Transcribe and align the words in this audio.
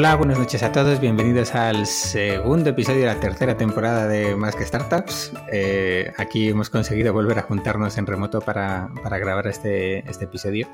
Hola, 0.00 0.16
buenas 0.16 0.38
noches 0.38 0.62
a 0.62 0.72
todos, 0.72 0.98
bienvenidos 0.98 1.54
al 1.54 1.84
segundo 1.84 2.70
episodio 2.70 3.00
de 3.00 3.06
la 3.06 3.20
tercera 3.20 3.58
temporada 3.58 4.08
de 4.08 4.34
Más 4.34 4.56
que 4.56 4.64
Startups. 4.64 5.30
Eh, 5.52 6.10
aquí 6.16 6.48
hemos 6.48 6.70
conseguido 6.70 7.12
volver 7.12 7.38
a 7.38 7.42
juntarnos 7.42 7.98
en 7.98 8.06
remoto 8.06 8.40
para, 8.40 8.88
grabar 9.04 9.46
este, 9.46 9.98
este, 10.08 10.24
episodio 10.24 10.68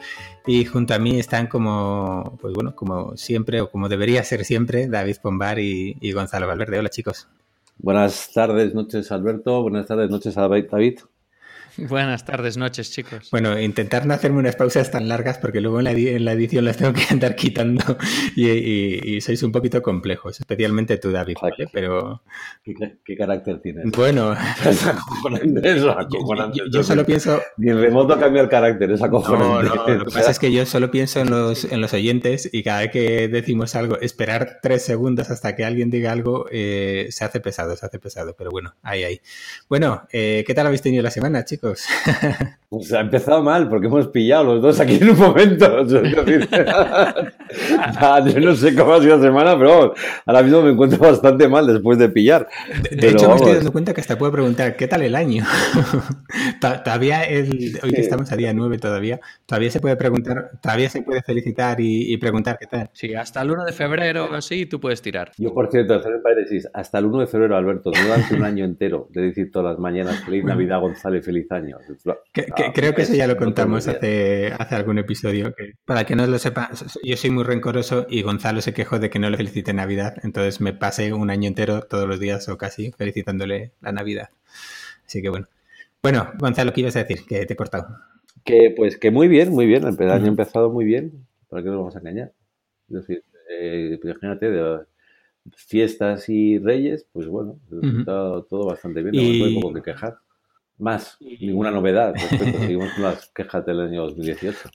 y 0.47 0.65
junto 0.65 0.95
a 0.95 1.01
mí 1.01 1.19
están 1.19 1.49
como, 1.49 2.39
pues 2.41 2.55
bueno, 2.55 2.77
como 2.77 3.17
siempre 3.17 3.61
o 3.61 3.69
como 3.69 3.89
debería 3.89 4.23
ser 4.23 4.45
siempre, 4.45 4.87
David 4.87 5.17
Pombar 5.21 5.59
y, 5.59 5.97
y 6.01 6.13
Gonzalo 6.13 6.47
Valverde. 6.47 6.79
Hola 6.79 6.91
chicos. 6.91 7.27
Buenas 7.79 8.31
tardes, 8.33 8.77
noches 8.77 9.11
Alberto, 9.11 9.61
buenas 9.61 9.89
tardes, 9.89 10.09
noches 10.09 10.39
a 10.39 10.43
David. 10.43 10.99
Buenas 11.79 12.25
tardes, 12.25 12.57
noches, 12.57 12.91
chicos. 12.91 13.29
Bueno, 13.31 13.59
intentar 13.61 14.07
no 14.07 14.15
hacerme 14.15 14.39
unas 14.39 14.57
pausas 14.57 14.91
tan 14.91 15.09
largas 15.09 15.39
porque 15.39 15.61
luego 15.61 15.81
en 15.81 16.25
la, 16.25 16.33
edición 16.33 16.65
las 16.65 16.77
tengo 16.77 16.93
que 16.93 17.03
andar 17.11 17.37
quitando 17.37 17.97
y, 18.35 19.21
sois 19.21 19.43
un 19.43 19.53
poquito 19.53 19.83
complejos, 19.83 20.41
especialmente 20.41 20.99
tú, 20.99 21.11
David, 21.11 21.37
¿vale? 21.41 21.69
Pero... 21.73 22.23
¿Qué, 22.65 23.17
carácter 23.17 23.61
tienes? 23.61 23.91
Bueno, 23.93 24.35
Yo, 26.71 26.83
solo 26.83 27.05
pienso... 27.05 27.41
Ni 27.57 27.71
el 27.71 27.81
remoto 27.81 28.19
cambia 28.19 28.43
el 28.43 28.49
carácter, 28.49 28.91
es 28.93 29.03
acojonante. 29.03 29.47
No, 29.47 29.63
no, 29.63 29.95
lo 29.95 30.05
que 30.05 30.11
pasa 30.11 30.31
es 30.31 30.39
que 30.39 30.53
yo 30.53 30.65
solo 30.67 30.91
pienso 30.91 31.21
en 31.21 31.31
los, 31.31 31.65
en 31.65 31.81
los 31.81 31.93
oyentes 31.93 32.49
y 32.53 32.63
cada 32.63 32.81
vez 32.81 32.91
que 32.91 33.29
decimos 33.29 33.75
algo, 33.75 33.99
esperar 34.01 34.59
tres 34.63 34.83
segundos 34.83 35.31
hasta 35.31 35.57
que 35.57 35.65
alguien 35.65 35.91
diga 35.91 36.13
algo, 36.13 36.47
eh, 36.51 37.09
se 37.11 37.25
hace 37.25 37.41
pesado, 37.41 37.77
se 37.77 37.87
hace 37.87 37.99
pesado, 37.99 38.35
pero 38.37 38.51
bueno, 38.51 38.75
ahí, 38.83 39.05
ahí. 39.05 39.21
Bueno, 39.69 40.07
eh, 40.13 40.45
¿qué 40.47 40.55
tal 40.55 40.67
habéis 40.67 40.83
tenido 40.83 41.03
la 41.03 41.11
semana, 41.11 41.45
chicos? 41.45 41.66
peuvent 41.67 42.47
Pues 42.69 42.93
ha 42.93 43.01
empezado 43.01 43.45
mal, 43.45 43.69
porque 43.69 43.87
hemos 43.87 44.09
pillado 44.09 44.55
los 44.55 44.63
dos 44.63 44.81
aquí 44.81 44.99
en 45.01 45.11
un 45.11 45.19
momento. 45.19 45.87
yo 45.87 46.03
no 48.41 48.57
sé 48.57 48.75
cómo 48.75 48.95
ha 48.95 49.01
sido 49.01 49.19
la 49.19 49.23
semana, 49.23 49.57
pero 49.57 49.95
ahora 50.25 50.43
mismo 50.43 50.63
me 50.63 50.73
encuentro 50.73 50.99
bastante 50.99 51.47
mal 51.47 51.65
después 51.67 51.97
de 51.97 52.09
pillar. 52.09 52.49
De, 52.91 53.11
hecho, 53.11 53.29
me 53.29 53.37
estoy 53.37 53.55
dando 53.55 53.71
cuenta 53.71 53.95
que 53.95 54.01
hasta 54.01 54.19
puedo 54.19 54.33
preguntar, 54.33 54.75
¿qué 54.77 54.89
tal 54.89 55.03
el 55.03 55.15
año? 55.15 55.45
todavía, 56.61 57.23
el, 57.23 57.79
hoy 57.85 57.93
que 57.93 58.01
estamos 58.01 58.33
a 58.33 58.37
día 58.37 58.53
9 58.53 58.79
todavía, 58.79 59.21
todavía 59.47 59.71
se 59.71 59.79
puede 59.79 59.95
preguntar, 59.95 60.51
todavía 60.61 60.91
se 60.91 61.03
puede 61.03 61.23
felicitar 61.23 61.81
y, 61.81 62.17
preguntar 62.17 62.59
qué 62.59 62.67
tal. 62.67 62.91
Sí, 62.93 63.15
hasta 63.15 63.43
el 63.43 63.53
1 63.53 63.65
de 63.65 63.73
febrero 63.73 64.29
así 64.33 64.67
tú 64.67 64.81
puedes 64.81 65.01
tirar. 65.03 65.31
Yo, 65.39 65.55
por 65.55 65.71
cierto, 65.71 65.95
hacer 65.95 66.21
paréntesis, 66.21 66.69
hasta 66.75 66.99
el 66.99 67.05
1 67.07 67.21
de 67.21 67.29
febrero, 67.29 67.57
Alberto, 67.57 67.91
durante 67.91 68.35
un 68.35 68.43
año 68.43 68.65
entero 68.65 69.07
de 69.11 69.23
decir 69.23 69.53
todas 69.53 69.73
las 69.73 69.79
mañanas 69.79 70.25
feliz 70.25 70.43
Navidad, 70.45 70.81
González, 70.81 71.25
feliz 71.25 71.47
año. 71.53 71.77
Ah, 72.57 72.73
creo 72.75 72.95
que 72.95 73.03
eso 73.03 73.15
ya 73.15 73.27
lo 73.27 73.37
contamos 73.37 73.87
hace, 73.89 74.53
hace 74.59 74.75
algún 74.75 74.99
episodio. 74.99 75.55
para 75.85 76.05
que 76.05 76.17
no 76.17 76.27
lo 76.27 76.39
sepa, 76.39 76.71
yo 77.03 77.17
soy 77.17 77.31
muy 77.31 77.45
rencoroso 77.45 78.07
y 78.09 78.23
Gonzalo 78.23 78.61
se 78.61 78.73
quejó 78.73 78.99
de 78.99 79.11
que 79.11 79.19
no 79.19 79.31
le 79.31 79.37
felicite 79.37 79.73
Navidad, 79.73 80.17
entonces 80.23 80.61
me 80.61 80.73
pasé 80.73 81.13
un 81.13 81.31
año 81.31 81.49
entero, 81.49 81.83
todos 81.83 82.09
los 82.09 82.21
días 82.21 82.49
o 82.49 82.57
casi, 82.57 82.93
felicitándole 82.93 83.73
la 83.81 83.93
Navidad. 83.93 84.31
Así 85.07 85.23
que 85.23 85.29
bueno. 85.29 85.47
Bueno, 86.03 86.31
Gonzalo, 86.39 86.73
¿qué 86.73 86.83
ibas 86.83 86.97
a 86.97 87.05
decir? 87.05 87.27
Que 87.27 87.47
te 87.47 87.55
he 87.55 87.57
cortado. 87.57 87.89
Que 88.45 88.73
pues 88.77 88.97
que 88.97 89.11
muy 89.11 89.29
bien, 89.29 89.51
muy 89.51 89.67
bien. 89.67 89.85
El 89.87 90.11
año 90.11 90.25
ha 90.25 90.29
empezado 90.29 90.71
muy 90.71 90.85
bien. 90.85 91.27
¿Para 91.49 91.63
qué 91.63 91.69
nos 91.69 91.79
vamos 91.79 91.97
a 91.97 91.99
engañar? 91.99 92.33
Es 92.89 92.97
decir, 92.97 93.25
eh, 93.51 93.99
imagínate, 94.03 94.51
de 94.51 94.81
fiestas 95.57 96.29
y 96.29 96.59
reyes, 96.59 97.07
pues 97.13 97.27
bueno, 97.27 97.59
todo, 98.05 98.45
todo 98.45 98.67
bastante 98.67 99.03
bien, 99.03 99.15
no 99.15 99.47
hay 99.47 99.55
poco 99.61 99.75
que 99.75 99.83
quejar. 99.83 100.19
Más, 100.79 101.17
ninguna 101.21 101.71
novedad 101.71 102.15
respecto, 102.15 102.59
seguimos 102.59 102.93
con 102.93 103.03
las 103.05 103.27
quejas 103.29 103.65
del 103.65 103.81
año 103.81 104.03
2018. 104.03 104.71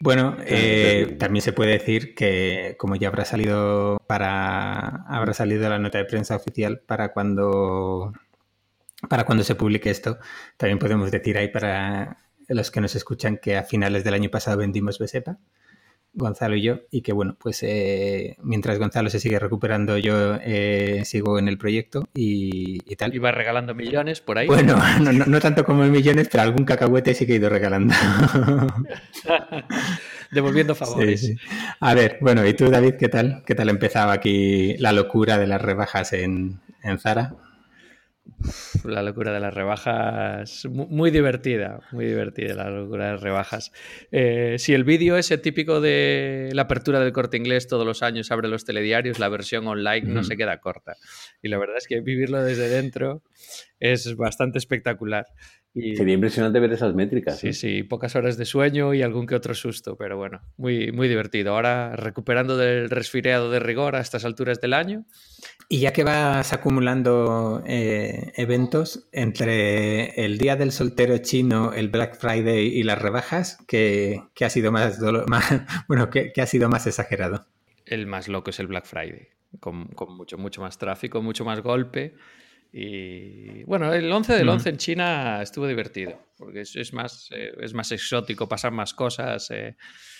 Bueno, 0.00 0.36
eh, 0.46 1.16
también 1.18 1.42
se 1.42 1.52
puede 1.52 1.72
decir 1.72 2.14
que 2.14 2.76
como 2.78 2.94
ya 2.94 3.08
habrá 3.08 3.24
salido 3.24 4.00
para 4.06 5.04
habrá 5.08 5.34
salido 5.34 5.68
la 5.68 5.80
nota 5.80 5.98
de 5.98 6.04
prensa 6.04 6.36
oficial 6.36 6.80
para 6.86 7.12
cuando 7.12 8.12
para 9.08 9.24
cuando 9.24 9.42
se 9.42 9.56
publique 9.56 9.90
esto, 9.90 10.18
también 10.56 10.78
podemos 10.78 11.10
decir 11.10 11.36
ahí 11.36 11.48
para 11.48 12.18
los 12.46 12.70
que 12.70 12.80
nos 12.80 12.94
escuchan 12.94 13.38
que 13.38 13.56
a 13.56 13.64
finales 13.64 14.04
del 14.04 14.14
año 14.14 14.30
pasado 14.30 14.58
vendimos 14.58 14.98
Besepa 14.98 15.38
Gonzalo 16.18 16.56
y 16.56 16.62
yo, 16.62 16.80
y 16.90 17.02
que 17.02 17.12
bueno, 17.12 17.36
pues 17.38 17.62
eh, 17.62 18.36
mientras 18.42 18.78
Gonzalo 18.78 19.08
se 19.08 19.20
sigue 19.20 19.38
recuperando, 19.38 19.96
yo 19.96 20.34
eh, 20.42 21.02
sigo 21.04 21.38
en 21.38 21.48
el 21.48 21.56
proyecto 21.56 22.08
y, 22.14 22.80
tal. 22.96 23.14
Iba 23.14 23.30
regalando 23.30 23.74
millones 23.74 24.20
por 24.20 24.38
ahí. 24.38 24.48
Bueno, 24.48 24.76
no, 25.00 25.40
tanto 25.40 25.64
como 25.64 25.84
millones, 25.84 26.28
pero 26.30 26.42
algún 26.42 26.64
cacahuete 26.64 27.14
sí 27.14 27.26
que 27.26 27.34
he 27.34 27.36
ido 27.36 27.48
regalando. 27.48 27.94
Devolviendo 30.30 30.74
favores. 30.74 31.32
A 31.80 31.94
ver, 31.94 32.18
bueno, 32.20 32.46
¿y 32.46 32.54
tú, 32.54 32.68
David, 32.68 32.94
qué 32.98 33.08
tal? 33.08 33.44
¿Qué 33.46 33.54
tal 33.54 33.68
empezaba 33.68 34.12
aquí 34.12 34.76
la 34.78 34.92
locura 34.92 35.38
de 35.38 35.46
las 35.46 35.62
rebajas 35.62 36.12
en, 36.12 36.60
en 36.82 36.98
Zara? 36.98 37.34
La 38.84 39.02
locura 39.02 39.32
de 39.32 39.40
las 39.40 39.52
rebajas, 39.52 40.66
muy 40.66 41.10
divertida, 41.10 41.80
muy 41.92 42.06
divertida 42.06 42.54
la 42.54 42.70
locura 42.70 43.06
de 43.06 43.12
las 43.12 43.22
rebajas. 43.22 43.72
Eh, 44.12 44.56
si 44.58 44.74
el 44.74 44.84
vídeo 44.84 45.16
ese 45.16 45.38
típico 45.38 45.80
de 45.80 46.50
la 46.52 46.62
apertura 46.62 47.00
del 47.00 47.12
corte 47.12 47.36
inglés 47.36 47.66
todos 47.66 47.86
los 47.86 48.02
años 48.02 48.30
abre 48.30 48.48
los 48.48 48.64
telediarios, 48.64 49.18
la 49.18 49.28
versión 49.28 49.66
online 49.66 50.08
no 50.08 50.24
se 50.24 50.36
queda 50.36 50.60
corta. 50.60 50.96
Y 51.42 51.48
la 51.48 51.58
verdad 51.58 51.76
es 51.78 51.86
que 51.86 52.00
vivirlo 52.00 52.42
desde 52.42 52.68
dentro 52.68 53.22
es 53.80 54.16
bastante 54.16 54.58
espectacular. 54.58 55.26
Sería 55.74 56.14
impresionante 56.14 56.58
ver 56.58 56.72
esas 56.72 56.94
métricas. 56.94 57.38
Sí, 57.38 57.52
sí, 57.52 57.82
pocas 57.82 58.16
horas 58.16 58.36
de 58.36 58.44
sueño 58.44 58.94
y 58.94 59.02
algún 59.02 59.26
que 59.26 59.34
otro 59.34 59.54
susto, 59.54 59.96
pero 59.96 60.16
bueno, 60.16 60.40
muy, 60.56 60.90
muy 60.92 61.08
divertido. 61.08 61.54
Ahora 61.54 61.94
recuperando 61.94 62.56
del 62.56 62.90
resfriado 62.90 63.50
de 63.50 63.60
rigor 63.60 63.94
a 63.94 64.00
estas 64.00 64.24
alturas 64.24 64.60
del 64.60 64.74
año. 64.74 65.04
Y 65.68 65.80
ya 65.80 65.92
que 65.92 66.02
vas 66.02 66.52
acumulando 66.52 67.62
eh, 67.66 68.32
eventos 68.36 69.08
entre 69.12 70.24
el 70.24 70.38
Día 70.38 70.56
del 70.56 70.72
Soltero 70.72 71.18
Chino, 71.18 71.74
el 71.74 71.90
Black 71.90 72.18
Friday 72.18 72.66
y 72.66 72.82
las 72.82 73.00
rebajas, 73.00 73.58
¿qué, 73.68 74.22
ha 74.40 74.50
sido 74.50 74.72
más, 74.72 74.98
bueno, 75.88 76.08
¿qué, 76.10 76.32
ha 76.40 76.46
sido 76.46 76.68
más 76.70 76.86
exagerado? 76.86 77.46
El 77.84 78.06
más 78.06 78.28
loco 78.28 78.50
es 78.50 78.58
el 78.60 78.66
Black 78.66 78.86
Friday, 78.86 79.28
con, 79.60 79.88
con 79.88 80.16
mucho, 80.16 80.38
mucho 80.38 80.62
más 80.62 80.78
tráfico, 80.78 81.20
mucho 81.22 81.44
más 81.44 81.60
golpe. 81.60 82.14
Y 82.72 83.62
bueno, 83.64 83.92
el 83.92 84.10
11 84.10 84.34
del 84.34 84.48
11 84.48 84.68
en 84.68 84.76
China 84.76 85.42
estuvo 85.42 85.66
divertido, 85.66 86.20
porque 86.36 86.60
es, 86.60 86.92
más, 86.92 87.30
eh, 87.34 87.52
es 87.60 87.72
más 87.72 87.90
exótico, 87.92 88.48
pasan 88.48 88.74
más 88.74 88.92
cosas, 88.92 89.50
eh, 89.50 89.76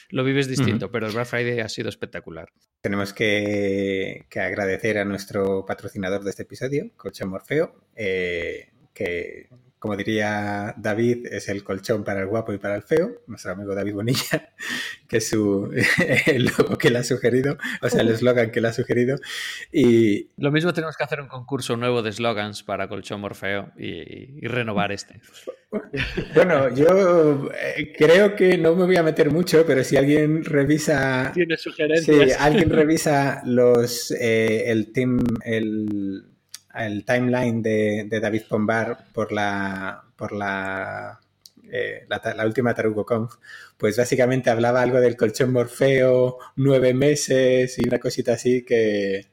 lo 0.09 0.25
vives 0.25 0.49
distinto, 0.49 0.91
pero 0.91 1.07
el 1.07 1.13
Black 1.13 1.27
Friday 1.27 1.61
ha 1.61 1.69
sido 1.69 1.91
espectacular. 1.91 2.51
Tenemos 2.81 3.13
que, 3.13 4.27
agradecer 4.35 4.99
a 4.99 5.05
nuestro 5.05 5.67
patrocinador 5.67 6.25
de 6.25 6.31
este 6.31 6.45
episodio, 6.45 6.91
Coche 6.97 7.27
Morfeo, 7.27 7.75
eh, 7.95 8.71
que 8.95 9.49
como 9.79 9.97
diría 9.97 10.75
David, 10.77 11.27
es 11.31 11.49
el 11.49 11.63
colchón 11.63 12.03
para 12.03 12.21
el 12.21 12.27
guapo 12.27 12.53
y 12.53 12.59
para 12.59 12.75
el 12.75 12.83
feo, 12.83 13.23
nuestro 13.27 13.53
amigo 13.53 13.75
David 13.75 13.95
Bonilla, 13.95 14.51
que 15.09 15.19
es 15.19 15.29
su, 15.29 15.71
el 16.27 16.47
logo 16.47 16.77
que 16.77 16.91
le 16.91 16.99
ha 16.99 17.05
sugerido, 17.05 17.57
o 17.81 17.89
sea, 17.89 18.01
el 18.01 18.09
eslogan 18.09 18.51
que 18.51 18.61
le 18.61 18.69
ha 18.69 18.73
sugerido. 18.73 19.19
Y... 19.73 20.31
Lo 20.37 20.51
mismo 20.51 20.73
tenemos 20.73 20.97
que 20.97 21.05
hacer 21.05 21.21
un 21.21 21.29
concurso 21.29 21.77
nuevo 21.77 22.03
de 22.03 22.13
slogans 22.13 22.63
para 22.63 22.89
colchón 22.89 23.21
Morfeo 23.21 23.73
y, 23.79 24.47
renovar 24.47 24.93
este. 24.93 25.21
Bueno, 26.35 26.75
yo 26.75 27.51
eh, 27.55 27.93
creo 27.97 28.35
que 28.35 28.57
no 28.57 28.75
me 28.75 28.87
voy 28.87 28.97
a 28.97 29.03
meter 29.03 29.31
mucho, 29.31 29.67
pero 29.67 29.85
si 29.85 29.99
alguien 29.99 30.43
revisa... 30.43 31.31
Tiene 31.35 31.59
sugerencias. 31.59 32.33
Si 32.33 32.33
alguien 32.33 32.71
revisa 32.71 33.43
los, 33.45 34.11
eh, 34.13 34.71
el 34.71 34.93
team, 34.93 35.19
el 35.45 36.25
el 36.75 37.05
timeline 37.05 37.63
de, 37.63 38.21
David 38.21 38.43
Pombar 38.49 39.07
por 39.13 39.33
la, 39.33 40.03
por 40.17 40.33
la, 40.33 41.21
eh, 41.71 42.07
la, 42.09 42.47
última 42.47 42.75
Tarugo 42.75 43.05
Conf, 43.05 43.37
pues 43.77 43.97
básicamente 43.97 44.51
hablaba 44.51 44.83
algo 44.83 45.01
del 45.01 45.17
colchón 45.17 45.53
Morfeo, 45.53 46.39
nueve 46.57 46.95
meses 46.95 47.79
y 47.79 47.89
una 47.89 47.99
cosita 47.99 48.35
así 48.35 48.65
que, 48.65 49.27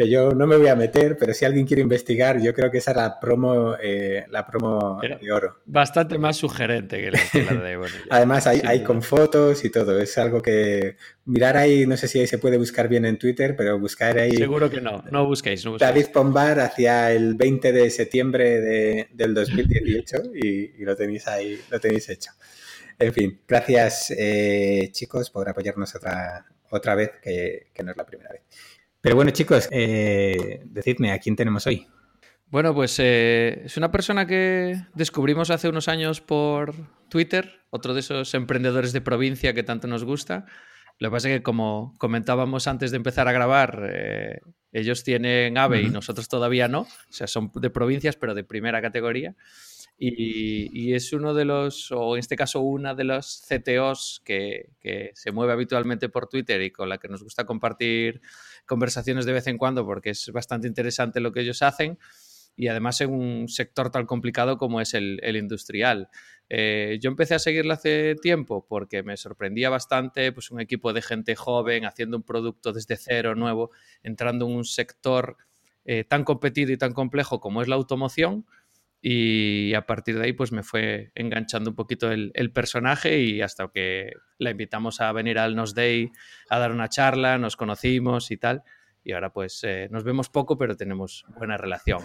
que 0.00 0.08
yo 0.08 0.32
no 0.32 0.46
me 0.46 0.56
voy 0.56 0.68
a 0.68 0.74
meter, 0.74 1.18
pero 1.18 1.34
si 1.34 1.44
alguien 1.44 1.66
quiere 1.66 1.82
investigar, 1.82 2.40
yo 2.40 2.54
creo 2.54 2.70
que 2.70 2.78
esa 2.78 2.92
es 2.92 2.96
la 2.96 3.20
promo, 3.20 3.74
eh, 3.82 4.24
la 4.30 4.46
promo 4.46 4.98
de 4.98 5.30
oro. 5.30 5.58
Bastante 5.66 6.16
más 6.16 6.38
sugerente 6.38 6.96
que 7.02 7.10
la, 7.10 7.54
de 7.60 7.76
bueno, 7.76 7.94
Además, 8.08 8.46
hay, 8.46 8.62
hay, 8.64 8.82
con 8.82 9.02
fotos 9.02 9.62
y 9.62 9.68
todo. 9.68 10.00
Es 10.00 10.16
algo 10.16 10.40
que 10.40 10.96
mirar 11.26 11.58
ahí, 11.58 11.86
no 11.86 11.98
sé 11.98 12.08
si 12.08 12.18
ahí 12.18 12.26
se 12.26 12.38
puede 12.38 12.56
buscar 12.56 12.88
bien 12.88 13.04
en 13.04 13.18
Twitter, 13.18 13.54
pero 13.54 13.78
buscar 13.78 14.18
ahí. 14.18 14.32
Seguro 14.32 14.70
que 14.70 14.80
no, 14.80 15.04
no 15.10 15.26
busquéis. 15.26 15.66
No 15.66 15.76
David 15.76 16.06
Pombar 16.14 16.60
hacia 16.60 17.12
el 17.12 17.34
20 17.34 17.70
de 17.70 17.90
septiembre 17.90 18.60
de, 18.62 19.08
del 19.12 19.34
2018 19.34 20.30
y, 20.34 20.80
y, 20.80 20.84
lo 20.84 20.96
tenéis 20.96 21.28
ahí, 21.28 21.60
lo 21.70 21.78
tenéis 21.78 22.08
hecho. 22.08 22.30
En 22.98 23.12
fin, 23.12 23.38
gracias 23.46 24.14
eh, 24.16 24.88
chicos 24.92 25.28
por 25.28 25.46
apoyarnos 25.46 25.94
otra, 25.94 26.46
otra 26.70 26.94
vez, 26.94 27.10
que, 27.22 27.66
que 27.74 27.82
no 27.82 27.90
es 27.90 27.98
la 27.98 28.06
primera 28.06 28.30
vez. 28.30 28.42
Pero 29.00 29.16
bueno, 29.16 29.30
chicos, 29.30 29.68
eh, 29.70 30.60
decidme, 30.66 31.12
¿a 31.12 31.18
quién 31.18 31.36
tenemos 31.36 31.66
hoy? 31.66 31.86
Bueno, 32.50 32.74
pues 32.74 32.98
eh, 32.98 33.62
es 33.64 33.76
una 33.76 33.90
persona 33.92 34.26
que 34.26 34.76
descubrimos 34.94 35.50
hace 35.50 35.68
unos 35.68 35.88
años 35.88 36.20
por 36.20 36.74
Twitter, 37.08 37.60
otro 37.70 37.94
de 37.94 38.00
esos 38.00 38.34
emprendedores 38.34 38.92
de 38.92 39.00
provincia 39.00 39.54
que 39.54 39.62
tanto 39.62 39.86
nos 39.86 40.04
gusta. 40.04 40.46
Lo 40.98 41.08
que 41.08 41.12
pasa 41.12 41.28
es 41.30 41.38
que, 41.38 41.42
como 41.42 41.94
comentábamos 41.96 42.66
antes 42.66 42.90
de 42.90 42.98
empezar 42.98 43.26
a 43.28 43.32
grabar, 43.32 43.88
eh, 43.90 44.40
ellos 44.72 45.02
tienen 45.02 45.56
AVE 45.56 45.82
y 45.82 45.88
nosotros 45.88 46.28
todavía 46.28 46.68
no. 46.68 46.80
O 46.80 47.12
sea, 47.12 47.26
son 47.26 47.50
de 47.54 47.70
provincias, 47.70 48.16
pero 48.16 48.34
de 48.34 48.44
primera 48.44 48.82
categoría. 48.82 49.34
Y, 50.02 50.94
es 50.94 51.12
uno 51.12 51.34
de 51.34 51.44
los, 51.44 51.92
o 51.92 52.16
en 52.16 52.20
este 52.20 52.34
caso, 52.34 52.60
una 52.60 52.94
de 52.94 53.04
los 53.04 53.44
CTOs 53.46 54.22
que, 54.24 54.70
que, 54.80 55.10
se 55.14 55.30
mueve 55.30 55.52
habitualmente 55.52 56.08
por 56.08 56.26
Twitter 56.26 56.62
y 56.62 56.70
con 56.70 56.88
la 56.88 56.96
que 56.96 57.08
nos 57.08 57.22
gusta 57.22 57.44
compartir 57.44 58.22
conversaciones 58.64 59.26
de 59.26 59.34
vez 59.34 59.46
en 59.46 59.58
cuando 59.58 59.84
porque 59.84 60.10
es 60.10 60.30
bastante 60.32 60.66
interesante 60.66 61.20
lo 61.20 61.32
que 61.32 61.40
ellos 61.40 61.60
hacen 61.60 61.98
y 62.56 62.68
además 62.68 63.00
en 63.02 63.10
un 63.10 63.48
sector 63.48 63.90
tan 63.90 64.06
complicado 64.06 64.58
como 64.58 64.80
es 64.80 64.94
el, 64.94 65.20
industrial. 65.36 66.08
Eh, 66.48 66.98
yo 67.00 67.10
empecé 67.10 67.34
a 67.34 67.38
seguirla 67.38 67.74
hace 67.74 68.16
tiempo 68.16 68.66
porque 68.66 69.02
me 69.02 69.16
sorprendía 69.16 69.70
bastante 69.70 70.32
pues, 70.32 70.50
un 70.50 70.60
equipo 70.60 70.92
de 70.92 71.02
gente 71.02 71.36
joven 71.36 71.84
haciendo 71.84 72.16
un 72.16 72.22
producto 72.22 72.72
desde 72.72 72.96
cero, 72.96 73.34
nuevo, 73.34 73.70
entrando 74.02 74.46
en 74.46 74.56
un 74.56 74.64
sector 74.64 75.36
eh, 75.84 76.04
tan 76.04 76.24
competido 76.24 76.72
y 76.72 76.76
tan 76.76 76.92
complejo 76.92 77.40
como 77.40 77.62
es 77.62 77.68
la 77.68 77.76
automoción. 77.76 78.46
Y 79.02 79.72
a 79.74 79.86
partir 79.86 80.18
de 80.18 80.26
ahí, 80.26 80.32
pues 80.34 80.52
me 80.52 80.62
fue 80.62 81.10
enganchando 81.14 81.70
un 81.70 81.76
poquito 81.76 82.10
el, 82.10 82.52
personaje 82.52 83.20
y 83.20 83.40
hasta 83.40 83.68
que 83.68 84.12
la 84.38 84.50
invitamos 84.50 85.00
a 85.00 85.10
venir 85.12 85.38
al 85.38 85.56
Nos 85.56 85.74
Day 85.74 86.10
a 86.50 86.58
dar 86.58 86.70
una 86.72 86.88
charla, 86.88 87.38
nos 87.38 87.56
conocimos 87.56 88.30
y 88.30 88.36
tal. 88.36 88.62
Y 89.02 89.12
ahora 89.12 89.32
pues 89.32 89.64
eh, 89.64 89.88
nos 89.90 90.04
vemos 90.04 90.28
poco, 90.28 90.58
pero 90.58 90.76
tenemos 90.76 91.24
buena 91.38 91.56
relación. 91.56 92.02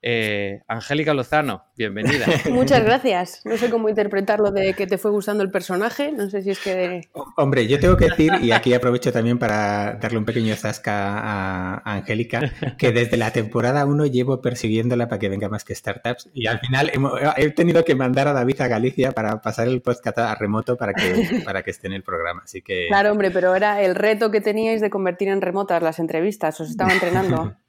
Eh, 0.00 0.60
Angélica 0.68 1.12
Lozano, 1.12 1.64
bienvenida. 1.76 2.26
Muchas 2.50 2.84
gracias. 2.84 3.40
No 3.44 3.56
sé 3.56 3.68
cómo 3.68 3.88
interpretarlo 3.88 4.52
de 4.52 4.74
que 4.74 4.86
te 4.86 4.96
fue 4.96 5.10
gustando 5.10 5.42
el 5.42 5.50
personaje. 5.50 6.12
No 6.12 6.30
sé 6.30 6.42
si 6.42 6.50
es 6.50 6.60
que. 6.60 7.00
Hombre, 7.36 7.66
yo 7.66 7.80
tengo 7.80 7.96
que 7.96 8.06
decir, 8.06 8.32
y 8.40 8.52
aquí 8.52 8.72
aprovecho 8.74 9.12
también 9.12 9.38
para 9.38 9.94
darle 9.94 10.18
un 10.18 10.24
pequeño 10.24 10.54
zasca 10.54 11.18
a 11.18 11.82
Angélica, 11.84 12.52
que 12.78 12.92
desde 12.92 13.16
la 13.16 13.32
temporada 13.32 13.84
1 13.86 14.06
llevo 14.06 14.40
persiguiéndola 14.40 15.08
para 15.08 15.18
que 15.18 15.28
venga 15.28 15.48
más 15.48 15.64
que 15.64 15.74
startups. 15.74 16.30
Y 16.32 16.46
al 16.46 16.60
final 16.60 16.92
he 17.36 17.50
tenido 17.50 17.84
que 17.84 17.96
mandar 17.96 18.28
a 18.28 18.32
David 18.32 18.60
a 18.60 18.68
Galicia 18.68 19.12
para 19.12 19.40
pasar 19.42 19.66
el 19.66 19.82
podcast 19.82 20.18
a 20.18 20.34
remoto 20.36 20.76
para 20.76 20.94
que, 20.94 21.42
para 21.44 21.64
que 21.64 21.72
esté 21.72 21.88
en 21.88 21.94
el 21.94 22.04
programa. 22.04 22.42
Así 22.44 22.62
que. 22.62 22.86
Claro, 22.86 23.10
hombre, 23.10 23.32
pero 23.32 23.56
era 23.56 23.82
el 23.82 23.96
reto 23.96 24.30
que 24.30 24.40
teníais 24.40 24.80
de 24.80 24.90
convertir 24.90 25.26
en 25.28 25.40
remotas 25.40 25.82
las 25.82 25.98
entrevistas. 25.98 26.60
Os 26.60 26.70
estaba 26.70 26.92
entrenando. 26.92 27.56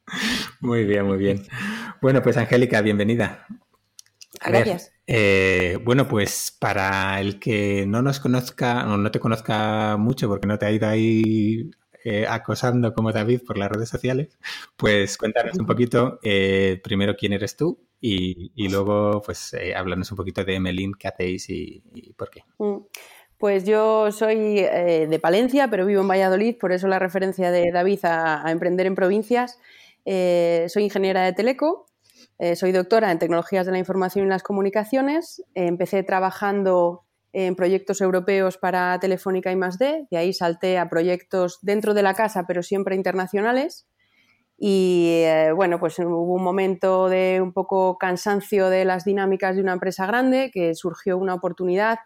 muy 0.59 0.83
bien, 0.85 1.05
muy 1.05 1.17
bien. 1.17 1.45
Bueno, 2.01 2.21
pues 2.21 2.37
Angélica, 2.37 2.81
bienvenida. 2.81 3.45
Gracias. 4.45 4.93
Eh, 5.07 5.79
bueno, 5.83 6.07
pues 6.07 6.55
para 6.57 7.19
el 7.19 7.39
que 7.39 7.85
no 7.87 8.01
nos 8.01 8.19
conozca 8.19 8.85
o 8.87 8.97
no 8.97 9.11
te 9.11 9.19
conozca 9.19 9.97
mucho 9.97 10.27
porque 10.27 10.47
no 10.47 10.57
te 10.59 10.65
ha 10.65 10.71
ido 10.71 10.87
ahí 10.87 11.71
eh, 12.03 12.25
acosando 12.27 12.93
como 12.93 13.11
David 13.11 13.41
por 13.45 13.57
las 13.57 13.71
redes 13.71 13.89
sociales, 13.89 14.37
pues 14.77 15.17
cuéntanos 15.17 15.57
un 15.57 15.65
poquito 15.65 16.19
eh, 16.23 16.79
primero 16.83 17.15
quién 17.15 17.33
eres 17.33 17.57
tú 17.57 17.79
y, 17.99 18.69
luego 18.69 19.21
pues 19.25 19.55
háblanos 19.75 20.11
un 20.11 20.17
poquito 20.17 20.45
de 20.45 20.59
Melin, 20.59 20.93
qué 20.93 21.07
hacéis 21.07 21.49
y, 21.49 21.83
por 22.15 22.29
qué. 22.29 22.43
Mm. 22.59 22.85
Pues 23.37 23.63
yo 23.63 24.11
soy 24.11 24.37
de 24.37 25.19
Palencia, 25.21 25.69
pero 25.69 25.85
vivo 25.85 26.01
en 26.01 26.09
Valladolid, 26.09 26.57
por 26.57 26.73
eso 26.73 26.89
la 26.89 26.99
referencia 26.99 27.51
de 27.51 27.71
David 27.71 27.99
a 28.03 28.43
emprender 28.51 28.85
en 28.85 28.95
provincias. 28.95 29.59
Eh, 30.05 30.65
soy 30.69 30.83
ingeniera 30.83 31.23
de 31.23 31.33
Teleco, 31.33 31.87
eh, 32.37 32.55
soy 32.55 32.71
doctora 32.71 33.11
en 33.11 33.19
tecnologías 33.19 33.65
de 33.65 33.71
la 33.71 33.79
información 33.79 34.25
y 34.25 34.29
las 34.29 34.43
comunicaciones. 34.43 35.43
empecé 35.55 36.03
trabajando 36.03 37.05
en 37.33 37.55
proyectos 37.55 38.01
europeos 38.01 38.57
para 38.57 38.97
Telefónica 38.99 39.51
y 39.51 39.55
más 39.55 39.77
de 39.77 40.07
ahí 40.11 40.33
salté 40.33 40.77
a 40.77 40.89
proyectos 40.89 41.59
dentro 41.61 41.93
de 41.93 42.01
la 42.01 42.13
casa, 42.13 42.45
pero 42.47 42.63
siempre 42.63 42.95
internacionales. 42.95 43.87
Y 44.57 45.21
eh, 45.23 45.53
bueno, 45.55 45.79
pues 45.79 45.97
hubo 45.99 46.33
un 46.33 46.43
momento 46.43 47.07
de 47.07 47.39
un 47.41 47.53
poco 47.53 47.97
cansancio 47.97 48.69
de 48.69 48.83
las 48.83 49.05
dinámicas 49.05 49.55
de 49.55 49.61
una 49.61 49.73
empresa 49.73 50.05
grande, 50.05 50.51
que 50.53 50.75
surgió 50.75 51.17
una 51.17 51.33
oportunidad 51.33 51.99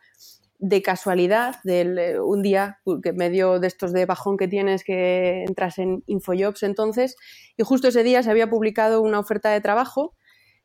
de 0.65 0.81
casualidad, 0.81 1.57
del, 1.65 1.99
eh, 1.99 2.21
un 2.21 2.41
día 2.41 2.79
que 3.03 3.11
medio 3.11 3.59
de 3.59 3.67
estos 3.67 3.91
de 3.91 4.05
bajón 4.05 4.37
que 4.37 4.47
tienes 4.47 4.85
que 4.85 5.43
entras 5.43 5.77
en 5.77 6.03
Infojobs 6.07 6.63
entonces, 6.63 7.17
y 7.57 7.63
justo 7.63 7.89
ese 7.89 8.01
día 8.01 8.23
se 8.23 8.31
había 8.31 8.49
publicado 8.49 9.01
una 9.01 9.19
oferta 9.19 9.49
de 9.49 9.59
trabajo 9.59 10.15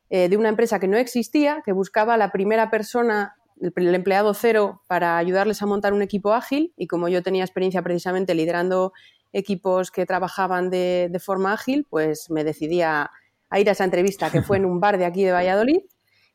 eh, 0.09 0.29
de 0.29 0.37
una 0.37 0.47
empresa 0.47 0.79
que 0.79 0.87
no 0.87 0.95
existía, 0.95 1.61
que 1.65 1.73
buscaba 1.73 2.15
la 2.15 2.31
primera 2.31 2.71
persona, 2.71 3.35
el, 3.59 3.93
empleado 3.93 4.33
cero, 4.33 4.83
para 4.87 5.17
ayudarles 5.17 5.61
a 5.61 5.65
montar 5.65 5.91
un 5.91 6.01
equipo 6.01 6.31
ágil, 6.31 6.73
y 6.77 6.87
como 6.87 7.09
yo 7.09 7.21
tenía 7.21 7.43
experiencia 7.43 7.81
precisamente 7.81 8.33
liderando 8.35 8.93
equipos 9.33 9.91
que 9.91 10.05
trabajaban 10.05 10.69
de, 10.69 11.11
forma 11.21 11.51
ágil, 11.51 11.85
pues 11.89 12.29
me 12.29 12.45
decidí 12.45 12.81
a 12.83 13.11
ir 13.57 13.67
a 13.67 13.73
esa 13.73 13.83
entrevista 13.83 14.31
que 14.31 14.43
fue 14.43 14.55
en 14.55 14.65
un 14.65 14.79
bar 14.79 14.97
de 14.97 15.03
aquí 15.03 15.25
de 15.25 15.33
Valladolid 15.33 15.81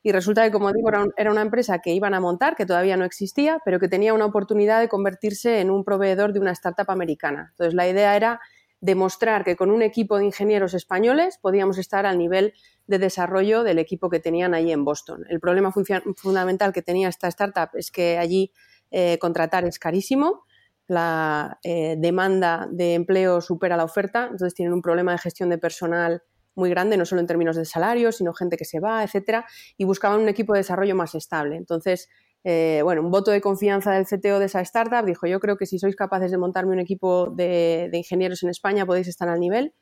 y 0.07 0.13
resulta 0.13 0.45
que, 0.45 0.51
como 0.53 0.71
digo, 0.71 0.91
era 1.17 1.31
una 1.31 1.41
empresa 1.41 1.79
que 1.79 1.95
iban 1.95 2.13
a 2.13 2.21
montar, 2.21 2.57
que 2.57 2.67
todavía 2.67 2.95
no 2.99 3.07
existía, 3.07 3.59
pero 3.65 3.81
que 3.81 3.89
tenía 3.89 4.13
una 4.13 4.27
oportunidad 4.27 4.81
de 4.81 4.89
convertirse 4.89 5.61
en 5.61 5.71
un 5.71 5.83
proveedor 5.83 6.35
de 6.35 6.41
una 6.41 6.53
startup 6.53 6.91
americana. 6.91 7.49
Entonces, 7.53 7.73
la 7.73 7.89
idea 7.89 8.15
era 8.15 8.39
demostrar 8.83 9.45
que 9.45 9.57
con 9.57 9.71
un 9.71 9.81
equipo 9.81 10.19
de 10.19 10.27
ingenieros 10.27 10.75
españoles 10.75 11.39
podíamos 11.41 11.79
estar 11.79 12.05
al 12.05 12.19
nivel 12.19 12.53
de 12.87 12.99
desarrollo 12.99 13.63
del 13.63 13.79
equipo 13.79 14.11
que 14.11 14.21
tenían 14.21 14.53
allí 14.53 14.73
en 14.73 14.85
Boston. 14.85 15.25
El 15.31 15.41
problema 15.41 15.73
fundamental 15.73 16.75
que 16.75 16.83
tenía 16.83 17.09
esta 17.09 17.29
startup 17.29 17.71
es 17.73 17.91
que 17.91 18.19
allí 18.19 18.53
eh, 18.91 19.17
contratar 19.19 19.65
es 19.65 19.79
carísimo, 19.79 20.45
la 20.87 21.59
eh, 21.63 21.97
demanda 21.97 22.69
de 22.71 22.93
empleo 22.93 23.41
supera 23.41 23.79
la 23.79 23.85
oferta, 23.85 24.25
entonces 24.25 24.53
tienen 24.53 24.75
un 24.75 24.83
problema 24.83 25.13
de 25.13 25.19
gestión 25.19 25.49
de 25.49 25.57
personal 25.57 26.23
muy 26.55 26.71
grande, 26.71 26.97
no 26.97 27.05
solo 27.05 27.21
en 27.21 27.27
términos 27.27 27.57
de 27.57 27.65
salario, 27.65 28.13
sino 28.13 28.33
gente 28.35 28.57
que 28.57 28.65
se 28.65 28.81
va, 28.81 29.03
etcétera, 29.03 29.47
y 29.77 29.85
buscaban 29.85 30.21
un 30.21 30.29
equipo 30.29 30.53
de 30.53 30.61
desarrollo 30.61 30.95
más 30.95 31.15
estable. 31.15 31.57
Entonces, 31.57 32.09
eh, 32.45 32.81
bueno, 32.83 33.01
un 33.01 33.11
voto 33.11 33.31
de 33.31 33.41
confianza 33.41 33.93
del 33.93 34.07
CTO 34.07 34.39
de 34.39 34.47
esa 34.47 34.61
startup 34.61 35.07
dijo, 35.07 35.27
yo 35.27 35.41
creo 35.41 35.57
que 35.57 35.67
si 35.67 35.79
sois 35.79 35.97
capaces 35.97 36.31
de 36.31 36.37
montarme 36.37 36.73
un 36.73 36.81
equipo 36.81 37.31
de, 37.31 37.89
ingenieros 37.93 38.43
en 38.43 38.51
España 38.51 38.85
podéis 38.85 39.09
estar 39.09 39.29
al 39.29 39.41
nivel. 39.41 39.73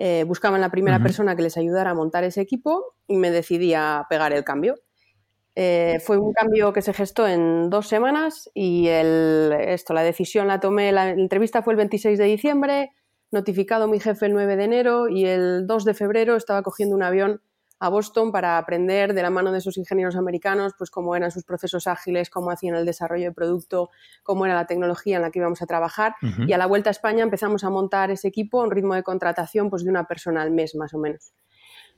Eh, 0.00 0.24
buscaban 0.28 0.60
la 0.60 0.70
primera 0.70 1.02
persona 1.02 1.34
que 1.34 1.42
les 1.42 1.56
ayudara 1.56 1.90
a 1.90 1.94
montar 1.94 2.22
ese 2.22 2.40
equipo 2.40 2.94
y 3.08 3.16
me 3.16 3.32
decidí 3.32 3.74
a 3.74 4.06
pegar 4.08 4.32
el 4.32 4.44
cambio. 4.44 4.76
Eh, 5.56 5.98
fue 6.04 6.18
un 6.18 6.32
cambio 6.32 6.72
que 6.72 6.82
se 6.82 6.92
gestó 6.92 7.26
en 7.26 7.68
dos 7.68 7.88
semanas 7.88 8.48
y 8.54 8.86
el, 8.86 9.52
esto, 9.58 9.92
la 9.92 10.04
decisión 10.04 10.46
la 10.46 10.60
tomé, 10.60 10.92
la 10.92 11.10
entrevista 11.10 11.62
fue 11.62 11.72
el 11.72 11.78
26 11.78 12.16
de 12.16 12.24
diciembre, 12.26 12.92
notificado 13.30 13.88
mi 13.88 14.00
jefe 14.00 14.26
el 14.26 14.32
9 14.32 14.56
de 14.56 14.64
enero 14.64 15.08
y 15.08 15.26
el 15.26 15.66
2 15.66 15.84
de 15.84 15.94
febrero 15.94 16.36
estaba 16.36 16.62
cogiendo 16.62 16.96
un 16.96 17.02
avión 17.02 17.42
a 17.80 17.88
Boston 17.88 18.32
para 18.32 18.58
aprender 18.58 19.14
de 19.14 19.22
la 19.22 19.30
mano 19.30 19.52
de 19.52 19.58
esos 19.58 19.76
ingenieros 19.76 20.16
americanos, 20.16 20.72
pues 20.76 20.90
cómo 20.90 21.14
eran 21.14 21.30
sus 21.30 21.44
procesos 21.44 21.86
ágiles, 21.86 22.28
cómo 22.28 22.50
hacían 22.50 22.74
el 22.74 22.84
desarrollo 22.84 23.26
de 23.26 23.32
producto, 23.32 23.90
cómo 24.22 24.46
era 24.46 24.54
la 24.54 24.66
tecnología 24.66 25.16
en 25.16 25.22
la 25.22 25.30
que 25.30 25.38
íbamos 25.38 25.62
a 25.62 25.66
trabajar. 25.66 26.14
Y 26.46 26.52
a 26.52 26.58
la 26.58 26.66
vuelta 26.66 26.90
a 26.90 26.92
España 26.92 27.22
empezamos 27.22 27.62
a 27.64 27.70
montar 27.70 28.10
ese 28.10 28.28
equipo 28.28 28.60
a 28.60 28.64
un 28.64 28.70
ritmo 28.70 28.94
de 28.94 29.02
contratación 29.02 29.70
pues, 29.70 29.84
de 29.84 29.90
una 29.90 30.04
persona 30.08 30.42
al 30.42 30.50
mes, 30.50 30.74
más 30.74 30.92
o 30.94 30.98
menos. 30.98 31.32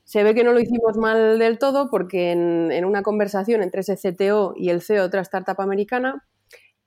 Se 0.04 0.22
ve 0.22 0.34
que 0.34 0.44
no 0.44 0.52
lo 0.52 0.60
hicimos 0.60 0.96
mal 0.96 1.38
del 1.38 1.58
todo 1.58 1.88
porque 1.88 2.32
en, 2.32 2.72
en 2.72 2.84
una 2.84 3.02
conversación 3.02 3.62
entre 3.62 3.80
ese 3.80 3.96
CTO 3.96 4.54
y 4.56 4.70
el 4.70 4.82
CEO 4.82 5.02
de 5.02 5.06
otra 5.06 5.20
startup 5.22 5.60
americana, 5.60 6.26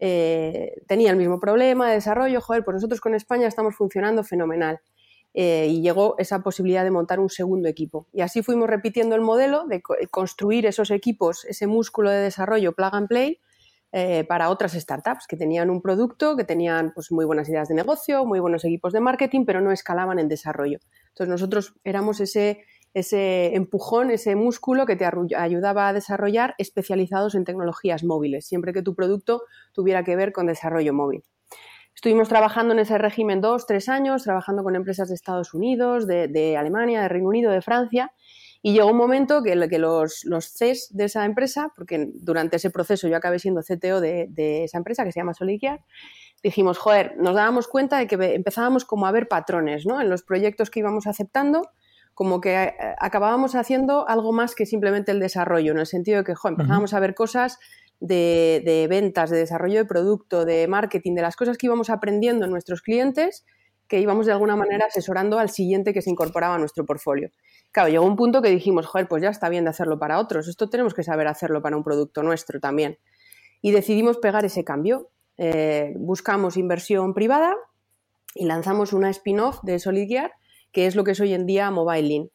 eh, 0.05 0.81
tenía 0.86 1.12
el 1.12 1.15
mismo 1.15 1.39
problema 1.39 1.88
de 1.88 1.93
desarrollo, 1.93 2.41
joder, 2.41 2.65
pues 2.65 2.75
nosotros 2.75 3.00
con 3.00 3.15
España 3.15 3.48
estamos 3.48 3.74
funcionando 3.77 4.25
fenomenal. 4.25 4.81
Eh, 5.33 5.67
y 5.69 5.81
llegó 5.81 6.15
esa 6.17 6.43
posibilidad 6.43 6.83
de 6.83 6.91
montar 6.91 7.22
un 7.22 7.29
segundo 7.29 7.69
equipo. 7.69 8.05
Y 8.12 8.19
así 8.19 8.43
fuimos 8.43 8.69
repitiendo 8.69 9.15
el 9.15 9.22
modelo 9.22 9.65
de 9.65 9.81
construir 10.12 10.65
esos 10.65 10.91
equipos, 10.91 11.45
ese 11.45 11.67
músculo 11.67 12.10
de 12.10 12.17
desarrollo 12.17 12.74
plug 12.74 12.93
and 12.93 13.07
play 13.07 13.39
eh, 13.93 14.25
para 14.25 14.50
otras 14.50 14.74
startups 14.74 15.25
que 15.25 15.38
tenían 15.38 15.69
un 15.69 15.81
producto, 15.81 16.36
que 16.36 16.43
tenían 16.43 16.91
pues, 16.93 17.10
muy 17.10 17.24
buenas 17.24 17.48
ideas 17.48 17.69
de 17.69 17.74
negocio, 17.74 18.25
muy 18.25 18.41
buenos 18.41 18.65
equipos 18.65 18.91
de 18.91 19.00
marketing, 19.00 19.45
pero 19.45 19.62
no 19.62 19.72
escalaban 19.72 20.19
en 20.19 20.27
desarrollo. 20.27 20.79
Entonces 21.12 21.29
nosotros 21.29 21.75
éramos 21.86 22.19
ese 22.19 22.65
ese 22.93 23.55
empujón, 23.55 24.12
ese 24.12 24.35
músculo 24.35 24.85
que 24.85 24.95
te 24.95 25.05
ayudaba 25.05 25.88
a 25.88 25.93
desarrollar 25.93 26.55
especializados 26.57 27.35
en 27.35 27.43
tecnologías 27.43 28.03
móviles, 28.03 28.45
siempre 28.45 28.73
que 28.73 28.83
tu 28.83 28.95
producto 28.95 29.43
tuviera 29.73 30.03
que 30.03 30.15
ver 30.15 30.31
con 30.31 30.45
desarrollo 30.45 30.93
móvil. 30.93 31.23
Estuvimos 31.95 32.27
trabajando 32.27 32.73
en 32.73 32.79
ese 32.79 32.97
régimen 32.97 33.39
dos, 33.39 33.65
tres 33.65 33.88
años, 33.88 34.23
trabajando 34.23 34.63
con 34.63 34.75
empresas 34.75 35.09
de 35.09 35.15
Estados 35.15 35.53
Unidos, 35.53 36.07
de, 36.07 36.57
Alemania, 36.57 37.01
de 37.01 37.07
Reino 37.07 37.29
Unido, 37.29 37.51
de 37.51 37.62
Francia, 37.62 38.12
y 38.62 38.73
llegó 38.73 38.89
un 38.89 38.97
momento 38.97 39.43
que, 39.43 39.55
los, 39.55 40.23
los 40.23 40.45
CES 40.45 40.89
de 40.91 41.05
esa 41.05 41.25
empresa, 41.25 41.71
porque 41.75 42.09
durante 42.13 42.57
ese 42.57 42.71
proceso 42.71 43.07
yo 43.07 43.17
acabé 43.17 43.39
siendo 43.39 43.62
CTO 43.62 44.01
de, 44.01 44.63
esa 44.63 44.77
empresa 44.77 45.03
que 45.03 45.12
se 45.12 45.19
llama 45.19 45.33
Solidiar, 45.33 45.81
dijimos, 46.41 46.77
joder, 46.77 47.15
nos 47.17 47.35
dábamos 47.35 47.67
cuenta 47.67 47.97
de 47.97 48.07
que 48.07 48.15
empezábamos 48.15 48.85
como 48.85 49.05
a 49.05 49.12
ver 49.12 49.27
patrones 49.27 49.85
¿no? 49.85 50.01
en 50.01 50.09
los 50.09 50.23
proyectos 50.23 50.69
que 50.69 50.79
íbamos 50.79 51.07
aceptando 51.07 51.69
como 52.13 52.41
que 52.41 52.63
eh, 52.63 52.74
acabábamos 53.00 53.55
haciendo 53.55 54.08
algo 54.08 54.32
más 54.32 54.55
que 54.55 54.65
simplemente 54.65 55.12
el 55.12 55.20
desarrollo, 55.20 55.72
en 55.72 55.79
el 55.79 55.86
sentido 55.86 56.20
de 56.20 56.24
que 56.24 56.36
jo, 56.36 56.48
empezábamos 56.48 56.93
a 56.93 57.00
ver 57.00 57.15
cosas 57.15 57.60
de, 58.00 58.88
ventas, 58.89 59.29
de 59.29 59.38
desarrollo 59.38 59.79
de 59.79 59.86
producto, 59.86 60.46
de 60.46 60.67
marketing, 60.67 61.15
de 61.15 61.22
las 61.22 61.36
cosas 61.36 61.58
que 61.58 61.67
íbamos 61.67 61.89
aprendiendo 61.89 62.46
en 62.46 62.51
nuestros 62.51 62.82
clientes, 62.82 63.46
que 63.88 64.00
íbamos 64.00 64.25
de 64.25 64.34
alguna 64.34 64.55
manera 64.55 64.86
asesorando 64.88 65.39
al 65.39 65.50
siguiente 65.50 65.93
que 65.93 66.01
se 66.01 66.10
incorporaba 66.10 66.55
a 66.55 66.58
nuestro 66.58 66.86
portfolio. 66.86 67.29
Claro, 67.72 67.89
llegó 67.89 68.05
un 68.05 68.15
punto 68.15 68.41
que 68.41 68.50
dijimos, 68.50 68.86
joder, 68.86 69.08
pues 69.08 69.24
ya 69.24 69.29
está 69.29 69.50
bien 69.50 69.63
de 69.63 69.70
hacerlo 69.70 70.00
para 70.00 70.20
otros, 70.20 70.48
esto 70.48 70.70
tenemos 70.70 70.93
que 70.93 71.03
saber 71.03 71.27
hacerlo 71.27 71.62
para 71.62 71.77
un 71.77 71.84
producto 71.84 72.24
nuestro 72.24 72.60
también. 72.60 72.98
Y 73.62 73.72
decidimos 73.72 74.17
pegar 74.17 74.43
ese 74.46 74.63
cambio. 74.63 75.10
Eh, 75.38 75.93
buscamos 75.98 76.58
inversión 76.58 77.13
privada 77.13 77.55
y 78.36 78.46
lanzamos 78.46 78.93
una 78.93 79.10
spin-off 79.10 79.60
de 79.63 79.79
Solid 79.79 80.08
Gear, 80.08 80.34
que 80.73 80.87
es 80.87 80.95
lo 80.95 81.05
que 81.05 81.11
es 81.11 81.19
hoy 81.21 81.33
en 81.33 81.45
día 81.45 81.71
Mobile 81.71 82.07
Lean. 82.07 82.29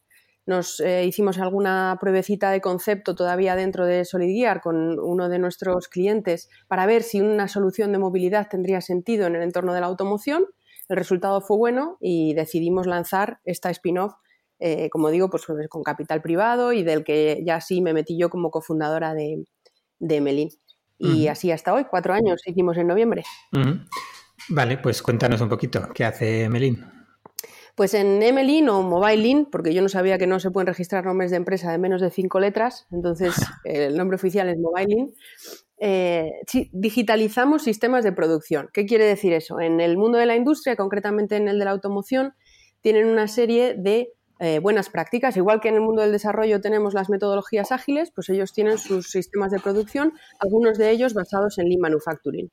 Nos 0.47 0.81
eh, 0.81 1.05
hicimos 1.05 1.37
alguna 1.39 1.99
pruebecita 2.01 2.51
de 2.51 2.63
concepto 2.63 3.15
todavía 3.15 3.55
dentro 3.55 3.85
de 3.85 4.07
Solid 4.07 4.35
Gear 4.35 4.63
con 4.63 4.99
uno 4.99 5.29
de 5.29 5.39
nuestros 5.39 5.89
clientes 5.89 6.49
para 6.69 6.87
ver 6.87 7.03
si 7.03 7.21
una 7.21 7.49
solución 7.49 7.93
de 7.93 7.99
movilidad 7.99 8.49
tendría 8.49 8.81
sentido 8.81 9.27
en 9.27 9.37
el 9.37 9.43
entorno 9.43 9.75
de 9.75 9.83
la 9.83 9.89
automoción. 9.89 10.47
El 10.89 10.97
resultado 10.97 11.43
fue 11.43 11.59
bueno 11.59 11.99
y 12.01 12.33
decidimos 12.33 12.87
lanzar 12.87 13.41
esta 13.45 13.69
spin-off, 13.69 14.15
eh, 14.59 14.89
como 14.89 15.11
digo, 15.11 15.29
pues 15.29 15.45
con 15.69 15.83
capital 15.83 16.23
privado 16.23 16.73
y 16.73 16.83
del 16.83 17.05
que 17.05 17.43
ya 17.45 17.61
sí 17.61 17.83
me 17.83 17.93
metí 17.93 18.19
yo 18.19 18.31
como 18.31 18.51
cofundadora 18.51 19.13
de, 19.13 19.45
de 19.99 20.21
Melin. 20.23 20.49
Y 21.01 21.29
así 21.29 21.53
hasta 21.53 21.75
hoy, 21.75 21.85
cuatro 21.89 22.13
años, 22.15 22.41
hicimos 22.45 22.77
en 22.77 22.89
noviembre. 22.89 23.23
Vale, 24.49 24.79
pues 24.79 25.03
cuéntanos 25.03 25.41
un 25.41 25.49
poquito, 25.49 25.91
¿qué 25.95 26.05
hace 26.05 26.49
Melin? 26.49 26.98
Pues 27.79 27.95
en 27.95 28.21
Emelin 28.21 28.69
o 28.71 28.83
Mobilin, 28.83 29.47
porque 29.47 29.73
yo 29.73 29.83
no 29.83 29.89
sabía 29.89 30.19
que 30.19 30.27
no 30.27 30.41
se 30.41 30.51
pueden 30.51 30.67
registrar 30.67 31.05
nombres 31.05 31.31
de 31.31 31.37
empresa 31.37 31.71
de 31.71 31.79
menos 31.79 32.01
de 32.01 32.11
cinco 32.11 32.41
letras, 32.41 32.89
entonces 32.91 33.37
el 33.65 33.97
nombre 33.97 34.17
oficial 34.17 34.49
es 34.49 34.59
Mobilin, 34.59 35.15
eh, 35.79 36.33
digitalizamos 36.73 37.63
sistemas 37.63 38.03
de 38.03 38.11
producción. 38.11 38.69
¿Qué 38.73 38.85
quiere 38.85 39.05
decir 39.05 39.33
eso? 39.33 39.61
En 39.61 39.79
el 39.79 39.97
mundo 39.97 40.19
de 40.19 40.27
la 40.27 40.35
industria, 40.35 40.75
concretamente 40.75 41.37
en 41.37 41.47
el 41.47 41.61
de 41.61 41.67
la 41.67 41.71
automoción, 41.71 42.35
tienen 42.81 43.07
una 43.07 43.29
serie 43.29 43.77
de 43.79 44.13
eh, 44.41 44.59
buenas 44.59 44.91
prácticas. 44.91 45.37
Igual 45.37 45.61
que 45.61 45.69
en 45.69 45.77
el 45.77 45.81
mundo 45.81 46.03
del 46.03 46.11
desarrollo 46.11 46.61
tenemos 46.61 46.95
las 46.95 47.09
metodologías 47.09 47.71
ágiles, 47.71 48.11
pues 48.13 48.29
ellos 48.29 48.53
tienen 48.53 48.79
sus 48.79 49.09
sistemas 49.09 49.53
de 49.53 49.61
producción, 49.61 50.15
algunos 50.41 50.79
de 50.79 50.91
ellos 50.91 51.15
basados 51.15 51.59
en 51.59 51.69
Lean 51.69 51.81
Manufacturing. 51.81 52.51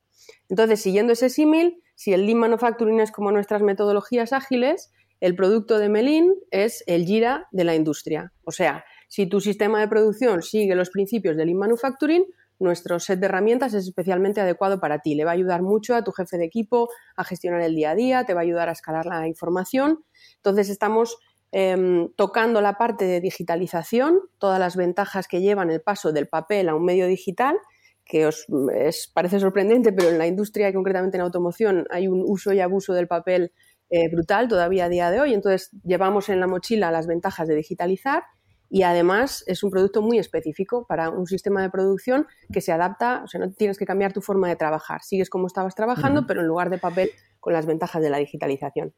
Entonces, 0.49 0.83
siguiendo 0.83 1.13
ese 1.13 1.29
símil, 1.29 1.81
si 1.95 2.13
el 2.13 2.27
Lean 2.27 2.37
Manufacturing 2.37 2.99
es 2.99 3.11
como 3.11 3.31
nuestras 3.31 3.63
metodologías 3.63 4.31
ágiles, 4.31 4.91
el 5.25 5.35
producto 5.35 5.79
de 5.79 5.89
Melin 5.89 6.35
es 6.51 6.83
el 6.85 7.03
Gira 7.03 7.47
de 7.51 7.63
la 7.63 7.73
industria. 7.73 8.31
O 8.43 8.51
sea, 8.51 8.85
si 9.07 9.25
tu 9.25 9.41
sistema 9.41 9.79
de 9.79 9.87
producción 9.87 10.43
sigue 10.43 10.75
los 10.75 10.91
principios 10.91 11.35
del 11.35 11.47
Lean 11.47 11.57
Manufacturing, 11.57 12.25
nuestro 12.59 12.99
set 12.99 13.19
de 13.19 13.25
herramientas 13.25 13.73
es 13.73 13.87
especialmente 13.87 14.39
adecuado 14.39 14.79
para 14.79 14.99
ti. 14.99 15.15
Le 15.15 15.25
va 15.25 15.31
a 15.31 15.33
ayudar 15.33 15.63
mucho 15.63 15.95
a 15.95 16.03
tu 16.03 16.11
jefe 16.11 16.37
de 16.37 16.45
equipo 16.45 16.89
a 17.15 17.23
gestionar 17.23 17.61
el 17.61 17.73
día 17.73 17.89
a 17.89 17.95
día, 17.95 18.23
te 18.23 18.35
va 18.35 18.41
a 18.41 18.43
ayudar 18.43 18.69
a 18.69 18.73
escalar 18.73 19.07
la 19.07 19.27
información. 19.27 20.05
Entonces, 20.35 20.69
estamos 20.69 21.17
em, 21.51 22.13
tocando 22.15 22.61
la 22.61 22.77
parte 22.77 23.05
de 23.05 23.19
digitalización, 23.19 24.19
todas 24.37 24.59
las 24.59 24.75
ventajas 24.75 25.27
que 25.27 25.41
llevan 25.41 25.71
el 25.71 25.81
paso 25.81 26.13
del 26.13 26.27
papel 26.27 26.69
a 26.69 26.75
un 26.75 26.85
medio 26.85 27.07
digital 27.07 27.57
que 28.05 28.27
os 28.27 28.45
parece 29.15 29.39
sorprendente, 29.39 29.91
pero 29.91 30.09
en 30.09 30.19
la 30.19 30.27
industria 30.27 30.69
y 30.69 30.73
concretamente 30.73 31.17
en 31.17 31.21
automoción 31.21 31.87
hay 31.89 32.07
un 32.07 32.23
uso 32.23 32.53
y 32.53 32.59
abuso 32.59 32.93
del 32.93 33.07
papel 33.07 33.51
eh, 33.89 34.09
brutal 34.11 34.47
todavía 34.47 34.85
a 34.85 34.89
día 34.89 35.11
de 35.11 35.19
hoy. 35.19 35.33
Entonces, 35.33 35.71
llevamos 35.83 36.29
en 36.29 36.39
la 36.39 36.47
mochila 36.47 36.91
las 36.91 37.07
ventajas 37.07 37.47
de 37.47 37.55
digitalizar 37.55 38.23
y 38.69 38.83
además 38.83 39.43
es 39.47 39.63
un 39.63 39.69
producto 39.69 40.01
muy 40.01 40.17
específico 40.17 40.85
para 40.87 41.09
un 41.09 41.27
sistema 41.27 41.61
de 41.61 41.69
producción 41.69 42.27
que 42.51 42.61
se 42.61 42.71
adapta, 42.71 43.21
o 43.23 43.27
sea, 43.27 43.39
no 43.39 43.51
tienes 43.51 43.77
que 43.77 43.85
cambiar 43.85 44.11
tu 44.11 44.21
forma 44.21 44.49
de 44.49 44.55
trabajar. 44.55 45.01
Sigues 45.03 45.29
como 45.29 45.47
estabas 45.47 45.75
trabajando, 45.75 46.25
pero 46.25 46.41
en 46.41 46.47
lugar 46.47 46.69
de 46.69 46.77
papel, 46.77 47.11
con 47.45 47.53
las 47.53 47.67
ventajas 47.67 48.01
de 48.01 48.09
la 48.09 48.17
digitalización. 48.17 48.91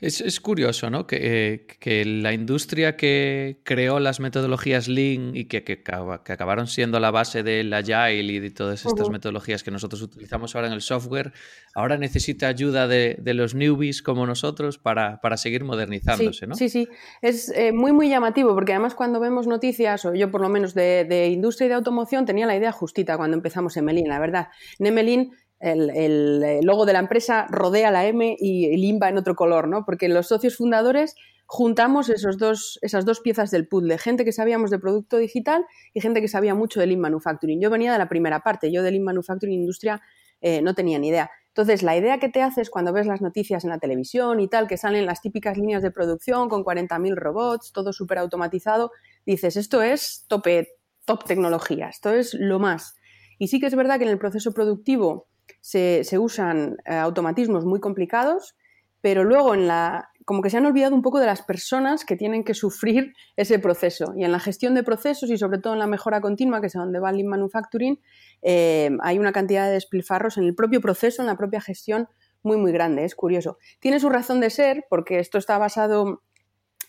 Es, 0.00 0.40
curioso, 0.40 0.90
¿no? 0.90 1.06
Eh, 1.10 1.66
que, 1.80 2.04
la 2.04 2.34
industria 2.34 2.96
que 2.96 3.60
creó 3.64 3.98
las 3.98 4.20
metodologías 4.20 4.88
Lean 4.88 5.34
y 5.34 5.46
que, 5.46 5.64
que, 5.64 5.82
acabaron 5.86 6.66
siendo 6.66 7.00
la 7.00 7.10
base 7.10 7.42
del 7.42 7.72
Agile 7.72 8.32
y 8.32 8.38
de 8.38 8.50
todas 8.50 8.84
estas 8.84 9.08
metodologías 9.08 9.62
que 9.62 9.70
nosotros 9.70 10.02
utilizamos 10.02 10.54
ahora 10.54 10.68
en 10.68 10.74
el 10.74 10.82
software, 10.82 11.32
ahora 11.74 11.96
necesita 11.96 12.48
ayuda 12.48 12.86
de, 12.86 13.16
los 13.34 13.54
newbies 13.54 14.02
como 14.02 14.26
nosotros 14.26 14.78
para, 14.78 15.18
seguir 15.36 15.64
modernizándose, 15.64 16.40
sí, 16.40 16.46
¿no? 16.46 16.54
Sí, 16.54 16.68
sí. 16.68 16.88
Es 17.22 17.50
eh, 17.54 17.72
muy, 17.72 17.92
muy 17.92 18.10
llamativo 18.10 18.54
porque 18.54 18.72
además 18.72 18.94
cuando 18.94 19.18
vemos 19.18 19.46
noticias, 19.46 20.04
o 20.04 20.14
yo 20.14 20.30
por 20.30 20.42
lo 20.42 20.50
menos 20.50 20.74
de, 20.74 21.30
industria 21.32 21.66
y 21.66 21.68
de 21.68 21.74
automoción, 21.74 22.26
tenía 22.26 22.46
la 22.46 22.56
idea 22.56 22.72
justita 22.72 23.16
cuando 23.16 23.36
empezamos 23.36 23.76
en 23.78 23.86
Melin, 23.86 24.08
la 24.08 24.18
verdad. 24.18 24.48
En 24.78 24.86
Emelin 24.86 25.32
el, 25.60 26.60
logo 26.62 26.86
de 26.86 26.92
la 26.92 26.98
empresa 26.98 27.46
rodea 27.48 27.90
la 27.90 28.06
M 28.06 28.36
y 28.38 28.76
limba 28.76 29.08
en 29.08 29.18
otro 29.18 29.34
color, 29.34 29.68
¿no? 29.68 29.84
Porque 29.84 30.08
los 30.08 30.28
socios 30.28 30.56
fundadores 30.56 31.14
juntamos 31.46 32.08
esos 32.10 32.38
dos, 32.38 32.78
esas 32.82 33.04
dos 33.04 33.20
piezas 33.20 33.50
del 33.50 33.68
puzzle, 33.68 33.98
gente 33.98 34.24
que 34.24 34.32
sabíamos 34.32 34.70
de 34.70 34.78
producto 34.78 35.16
digital 35.16 35.64
y 35.94 36.00
gente 36.00 36.20
que 36.20 36.28
sabía 36.28 36.54
mucho 36.54 36.80
de 36.80 36.88
Lean 36.88 37.00
Manufacturing. 37.00 37.60
Yo 37.60 37.70
venía 37.70 37.92
de 37.92 37.98
la 37.98 38.08
primera 38.08 38.40
parte, 38.40 38.72
yo 38.72 38.82
de 38.82 38.90
Lean 38.90 39.04
Manufacturing 39.04 39.60
Industria 39.60 40.02
eh, 40.40 40.60
no 40.60 40.74
tenía 40.74 40.98
ni 40.98 41.08
idea. 41.08 41.30
Entonces, 41.48 41.82
la 41.82 41.96
idea 41.96 42.18
que 42.18 42.28
te 42.28 42.42
haces 42.42 42.68
cuando 42.68 42.92
ves 42.92 43.06
las 43.06 43.22
noticias 43.22 43.64
en 43.64 43.70
la 43.70 43.78
televisión 43.78 44.40
y 44.40 44.48
tal, 44.48 44.66
que 44.66 44.76
salen 44.76 45.06
las 45.06 45.22
típicas 45.22 45.56
líneas 45.56 45.82
de 45.82 45.90
producción 45.90 46.50
con 46.50 46.64
40.000 46.64 47.14
robots, 47.14 47.72
todo 47.72 47.94
súper 47.94 48.18
automatizado, 48.18 48.90
dices, 49.24 49.56
esto 49.56 49.80
es 49.80 50.26
tope, 50.28 50.68
top 51.06 51.24
tecnología, 51.24 51.88
esto 51.88 52.12
es 52.12 52.34
lo 52.34 52.58
más. 52.58 52.96
Y 53.38 53.48
sí 53.48 53.58
que 53.58 53.66
es 53.66 53.74
verdad 53.74 53.98
que 53.98 54.04
en 54.04 54.10
el 54.10 54.18
proceso 54.18 54.52
productivo 54.52 55.28
se, 55.60 56.18
usan 56.18 56.76
eh, 56.84 56.94
automatismos 56.94 57.64
muy 57.64 57.80
complicados, 57.80 58.56
pero 59.00 59.24
luego 59.24 59.54
en 59.54 59.66
la, 59.66 60.10
como 60.24 60.42
que 60.42 60.50
se 60.50 60.56
han 60.56 60.66
olvidado 60.66 60.94
un 60.94 61.02
poco 61.02 61.20
de 61.20 61.26
las 61.26 61.42
personas 61.42 62.04
que 62.04 62.16
tienen 62.16 62.42
que 62.42 62.54
sufrir 62.54 63.14
ese 63.36 63.58
proceso. 63.58 64.12
Y 64.16 64.24
en 64.24 64.32
la 64.32 64.40
gestión 64.40 64.74
de 64.74 64.82
procesos 64.82 65.30
y 65.30 65.38
sobre 65.38 65.58
todo 65.58 65.74
en 65.74 65.78
la 65.78 65.86
mejora 65.86 66.20
continua, 66.20 66.60
que 66.60 66.66
es 66.66 66.72
donde 66.72 66.98
va 66.98 67.12
Lean 67.12 67.28
Manufacturing, 67.28 68.00
eh, 68.42 68.90
hay 69.02 69.18
una 69.18 69.32
cantidad 69.32 69.66
de 69.66 69.72
despilfarros 69.74 70.36
en 70.38 70.44
el 70.44 70.54
propio 70.54 70.80
proceso, 70.80 71.22
en 71.22 71.28
la 71.28 71.36
propia 71.36 71.60
gestión, 71.60 72.08
muy, 72.42 72.56
muy 72.56 72.72
grande. 72.72 73.04
Es 73.04 73.14
curioso. 73.14 73.58
Tiene 73.78 74.00
su 74.00 74.08
razón 74.08 74.40
de 74.40 74.50
ser, 74.50 74.84
porque 74.90 75.20
esto 75.20 75.38
está 75.38 75.58
basado 75.58 76.22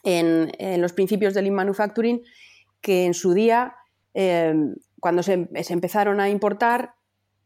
en, 0.03 0.81
los 0.81 0.93
principios 0.93 1.33
del 1.33 1.45
Lean 1.45 1.55
Manufacturing, 1.55 2.23
que 2.81 3.05
en 3.05 3.13
su 3.13 3.33
día, 3.33 3.75
eh, 4.13 4.55
cuando 4.99 5.21
se, 5.21 5.47
empezaron 5.69 6.19
a 6.19 6.29
importar, 6.29 6.93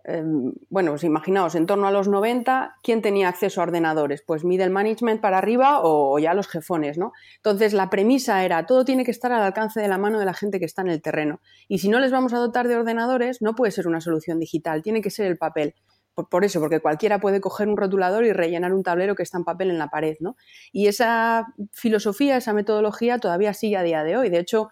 Em, 0.03 0.53
bueno, 0.69 0.91
pues 0.91 1.03
imaginaos, 1.03 1.53
en 1.55 1.67
torno 1.67 1.87
a 1.87 1.91
los 1.91 2.07
90, 2.07 2.77
¿quién 2.81 3.01
tenía 3.01 3.29
acceso 3.29 3.61
a 3.61 3.65
ordenadores? 3.65 4.23
Pues 4.25 4.43
middle 4.43 4.69
management 4.69 5.21
para 5.21 5.37
arriba 5.37 5.79
o, 5.83 6.17
ya 6.17 6.33
los 6.33 6.47
jefones, 6.47 6.97
¿no? 6.97 7.13
Entonces, 7.37 7.73
la 7.73 7.89
premisa 7.89 8.43
era, 8.43 8.65
todo 8.65 8.83
tiene 8.83 9.05
que 9.05 9.11
estar 9.11 9.31
al 9.31 9.43
alcance 9.43 9.79
de 9.79 9.87
la 9.87 9.97
mano 9.97 10.17
de 10.19 10.25
la 10.25 10.33
gente 10.33 10.59
que 10.59 10.65
está 10.65 10.81
en 10.81 10.89
el 10.89 11.01
terreno. 11.01 11.39
Y 11.67 11.79
si 11.79 11.89
no 11.89 11.99
les 11.99 12.11
vamos 12.11 12.33
a 12.33 12.37
dotar 12.37 12.67
de 12.67 12.75
ordenadores, 12.75 13.41
no 13.41 13.53
puede 13.55 13.71
ser 13.71 13.87
una 13.87 14.01
solución 14.01 14.39
digital, 14.39 14.81
tiene 14.81 15.01
que 15.01 15.11
ser 15.11 15.27
el 15.27 15.37
papel. 15.37 15.75
Por, 16.13 16.43
eso, 16.43 16.59
porque 16.59 16.81
cualquiera 16.81 17.19
puede 17.19 17.39
coger 17.39 17.69
un 17.69 17.77
rotulador 17.77 18.25
y 18.25 18.33
rellenar 18.33 18.73
un 18.73 18.83
tablero 18.83 19.15
que 19.15 19.23
está 19.23 19.37
en 19.37 19.45
papel 19.45 19.71
en 19.71 19.77
la 19.77 19.87
pared, 19.87 20.17
¿no? 20.19 20.35
Y 20.71 20.87
esa 20.87 21.47
filosofía, 21.71 22.37
esa 22.37 22.53
metodología 22.53 23.17
todavía 23.17 23.53
sigue 23.53 23.77
a 23.77 23.83
día 23.83 24.03
de 24.03 24.17
hoy. 24.17 24.29
De 24.29 24.39
hecho, 24.39 24.69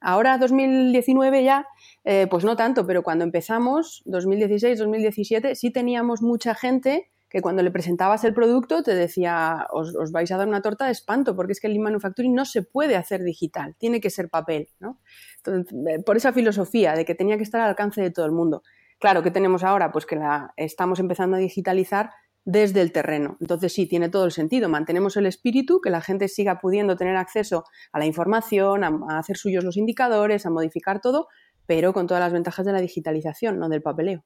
ahora 0.00 0.36
2019 0.38 1.44
ya 1.44 1.66
eh, 2.04 2.26
pues 2.30 2.44
no 2.44 2.56
tanto, 2.56 2.86
pero 2.86 3.02
cuando 3.02 3.24
empezamos, 3.24 4.02
2016, 4.06 4.78
2017, 4.78 5.54
sí 5.54 5.70
teníamos 5.70 6.22
mucha 6.22 6.54
gente 6.54 7.10
que 7.30 7.40
cuando 7.42 7.62
le 7.62 7.70
presentabas 7.70 8.24
el 8.24 8.34
producto 8.34 8.82
te 8.82 8.94
decía, 8.94 9.66
os, 9.70 9.94
vais 10.10 10.30
a 10.32 10.36
dar 10.36 10.48
una 10.48 10.62
torta 10.62 10.86
de 10.86 10.92
espanto, 10.92 11.36
porque 11.36 11.52
es 11.52 11.60
que 11.60 11.68
el 11.68 11.78
Manufacturing 11.78 12.34
no 12.34 12.44
se 12.44 12.62
puede 12.62 12.96
hacer 12.96 13.22
digital, 13.22 13.76
tiene 13.78 14.00
que 14.00 14.10
ser 14.10 14.28
papel, 14.28 14.68
¿no? 14.80 14.98
Eh, 15.46 16.02
por 16.04 16.16
esa 16.16 16.32
filosofía 16.32 16.94
de 16.94 17.04
que 17.04 17.14
tenía 17.14 17.36
que 17.36 17.44
estar 17.44 17.60
al 17.60 17.68
alcance 17.68 18.02
de 18.02 18.10
todo 18.10 18.26
el 18.26 18.32
mundo. 18.32 18.62
Claro, 18.98 19.22
¿qué 19.22 19.30
tenemos 19.30 19.62
ahora? 19.62 19.92
Pues 19.92 20.06
que 20.06 20.16
la 20.16 20.52
estamos 20.56 20.98
empezando 20.98 21.36
a 21.36 21.40
digitalizar 21.40 22.10
desde 22.44 22.80
el 22.80 22.90
terreno. 22.90 23.36
Entonces 23.40 23.72
sí, 23.72 23.86
tiene 23.86 24.08
todo 24.08 24.24
el 24.24 24.32
sentido. 24.32 24.68
Mantenemos 24.68 25.16
el 25.16 25.26
espíritu, 25.26 25.80
que 25.80 25.90
la 25.90 26.00
gente 26.00 26.26
siga 26.26 26.58
pudiendo 26.58 26.96
tener 26.96 27.16
acceso 27.16 27.64
a 27.92 27.98
la 27.98 28.06
información, 28.06 28.82
a 28.82 29.18
hacer 29.18 29.36
suyos 29.36 29.62
los 29.62 29.76
indicadores, 29.76 30.46
a 30.46 30.50
modificar 30.50 31.00
todo, 31.00 31.28
pero 31.70 31.92
con 31.92 32.08
todas 32.08 32.20
las 32.20 32.32
ventajas 32.32 32.66
de 32.66 32.72
la 32.72 32.80
digitalización, 32.80 33.60
no 33.60 33.68
del 33.68 33.80
papeleo. 33.80 34.24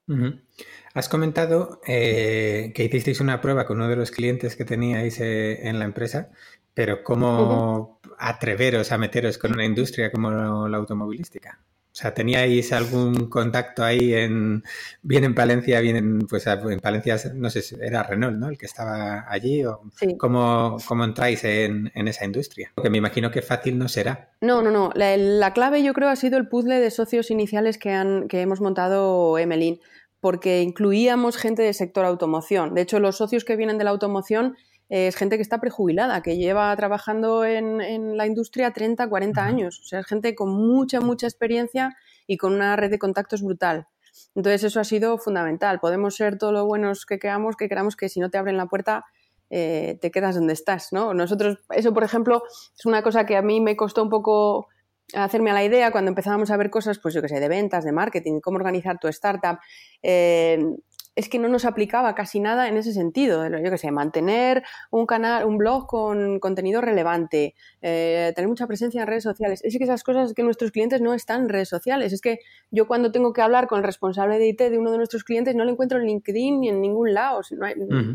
Has 0.95 1.07
comentado 1.07 1.79
eh, 1.85 2.71
que 2.73 2.85
hicisteis 2.85 3.19
una 3.19 3.39
prueba 3.39 3.67
con 3.67 3.77
uno 3.77 3.87
de 3.87 3.95
los 3.95 4.09
clientes 4.09 4.55
que 4.55 4.65
teníais 4.65 5.21
eh, 5.21 5.69
en 5.69 5.77
la 5.77 5.85
empresa, 5.85 6.31
pero 6.73 7.03
¿cómo 7.03 7.99
atreveros 8.17 8.91
a 8.91 8.97
meteros 8.97 9.37
con 9.37 9.53
una 9.53 9.63
industria 9.63 10.11
como 10.11 10.31
la 10.67 10.77
automovilística? 10.77 11.59
O 11.95 11.97
sea, 11.97 12.13
¿teníais 12.13 12.73
algún 12.73 13.29
contacto 13.29 13.81
ahí 13.81 14.13
en, 14.13 14.65
bien 15.01 15.23
en 15.23 15.33
Palencia, 15.33 15.79
bien 15.79 15.95
en, 15.95 16.19
pues 16.27 16.45
en 16.45 16.81
Palencia, 16.81 17.15
no 17.33 17.49
sé 17.49 17.61
si 17.61 17.77
era 17.81 18.03
Renault, 18.03 18.37
¿no? 18.37 18.49
El 18.49 18.57
que 18.57 18.65
estaba 18.65 19.23
allí, 19.29 19.63
o 19.63 19.79
¿cómo, 20.17 20.75
entráis 21.05 21.45
en, 21.45 21.89
esa 21.95 22.25
industria? 22.25 22.73
Porque 22.75 22.89
me 22.89 22.97
imagino 22.97 23.31
que 23.31 23.41
fácil 23.41 23.77
no 23.77 23.87
será. 23.87 24.29
No, 24.41 24.61
no, 24.61 24.71
no. 24.71 24.91
La, 24.93 25.53
clave 25.53 25.83
yo 25.83 25.93
creo 25.93 26.09
ha 26.09 26.17
sido 26.17 26.37
el 26.37 26.49
puzzle 26.49 26.81
de 26.81 26.91
socios 26.91 27.31
iniciales 27.31 27.77
que, 27.77 27.91
han, 27.91 28.27
que 28.27 28.41
hemos 28.41 28.59
montado 28.59 29.37
Emelin, 29.37 29.79
porque 30.19 30.63
incluíamos 30.63 31.37
gente 31.37 31.61
del 31.61 31.73
sector 31.73 32.03
automoción. 32.03 32.73
De 32.73 32.81
hecho, 32.81 32.99
los 32.99 33.15
socios 33.15 33.45
que 33.45 33.55
vienen 33.55 33.77
de 33.77 33.85
la 33.85 33.91
automoción 33.91 34.57
es 34.89 35.15
gente 35.15 35.37
que 35.37 35.41
está 35.41 35.59
prejubilada, 35.59 36.21
que 36.21 36.37
lleva 36.37 36.75
trabajando 36.75 37.43
en, 37.43 38.17
la 38.17 38.27
industria 38.27 38.71
30, 38.71 39.07
40 39.07 39.43
años. 39.43 39.79
O 39.79 39.83
sea, 39.83 39.99
es 39.99 40.05
gente 40.05 40.35
con 40.35 40.49
mucha, 40.49 41.01
mucha 41.01 41.27
experiencia 41.27 41.95
y 42.27 42.37
con 42.37 42.53
una 42.53 42.75
red 42.75 42.91
de 42.91 42.99
contactos 42.99 43.41
brutal. 43.41 43.87
Entonces, 44.35 44.63
eso 44.63 44.79
ha 44.79 44.83
sido 44.83 45.17
fundamental. 45.17 45.79
Podemos 45.79 46.15
ser 46.15 46.37
todo 46.37 46.51
lo 46.51 46.65
buenos 46.65 47.05
que 47.05 47.19
queramos, 47.19 47.55
que 47.55 47.67
queramos 47.67 47.95
que 47.95 48.09
si 48.09 48.19
no 48.19 48.29
te 48.29 48.37
abren 48.37 48.57
la 48.57 48.67
puerta, 48.67 49.05
eh, 49.49 49.97
te 50.01 50.11
quedas 50.11 50.35
donde 50.35 50.53
estás, 50.53 50.91
¿no? 50.91 51.13
Nosotros, 51.13 51.59
eso, 51.69 51.93
por 51.93 52.03
ejemplo, 52.03 52.43
es 52.77 52.85
una 52.85 53.01
cosa 53.01 53.25
que 53.25 53.37
a 53.37 53.41
mí 53.41 53.61
me 53.61 53.75
costó 53.75 54.03
un 54.03 54.09
poco 54.09 54.67
hacerme 55.13 55.51
a 55.51 55.53
la 55.53 55.63
idea 55.63 55.91
cuando 55.91 56.09
empezábamos 56.09 56.49
a 56.51 56.57
ver 56.57 56.69
cosas, 56.69 56.99
pues 56.99 57.13
yo 57.13 57.21
que 57.21 57.29
sé, 57.29 57.39
de 57.39 57.47
ventas, 57.47 57.83
de 57.85 57.91
marketing, 57.91 58.39
cómo 58.39 58.57
organizar 58.57 58.97
tu 58.99 59.07
startup. 59.07 59.59
Eh, 60.01 60.59
es 61.15 61.29
que 61.29 61.39
no 61.39 61.47
nos 61.47 61.63
aplicaba 61.63 62.13
casi 62.13 62.41
nada 62.41 62.67
en 62.67 62.75
ese 62.75 62.91
sentido. 62.91 63.47
Yo 63.47 63.71
qué 63.71 63.77
sé, 63.77 63.89
mantener 63.91 64.63
un 64.91 65.05
canal, 65.05 65.45
un 65.45 65.57
blog 65.57 65.87
con 65.87 66.39
contenido 66.39 66.81
relevante, 66.81 67.55
eh, 67.81 68.33
tener 68.35 68.49
mucha 68.49 68.67
presencia 68.67 69.01
en 69.01 69.07
redes 69.07 69.23
sociales. 69.23 69.61
Es 69.63 69.77
que 69.77 69.85
esas 69.85 70.03
cosas 70.03 70.33
que 70.33 70.43
nuestros 70.43 70.71
clientes 70.71 71.01
no 71.01 71.13
están 71.13 71.43
en 71.43 71.49
redes 71.49 71.69
sociales. 71.69 72.11
Es 72.11 72.19
que 72.19 72.39
yo 72.69 72.85
cuando 72.85 73.13
tengo 73.13 73.31
que 73.31 73.41
hablar 73.41 73.67
con 73.67 73.77
el 73.77 73.85
responsable 73.85 74.37
de 74.37 74.47
IT 74.49 74.69
de 74.69 74.77
uno 74.77 74.91
de 74.91 74.97
nuestros 74.97 75.23
clientes 75.23 75.55
no 75.55 75.63
lo 75.63 75.71
encuentro 75.71 75.99
en 75.99 76.05
LinkedIn 76.05 76.59
ni 76.59 76.69
en 76.69 76.81
ningún 76.81 77.13
lado. 77.13 77.41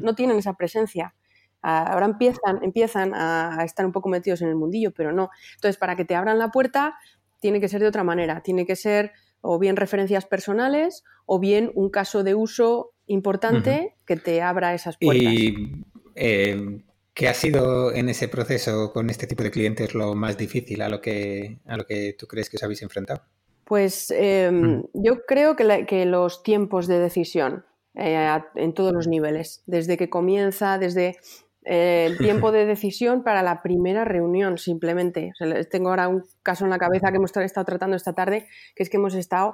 No, 0.02 0.14
tienen 0.14 0.37
esa 0.37 0.52
presencia. 0.54 1.14
Ahora 1.62 2.07
empiezan, 2.07 2.62
empiezan 2.62 3.12
a 3.14 3.64
estar 3.64 3.85
un 3.85 3.92
poco 3.92 4.09
metidos 4.09 4.42
en 4.42 4.49
el 4.49 4.57
mundillo, 4.57 4.92
pero 4.92 5.12
no. 5.12 5.30
Entonces, 5.54 5.78
para 5.78 5.97
que 5.97 6.04
te 6.04 6.14
abran 6.14 6.38
la 6.38 6.50
puerta, 6.50 6.97
tiene 7.38 7.61
que 7.61 7.69
ser 7.69 7.80
de 7.80 7.88
otra 7.88 8.04
manera. 8.04 8.42
Tiene 8.42 8.66
que 8.66 8.76
ser 8.76 9.12
o 9.40 9.59
bien 9.59 9.76
referencias 9.76 10.26
personales 10.26 11.04
o 11.26 11.38
bien 11.38 11.70
un 11.75 11.90
caso 11.90 12.23
de 12.25 12.35
uso 12.35 12.92
importante 13.06 13.94
que 14.06 14.16
te 14.16 14.42
abra 14.42 14.75
esas 14.75 14.97
puertas. 14.97 15.32
¿Y 15.32 15.85
eh, 16.14 16.82
qué 17.14 17.28
ha 17.28 17.35
sido 17.35 17.92
en 17.92 18.09
ese 18.09 18.28
proceso 18.28 18.92
con 18.92 19.11
este 19.11 19.26
tipo 19.26 19.42
de 19.42 19.50
clientes 19.50 19.94
lo 19.94 20.14
más 20.14 20.37
difícil 20.37 20.82
a 20.82 20.88
lo 20.88 21.00
que, 21.00 21.59
a 21.66 21.76
lo 21.76 21.85
que 21.85 22.14
tú 22.18 22.26
crees 22.26 22.49
que 22.50 22.56
os 22.56 22.62
habéis 22.62 22.82
enfrentado? 22.82 23.23
Pues 23.64 24.11
em, 24.11 24.78
mm. 24.78 24.85
yo 24.94 25.25
creo 25.26 25.54
que, 25.56 26.04
los 26.06 26.42
tiempos 26.42 26.87
de 26.87 26.99
decisión 26.99 27.64
eh, 27.94 28.40
en 28.56 28.75
todos 28.75 28.92
los 28.92 29.06
niveles, 29.06 29.62
desde 29.66 29.97
que 29.97 30.11
comienza, 30.11 30.78
desde 30.78 31.16
eh, 31.64 32.07
el 32.07 32.19
tiempo 32.19 32.52
de 32.52 32.67
decisión 32.67 33.23
para 33.23 33.43
la 33.43 33.62
primera 33.62 34.05
reunión, 34.05 34.59
simplemente. 34.59 35.33
tengo 35.71 35.90
ahora 35.90 36.09
un 36.09 36.23
caso 36.43 36.64
en 36.64 36.71
la 36.71 36.79
cabeza 36.79 37.11
que 37.11 37.17
hemos 37.17 37.37
estado 37.37 37.64
tratando 37.64 37.97
esta 37.97 38.12
tarde, 38.12 38.49
que 38.75 38.83
es 38.83 38.90
que 38.90 38.97
hemos 38.97 39.14
estado 39.14 39.52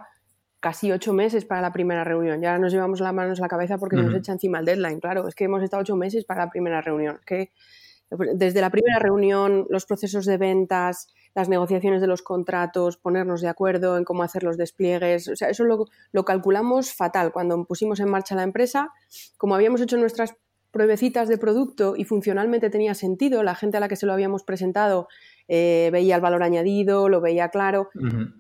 casi 0.61 0.91
ocho 0.91 1.13
meses 1.13 1.45
para 1.45 1.61
la 1.61 1.73
primera 1.73 2.05
reunión. 2.05 2.41
Ya 2.41 2.59
nos 2.59 2.73
llevamos 2.73 3.01
las 3.01 3.13
manos 3.13 3.39
a 3.39 3.43
la 3.43 3.49
cabeza 3.49 3.79
porque 3.79 3.97
nos 3.97 4.15
echa 4.15 4.33
encima 4.33 4.59
el 4.59 4.65
deadline, 4.65 5.01
claro. 5.01 5.29
Es 5.29 5.35
que 5.35 5.45
hemos 5.45 5.63
estado 5.63 5.83
ocho 5.83 5.97
meses 5.97 6.25
para 6.25 6.47
la 6.47 6.51
primera 6.51 6.81
reunión. 6.81 7.21
Que 7.27 7.51
desde 8.11 8.61
la 8.61 8.71
primera 8.71 8.99
reunión, 8.99 9.67
los 9.69 9.85
procesos 9.85 10.27
de 10.27 10.39
ventas, 10.39 11.09
las 11.35 11.49
negociaciones 11.49 12.01
de 12.01 12.07
los 12.07 12.23
contratos, 12.23 12.97
ponernos 12.97 13.41
de 13.41 13.49
acuerdo 13.49 13.99
en 13.99 14.05
cómo 14.05 14.23
hacer 14.23 14.43
los 14.43 14.57
despliegues, 14.57 15.29
o 15.29 15.37
sea, 15.37 15.51
eso 15.51 15.65
lo, 15.65 15.87
lo 16.13 16.25
calculamos 16.25 16.95
fatal. 16.95 17.33
Cuando 17.33 17.65
pusimos 17.65 18.01
en 18.01 18.09
marcha 18.09 18.35
la 18.37 18.45
empresa, 18.45 18.91
como 19.37 19.55
habíamos 19.55 19.81
hecho 19.81 19.97
nuestras 19.97 20.37
pruebecitas 20.71 21.29
de 21.29 21.39
producto 21.39 21.95
y 21.97 22.05
funcionalmente 22.05 22.71
tenía 22.71 22.95
sentido, 22.95 23.43
la 23.43 23.55
gente 23.55 23.77
a 23.77 23.81
la 23.81 23.89
que 23.89 23.97
se 23.97 24.07
lo 24.07 24.13
habíamos 24.13 24.43
presentado 24.43 25.09
eh, 25.49 25.91
veía 25.93 26.17
el 26.17 26.21
valor 26.21 26.43
añadido, 26.43 27.09
lo 27.09 27.21
veía 27.21 27.51
claro. 27.51 27.91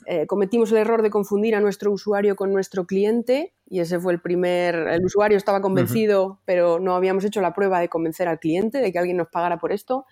Eh, 0.06 0.26
cometimos 0.26 0.72
el 0.72 0.78
error 0.78 1.02
de 1.02 1.10
confundir 1.10 1.54
a 1.54 1.60
nuestro 1.60 1.92
usuario 1.92 2.34
con 2.34 2.52
nuestro 2.52 2.84
cliente 2.86 3.54
y 3.68 3.80
ese 3.80 4.00
fue 4.00 4.12
el 4.12 4.20
primer, 4.20 4.74
el 4.74 5.04
usuario 5.04 5.36
estaba 5.36 5.60
convencido, 5.60 6.40
pero 6.44 6.80
no 6.80 6.94
habíamos 6.94 7.24
hecho 7.24 7.40
la 7.40 7.54
prueba 7.54 7.80
de 7.80 7.88
convencer 7.88 8.28
al 8.28 8.40
cliente 8.40 8.78
de 8.78 8.92
que 8.92 8.98
alguien 8.98 9.16
nos 9.16 9.28
pagara 9.28 9.58
por 9.58 9.72
esto. 9.72 10.06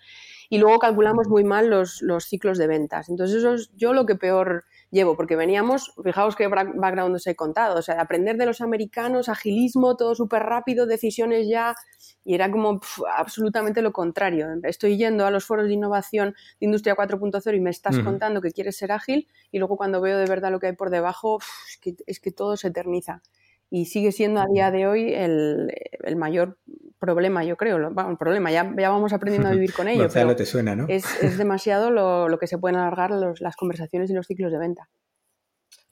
Y 0.49 0.59
luego 0.59 0.79
calculamos 0.79 1.27
muy 1.27 1.43
mal 1.43 1.69
los, 1.69 2.01
los 2.01 2.25
ciclos 2.25 2.57
de 2.57 2.67
ventas. 2.67 3.09
Entonces 3.09 3.37
eso 3.37 3.55
es 3.55 3.71
yo 3.75 3.93
lo 3.93 4.05
que 4.05 4.15
peor 4.15 4.63
llevo, 4.91 5.15
porque 5.15 5.35
veníamos, 5.35 5.93
fijaos 6.03 6.35
qué 6.35 6.47
background 6.47 7.15
os 7.15 7.27
he 7.27 7.35
contado, 7.35 7.79
o 7.79 7.81
sea, 7.81 7.95
de 7.95 8.01
aprender 8.01 8.37
de 8.37 8.45
los 8.45 8.61
americanos, 8.61 9.29
agilismo, 9.29 9.95
todo 9.95 10.15
súper 10.15 10.43
rápido, 10.43 10.85
decisiones 10.85 11.47
ya, 11.47 11.75
y 12.23 12.35
era 12.35 12.49
como 12.49 12.79
absolutamente 13.17 13.81
lo 13.81 13.91
contrario. 13.91 14.47
Estoy 14.63 14.97
yendo 14.97 15.25
a 15.25 15.31
los 15.31 15.45
foros 15.45 15.67
de 15.67 15.73
innovación 15.73 16.35
de 16.59 16.65
Industria 16.65 16.95
4.0 16.95 17.55
y 17.55 17.59
me 17.59 17.69
estás 17.69 17.99
contando 17.99 18.41
que 18.41 18.51
quieres 18.51 18.77
ser 18.77 18.91
ágil, 18.91 19.27
y 19.51 19.59
luego 19.59 19.77
cuando 19.77 20.01
veo 20.01 20.17
de 20.17 20.25
verdad 20.25 20.51
lo 20.51 20.59
que 20.59 20.67
hay 20.67 20.75
por 20.75 20.89
debajo, 20.89 21.39
es, 21.69 21.77
que, 21.79 21.95
es 22.05 22.19
que 22.19 22.31
todo 22.31 22.57
se 22.57 22.69
eterniza. 22.69 23.21
Y 23.69 23.85
sigue 23.85 24.11
siendo 24.11 24.41
a 24.41 24.45
día 24.45 24.71
de 24.71 24.87
hoy 24.87 25.13
el, 25.13 25.73
el 26.03 26.15
mayor 26.15 26.57
problema, 27.05 27.43
yo 27.43 27.55
creo. 27.57 27.77
el 27.77 28.17
problema, 28.17 28.51
ya, 28.51 28.73
ya, 28.77 28.89
vamos 28.89 29.13
aprendiendo 29.13 29.49
a 29.49 29.51
vivir 29.51 29.73
con 29.73 29.87
ello. 29.87 30.07
pero 30.11 30.35
te 30.35 30.45
suena, 30.45 30.75
¿no? 30.75 30.85
es, 30.89 31.05
es, 31.21 31.37
demasiado 31.37 31.91
lo, 31.91 32.27
lo, 32.27 32.39
que 32.39 32.47
se 32.47 32.57
pueden 32.57 32.77
alargar 32.77 33.11
los, 33.11 33.41
las 33.41 33.55
conversaciones 33.55 34.09
y 34.09 34.13
los 34.13 34.27
ciclos 34.27 34.51
de 34.51 34.57
venta. 34.57 34.89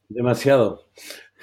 Demasiado. 0.09 0.89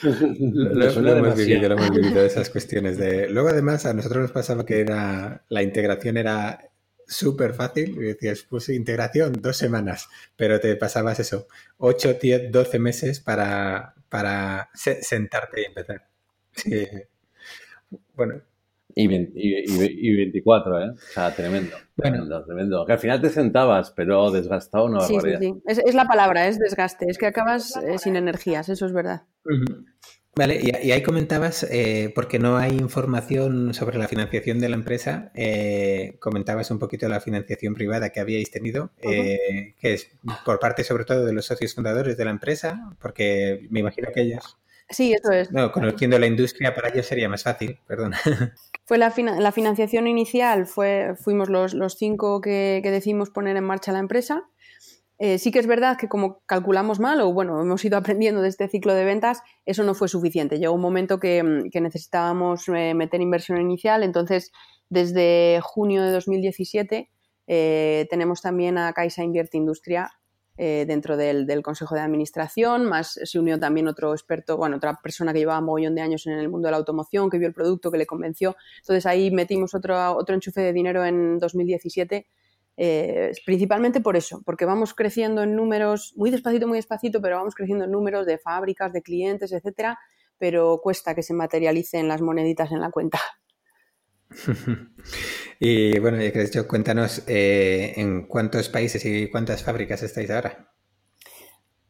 lo, 0.03 1.01
lo, 1.01 1.17
hemos 1.17 1.37
vivido, 1.37 1.69
lo 1.69 1.75
hemos 1.75 1.91
vivido 1.91 2.23
esas 2.23 2.51
cuestiones 2.51 2.99
de. 2.99 3.29
Luego, 3.29 3.49
además, 3.49 3.87
a 3.87 3.95
nosotros 3.95 4.23
nos 4.23 4.33
pasaba 4.33 4.65
que 4.65 4.81
era 4.81 5.45
la 5.49 5.63
integración 5.63 6.17
era 6.17 6.71
súper 7.11 7.55
fácil. 7.55 7.97
Y 7.97 8.07
decías, 8.07 8.47
pues 8.49 8.69
integración, 8.69 9.33
dos 9.41 9.57
semanas, 9.57 10.09
pero 10.37 10.61
te 10.61 10.75
pasabas 10.77 11.21
eso, 11.21 11.49
8, 11.79 12.15
10, 12.21 12.53
12 12.53 12.79
meses 12.79 13.21
para, 13.21 13.95
para 14.09 14.71
sentarte 14.75 15.63
y 15.63 15.65
empezar. 15.65 16.07
Sí. 16.53 16.87
Bueno. 18.15 18.43
Y, 18.95 19.09
y, 19.13 20.17
24, 20.17 20.81
¿eh? 20.81 20.91
O 20.91 21.13
sea, 21.13 21.35
tremendo. 21.35 21.77
Bueno. 21.97 22.45
Tremendo, 22.47 22.87
Que 22.87 22.93
al 22.93 22.99
final 22.99 23.21
te 23.21 23.29
sentabas, 23.29 23.91
pero 23.91 24.31
desgastado 24.31 24.89
no 24.89 25.01
sí, 25.01 25.17
sí, 25.21 25.31
sí. 25.39 25.55
Es, 25.67 25.95
la 25.95 26.07
palabra, 26.07 26.49
es 26.49 26.59
desgaste. 26.59 27.07
Es 27.09 27.19
que 27.19 27.27
acabas 27.27 27.77
eh, 27.77 27.99
sin 27.99 28.17
energías, 28.17 28.69
eso 28.69 28.87
es 28.87 28.93
verdad. 28.93 29.23
Vale, 30.35 30.61
y, 30.63 30.91
ahí 30.91 31.03
comentabas, 31.03 31.65
eh, 31.71 32.13
porque 32.15 32.39
no 32.39 32.57
hay 32.57 32.73
información 32.73 33.75
sobre 33.75 33.99
la 33.99 34.09
financiación 34.09 34.61
de 34.61 34.69
la 34.69 34.77
empresa, 34.77 35.33
eh, 35.35 36.17
comentabas 36.21 36.71
un 36.71 36.79
poquito 36.79 37.09
la 37.09 37.21
financiación 37.21 37.75
privada 37.75 38.11
que 38.11 38.21
habíais 38.21 38.51
tenido, 38.51 38.93
que 39.03 39.75
es 39.83 40.11
por 40.45 40.59
parte 40.61 40.85
sobre 40.85 41.05
todo 41.05 41.27
de 41.27 41.33
los 41.33 41.47
socios 41.47 41.75
fundadores 41.75 42.17
de 42.17 42.25
la 42.25 42.31
empresa, 42.31 42.95
porque 43.01 43.67
me 43.71 43.81
imagino 43.81 44.09
que 44.15 44.23
ellos 44.23 44.57
Sí, 44.91 45.13
eso 45.13 45.31
es. 45.33 45.53
No, 45.53 45.71
conociendo 45.71 46.19
la 46.19 46.27
industria 46.27 46.75
para 46.75 46.89
ellos 46.89 47.07
sería 47.07 47.29
más 47.29 47.45
fácil, 47.45 47.79
perdón. 47.87 48.13
Fue 48.91 48.99
la, 48.99 49.15
la 49.39 49.53
financiación 49.53 50.09
inicial, 50.09 50.67
fue, 50.67 51.15
fuimos 51.17 51.49
los, 51.49 51.75
los 51.75 51.95
cinco 51.95 52.41
que, 52.41 52.81
que, 52.83 52.91
decidimos 52.91 53.31
poner 53.31 53.57
en 53.57 53.63
marcha 53.63 53.93
la 53.93 54.01
empresa. 54.01 54.49
Eh, 55.21 55.39
sí 55.39 55.53
que 55.53 55.61
es 55.61 55.69
verdad 55.69 55.97
que 55.97 56.09
como 56.09 56.41
calculamos 56.45 56.99
mal, 56.99 57.21
o 57.21 57.33
bueno, 57.33 57.63
hemos 57.63 57.85
ido 57.85 57.97
aprendiendo 57.99 58.43
de 58.43 58.49
este 58.49 58.67
ciclo 58.67 58.93
de 58.93 59.05
ventas, 59.05 59.43
eso 59.65 59.85
no 59.85 59.95
fue 59.95 60.09
suficiente. 60.09 60.59
Llegó 60.59 60.75
un 60.75 60.81
momento 60.81 61.21
que, 61.21 61.69
que 61.71 61.81
necesitábamos 61.81 62.69
eh, 62.69 62.95
meter 62.95 63.21
inversión 63.21 63.61
inicial, 63.61 64.03
entonces 64.03 64.51
desde 64.89 65.61
junio 65.63 66.03
de 66.03 66.11
2017 66.11 67.13
eh, 67.47 68.09
tenemos 68.11 68.43
también 68.43 68.77
a 68.77 68.93
Caixa 68.93 69.23
Invierte 69.23 69.57
Industria 69.57 70.11
eh, 70.57 70.85
dentro 70.87 71.17
del, 71.17 71.63
Consejo 71.63 71.95
de 71.95 72.03
Administración, 72.03 72.85
más 72.85 73.19
se 73.23 73.39
unió 73.39 73.59
también 73.59 73.89
otro 73.89 74.13
experto, 74.13 74.57
bueno, 74.57 74.77
otra 74.77 74.95
persona 75.03 75.33
que 75.33 75.39
llevaba 75.39 75.61
mogollón 75.61 75.95
de 75.95 76.03
años 76.03 76.27
en 76.27 76.35
el 76.35 76.49
mundo 76.49 76.67
de 76.67 76.73
la 76.73 76.77
automoción, 76.79 77.31
que 77.31 77.39
vio 77.39 77.49
el 77.49 77.55
producto, 77.55 77.91
que 77.91 77.99
le 77.99 78.07
convenció. 78.07 78.57
Entonces 78.79 79.07
ahí 79.07 79.31
metimos 79.31 79.75
otro, 79.75 80.17
otro 80.17 80.35
enchufe 80.35 80.61
de 80.61 80.73
dinero 80.73 81.05
en 81.05 81.39
2017. 81.39 82.27
Eh, 82.77 83.33
principalmente 83.45 84.01
por 84.01 84.17
eso, 84.17 84.43
porque 84.45 84.65
vamos 84.65 84.95
creciendo 84.95 85.43
en 85.43 85.55
números, 85.55 86.15
muy 86.17 86.31
despacito, 86.31 86.67
muy 86.67 86.79
despacito, 86.79 87.21
pero 87.21 87.37
vamos 87.37 87.55
creciendo 87.55 87.85
en 87.85 87.91
números 87.91 88.25
de 88.25 88.39
fábricas, 88.39 88.93
de 88.93 89.03
clientes, 89.03 89.53
etcétera, 89.53 89.99
pero 90.39 90.81
cuesta 90.83 91.15
que 91.15 91.23
se 91.23 91.35
materialicen 91.35 92.09
las 92.09 92.23
moneditas 92.23 92.73
en 92.73 92.81
la 92.81 92.91
cuenta. 92.91 93.19
y 95.61 95.99
bueno, 95.99 96.21
ya 96.21 96.33
que 96.33 96.41
has 96.41 96.51
dicho, 96.51 96.69
cuéntanos 96.69 97.23
eh, 97.27 97.95
en 97.97 98.27
cuántos 98.27 98.69
países 98.69 99.05
y 99.05 99.29
cuántas 99.31 99.63
fábricas 99.63 100.03
estáis 100.03 100.31
ahora. 100.31 100.67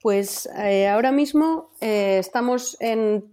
Pues 0.03 0.49
eh, 0.57 0.89
ahora 0.89 1.13
mismo 1.13 1.75
eh, 1.83 2.17
estamos 2.19 2.79
en 2.81 3.27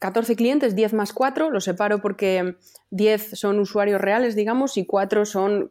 14 0.00 0.34
clientes, 0.34 0.74
10 0.74 0.94
más 0.94 1.12
4, 1.12 1.50
lo 1.50 1.60
separo 1.60 2.00
porque 2.02 2.56
10 2.90 3.38
son 3.38 3.60
usuarios 3.60 4.00
reales, 4.00 4.34
digamos, 4.34 4.76
y 4.76 4.84
4 4.84 5.24
son 5.24 5.70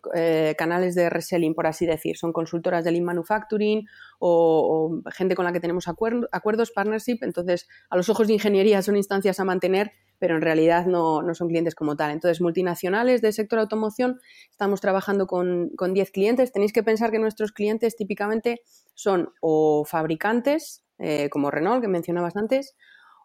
canales 0.58 0.96
de 0.96 1.10
reselling, 1.10 1.54
por 1.54 1.68
así 1.68 1.86
decir. 1.86 2.16
Son 2.16 2.32
consultoras 2.32 2.86
de 2.86 2.92
Lean 2.92 3.04
Manufacturing 3.04 3.86
o, 4.20 5.02
gente 5.12 5.36
con 5.36 5.44
la 5.44 5.52
que 5.52 5.60
tenemos 5.60 5.90
acuerdos, 5.90 6.72
partnership. 6.74 7.18
Entonces, 7.24 7.68
a 7.90 7.98
los 7.98 8.08
ojos 8.08 8.28
de 8.28 8.34
ingeniería 8.34 8.82
son 8.82 8.96
instancias 8.96 9.38
a 9.42 9.44
mantener, 9.44 9.92
pero 10.22 10.36
en 10.36 10.44
realidad 10.44 10.86
no, 10.86 11.24
son 11.34 11.48
clientes 11.48 11.74
como 11.74 11.96
tal. 11.96 12.12
Entonces, 12.12 12.42
multinacionales 12.42 13.24
del 13.24 13.34
sector 13.34 13.58
automoción, 13.58 14.20
estamos 14.52 14.80
trabajando 14.80 15.26
con, 15.26 15.72
con 15.76 15.96
10 15.96 16.12
clientes. 16.12 16.52
Tenéis 16.52 16.74
que 16.74 16.84
pensar 16.84 17.10
que 17.10 17.18
nuestros 17.18 17.52
clientes 17.52 17.96
típicamente 17.96 18.62
son 18.94 19.34
o 19.42 19.84
fabricantes, 19.84 20.84
eh, 21.00 21.28
como 21.32 21.50
Renault, 21.50 21.82
que 21.82 21.88
mencionabas 21.88 22.36
antes, 22.36 22.76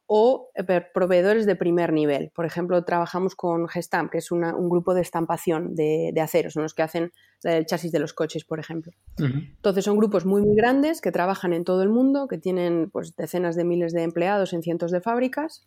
o 0.06 0.48
eh, 0.54 0.80
proveedores 0.94 1.44
de 1.44 1.54
primer 1.54 1.92
nivel. 1.92 2.30
Por 2.34 2.46
ejemplo, 2.46 2.82
trabajamos 2.82 3.36
con 3.36 3.68
Gestamp, 3.68 4.10
que 4.10 4.18
es 4.18 4.32
un 4.32 4.70
grupo 4.70 4.94
de 4.94 5.02
estampación 5.02 5.74
de, 5.74 6.14
acero, 6.18 6.48
son 6.48 6.62
los 6.62 6.72
que 6.72 6.82
hacen 6.82 7.12
el 7.42 7.66
chasis 7.66 7.92
de 7.92 7.98
los 7.98 8.14
coches, 8.14 8.46
por 8.46 8.58
ejemplo. 8.58 8.92
Entonces, 9.18 9.84
son 9.84 9.98
grupos 9.98 10.24
muy, 10.24 10.40
muy 10.40 10.56
grandes 10.56 11.02
que 11.02 11.12
trabajan 11.12 11.52
en 11.52 11.64
todo 11.64 11.82
el 11.82 11.90
mundo, 11.90 12.26
que 12.26 12.38
tienen 12.38 12.88
pues, 12.90 13.14
decenas 13.16 13.54
de 13.54 13.64
miles 13.64 13.92
de 13.92 14.02
empleados 14.02 14.54
en 14.54 14.62
cientos 14.62 14.90
de 14.92 15.02
fábricas. 15.02 15.66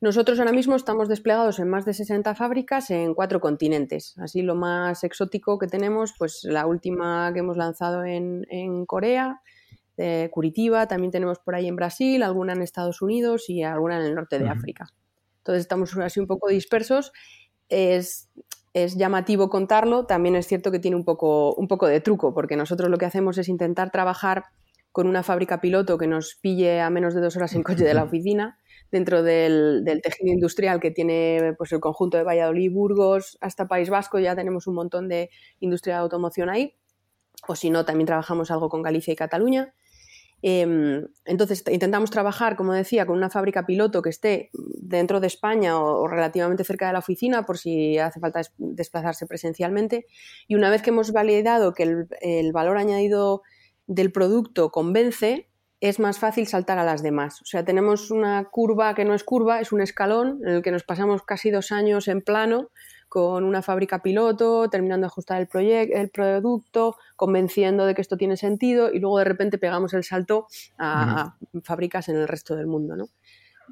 Nosotros 0.00 0.38
ahora 0.38 0.52
mismo 0.52 0.76
estamos 0.76 1.08
desplegados 1.08 1.58
en 1.58 1.68
más 1.68 1.84
de 1.84 1.94
60 1.94 2.34
fábricas 2.34 2.90
en 2.90 3.14
cuatro 3.14 3.40
continentes. 3.40 4.14
Así 4.18 4.42
lo 4.42 4.54
más 4.54 5.02
exótico 5.04 5.58
que 5.58 5.66
tenemos, 5.66 6.12
pues 6.18 6.44
la 6.44 6.66
última 6.66 7.32
que 7.32 7.40
hemos 7.40 7.56
lanzado 7.56 8.04
en, 8.04 8.84
Corea, 8.86 9.40
de 9.96 10.28
Curitiba, 10.32 10.86
también 10.88 11.10
tenemos 11.10 11.38
por 11.38 11.54
ahí 11.54 11.68
en 11.68 11.76
Brasil, 11.76 12.22
alguna 12.22 12.52
en 12.52 12.62
Estados 12.62 13.00
Unidos 13.00 13.48
y 13.48 13.62
alguna 13.62 13.98
en 13.98 14.06
el 14.06 14.14
norte 14.14 14.38
de 14.38 14.48
África. 14.48 14.92
Entonces 15.38 15.62
estamos 15.62 15.96
así 15.96 16.20
un 16.20 16.26
poco 16.26 16.48
dispersos. 16.48 17.12
Es, 17.68 18.28
es, 18.74 18.96
llamativo 18.96 19.48
contarlo, 19.48 20.04
también 20.04 20.36
es 20.36 20.46
cierto 20.46 20.70
que 20.70 20.80
tiene 20.80 20.96
un 20.96 21.04
poco, 21.04 21.54
un 21.54 21.68
poco 21.68 21.86
de 21.86 22.00
truco, 22.00 22.34
porque 22.34 22.56
nosotros 22.56 22.90
lo 22.90 22.98
que 22.98 23.06
hacemos 23.06 23.38
es 23.38 23.48
intentar 23.48 23.90
trabajar 23.90 24.44
con 24.92 25.06
una 25.06 25.22
fábrica 25.22 25.60
piloto 25.60 25.96
que 25.96 26.06
nos 26.06 26.34
pille 26.34 26.80
a 26.80 26.90
menos 26.90 27.14
de 27.14 27.20
dos 27.20 27.36
horas 27.36 27.54
en 27.54 27.62
coche 27.62 27.84
de 27.84 27.94
la 27.94 28.04
oficina 28.04 28.58
dentro 28.90 29.22
del, 29.22 29.84
tejido 30.02 30.32
industrial 30.32 30.80
que 30.80 30.90
tiene 30.90 31.54
pues, 31.58 31.72
el 31.72 31.80
conjunto 31.80 32.16
de 32.16 32.22
Valladolid, 32.22 32.72
Burgos, 32.72 33.38
hasta 33.40 33.68
País 33.68 33.90
Vasco, 33.90 34.18
ya 34.18 34.36
tenemos 34.36 34.66
un 34.66 34.74
montón 34.74 35.08
de 35.08 35.30
industria 35.60 35.96
de 35.96 36.02
automoción 36.02 36.48
ahí, 36.48 36.74
o 37.48 37.56
si 37.56 37.70
no, 37.70 37.84
también 37.84 38.06
trabajamos 38.06 38.50
algo 38.50 38.68
con 38.68 38.82
Galicia 38.82 39.12
y 39.12 39.16
Cataluña. 39.16 39.74
Em, 40.46 41.06
entonces, 41.24 41.64
intentamos 41.70 42.10
trabajar, 42.10 42.54
como 42.54 42.74
decía, 42.74 43.06
con 43.06 43.16
una 43.16 43.30
fábrica 43.30 43.64
piloto 43.64 44.02
que 44.02 44.10
esté 44.10 44.50
dentro 44.52 45.18
de 45.18 45.26
España 45.26 45.80
o, 45.80 46.06
relativamente 46.06 46.64
cerca 46.64 46.86
de 46.86 46.92
la 46.92 46.98
oficina, 46.98 47.46
por 47.46 47.56
si 47.56 47.96
hace 47.98 48.20
falta 48.20 48.42
desplazarse 48.58 49.26
presencialmente. 49.26 50.06
Y 50.46 50.54
una 50.54 50.68
vez 50.68 50.82
que 50.82 50.90
hemos 50.90 51.12
validado 51.12 51.72
que 51.72 51.84
el, 51.84 52.08
el 52.20 52.52
valor 52.52 52.76
añadido 52.76 53.40
del 53.86 54.12
producto 54.12 54.70
convence, 54.70 55.48
es 55.84 56.00
más 56.00 56.18
fácil 56.18 56.46
saltar 56.46 56.78
a 56.78 56.84
las 56.84 57.02
demás. 57.02 57.42
O 57.42 57.44
sea, 57.44 57.62
tenemos 57.62 58.10
una 58.10 58.44
curva 58.44 58.94
que 58.94 59.04
no 59.04 59.12
es 59.12 59.22
curva, 59.22 59.60
es 59.60 59.70
un 59.70 59.82
escalón 59.82 60.40
en 60.42 60.54
el 60.54 60.62
que 60.62 60.70
nos 60.70 60.82
pasamos 60.82 61.22
casi 61.22 61.50
dos 61.50 61.72
años 61.72 62.08
en 62.08 62.22
plano 62.22 62.70
con 63.10 63.44
una 63.44 63.60
fábrica 63.60 64.02
piloto, 64.02 64.70
terminando 64.70 65.04
de 65.04 65.08
ajustar 65.08 65.40
el, 65.42 65.92
el 65.92 66.08
producto, 66.08 66.96
convenciendo 67.16 67.84
de 67.84 67.94
que 67.94 68.00
esto 68.00 68.16
tiene 68.16 68.38
sentido 68.38 68.90
y 68.90 68.98
luego 68.98 69.18
de 69.18 69.24
repente 69.24 69.58
pegamos 69.58 69.92
el 69.92 70.04
salto 70.04 70.46
a, 70.78 71.20
a 71.20 71.36
fábricas 71.62 72.08
en 72.08 72.16
el 72.16 72.28
resto 72.28 72.56
del 72.56 72.66
mundo. 72.66 72.96
¿no? 72.96 73.04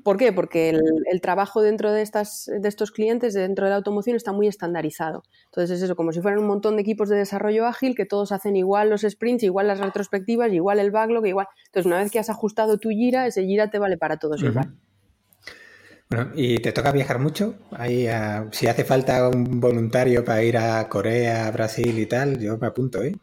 ¿Por 0.04 0.16
qué? 0.16 0.32
Porque 0.32 0.70
el, 0.70 1.20
trabajo 1.20 1.62
dentro 1.62 1.92
de, 1.92 2.02
estas, 2.02 2.46
de 2.46 2.68
estos 2.68 2.90
clientes, 2.90 3.34
dentro 3.34 3.66
de 3.66 3.70
la 3.70 3.76
automoción, 3.76 4.16
está 4.16 4.32
muy 4.32 4.48
estandarizado. 4.48 5.22
Entonces 5.46 5.78
es 5.78 5.82
eso, 5.82 5.96
como 5.96 6.12
si 6.12 6.20
fueran 6.20 6.40
un 6.40 6.46
montón 6.46 6.76
de 6.76 6.82
equipos 6.82 7.08
de 7.08 7.16
desarrollo 7.16 7.66
ágil 7.66 7.94
que 7.94 8.06
todos 8.06 8.32
hacen 8.32 8.56
igual 8.56 8.90
los 8.90 9.02
sprints, 9.02 9.42
igual 9.42 9.66
las 9.66 9.80
retrospectivas, 9.80 10.52
igual 10.52 10.78
el 10.78 10.90
backlog, 10.90 11.26
igual. 11.26 11.46
Entonces 11.66 11.86
una 11.86 11.98
vez 11.98 12.10
que 12.10 12.18
has 12.18 12.30
ajustado 12.30 12.78
tu 12.78 12.88
gira, 12.88 13.26
ese 13.26 13.44
gira 13.44 13.70
te 13.70 13.78
vale 13.78 13.96
para 13.96 14.16
todos 14.16 14.42
igual. 14.42 14.74
Bueno, 16.08 16.30
¿y 16.34 16.58
te 16.58 16.72
toca 16.72 16.92
viajar 16.92 17.18
mucho? 17.18 17.54
Ahí, 17.70 18.06
si 18.50 18.66
hace 18.66 18.84
falta 18.84 19.28
un 19.28 19.60
voluntario 19.60 20.24
para 20.24 20.42
ir 20.42 20.58
a 20.58 20.86
Corea, 20.88 21.50
Brasil 21.50 21.98
y 21.98 22.06
tal, 22.06 22.38
yo 22.38 22.58
me 22.58 22.66
apunto, 22.66 23.02
¿eh? 23.02 23.14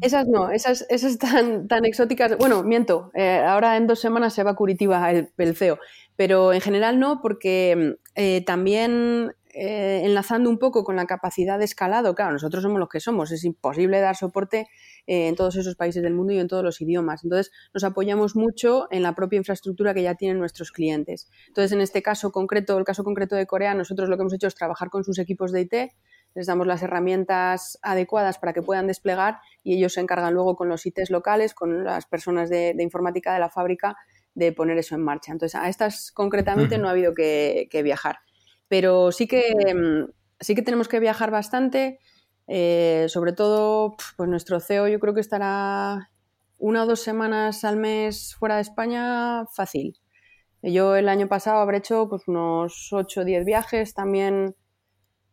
Esas 0.00 0.28
no, 0.28 0.50
esas, 0.50 0.86
esas 0.88 1.18
tan, 1.18 1.66
tan 1.66 1.84
exóticas. 1.84 2.38
Bueno, 2.38 2.62
miento, 2.62 3.10
eh, 3.14 3.38
ahora 3.38 3.76
en 3.76 3.88
dos 3.88 3.98
semanas 3.98 4.34
se 4.34 4.44
va 4.44 4.54
Curitiba 4.54 5.10
el, 5.10 5.30
el 5.36 5.56
CEO, 5.56 5.78
pero 6.14 6.52
en 6.52 6.60
general 6.60 7.00
no, 7.00 7.20
porque 7.20 7.96
eh, 8.14 8.44
también 8.44 9.32
eh, 9.52 10.02
enlazando 10.04 10.48
un 10.48 10.58
poco 10.58 10.84
con 10.84 10.94
la 10.94 11.06
capacidad 11.06 11.58
de 11.58 11.64
escalado, 11.64 12.14
claro, 12.14 12.32
nosotros 12.32 12.62
somos 12.62 12.78
los 12.78 12.88
que 12.88 13.00
somos, 13.00 13.32
es 13.32 13.42
imposible 13.42 13.98
dar 13.98 14.14
soporte 14.14 14.68
en 15.08 15.34
todos 15.34 15.56
esos 15.56 15.74
países 15.74 16.04
del 16.04 16.14
mundo 16.14 16.32
y 16.32 16.38
en 16.38 16.46
todos 16.46 16.62
los 16.62 16.80
idiomas. 16.80 17.24
Entonces, 17.24 17.50
nos 17.74 17.82
apoyamos 17.82 18.36
mucho 18.36 18.86
en 18.92 19.02
la 19.02 19.16
propia 19.16 19.38
infraestructura 19.38 19.92
que 19.92 20.04
ya 20.04 20.14
tienen 20.14 20.38
nuestros 20.38 20.70
clientes. 20.70 21.28
Entonces, 21.48 21.72
en 21.72 21.80
este 21.80 22.00
caso 22.00 22.30
concreto, 22.30 22.78
el 22.78 22.84
caso 22.84 23.02
concreto 23.02 23.34
de 23.34 23.46
Corea, 23.46 23.74
nosotros 23.74 24.08
lo 24.08 24.16
que 24.16 24.20
hemos 24.20 24.34
hecho 24.34 24.46
es 24.46 24.54
trabajar 24.54 24.88
con 24.88 25.02
sus 25.02 25.18
equipos 25.18 25.50
de 25.50 25.62
IT, 25.62 25.74
les 26.34 26.46
damos 26.46 26.66
las 26.66 26.82
herramientas 26.82 27.78
adecuadas 27.82 28.38
para 28.38 28.52
que 28.52 28.62
puedan 28.62 28.86
desplegar 28.86 29.40
y 29.62 29.76
ellos 29.76 29.94
se 29.94 30.00
encargan 30.00 30.34
luego 30.34 30.56
con 30.56 30.68
los 30.68 30.86
ITs 30.86 31.10
locales, 31.10 31.54
con 31.54 31.84
las 31.84 32.06
personas 32.06 32.48
de, 32.50 32.74
informática 32.78 33.32
de 33.34 33.40
la 33.40 33.48
fábrica, 33.48 33.96
de 34.34 34.52
poner 34.52 34.78
eso 34.78 34.94
en 34.94 35.02
marcha. 35.02 35.32
Entonces, 35.32 35.60
a 35.60 35.68
estas 35.68 36.12
concretamente 36.12 36.78
no 36.78 36.88
ha 36.88 36.92
habido 36.92 37.14
que, 37.14 37.68
viajar. 37.82 38.18
Pero 38.68 39.10
sí 39.12 39.26
que, 39.26 39.52
mm, 39.74 40.10
sí 40.38 40.54
que 40.54 40.62
tenemos 40.62 40.88
que 40.88 41.00
viajar 41.00 41.30
bastante. 41.30 41.98
Eh, 42.46 43.06
sobre 43.08 43.32
todo, 43.32 43.96
pues 44.16 44.28
nuestro 44.28 44.60
CEO 44.60 44.88
yo 44.88 45.00
creo 45.00 45.14
que 45.14 45.20
estará 45.20 46.10
una 46.58 46.84
o 46.84 46.86
dos 46.86 47.00
semanas 47.00 47.64
al 47.64 47.76
mes 47.76 48.34
fuera 48.38 48.56
de 48.56 48.62
España 48.62 49.46
fácil. 49.46 49.98
Yo 50.62 50.94
el 50.94 51.08
año 51.08 51.26
pasado 51.26 51.60
habré 51.60 51.78
hecho 51.78 52.08
pues, 52.08 52.28
unos 52.28 52.92
8 52.92 53.22
o 53.22 53.24
10 53.24 53.44
viajes, 53.44 53.94
también 53.94 54.54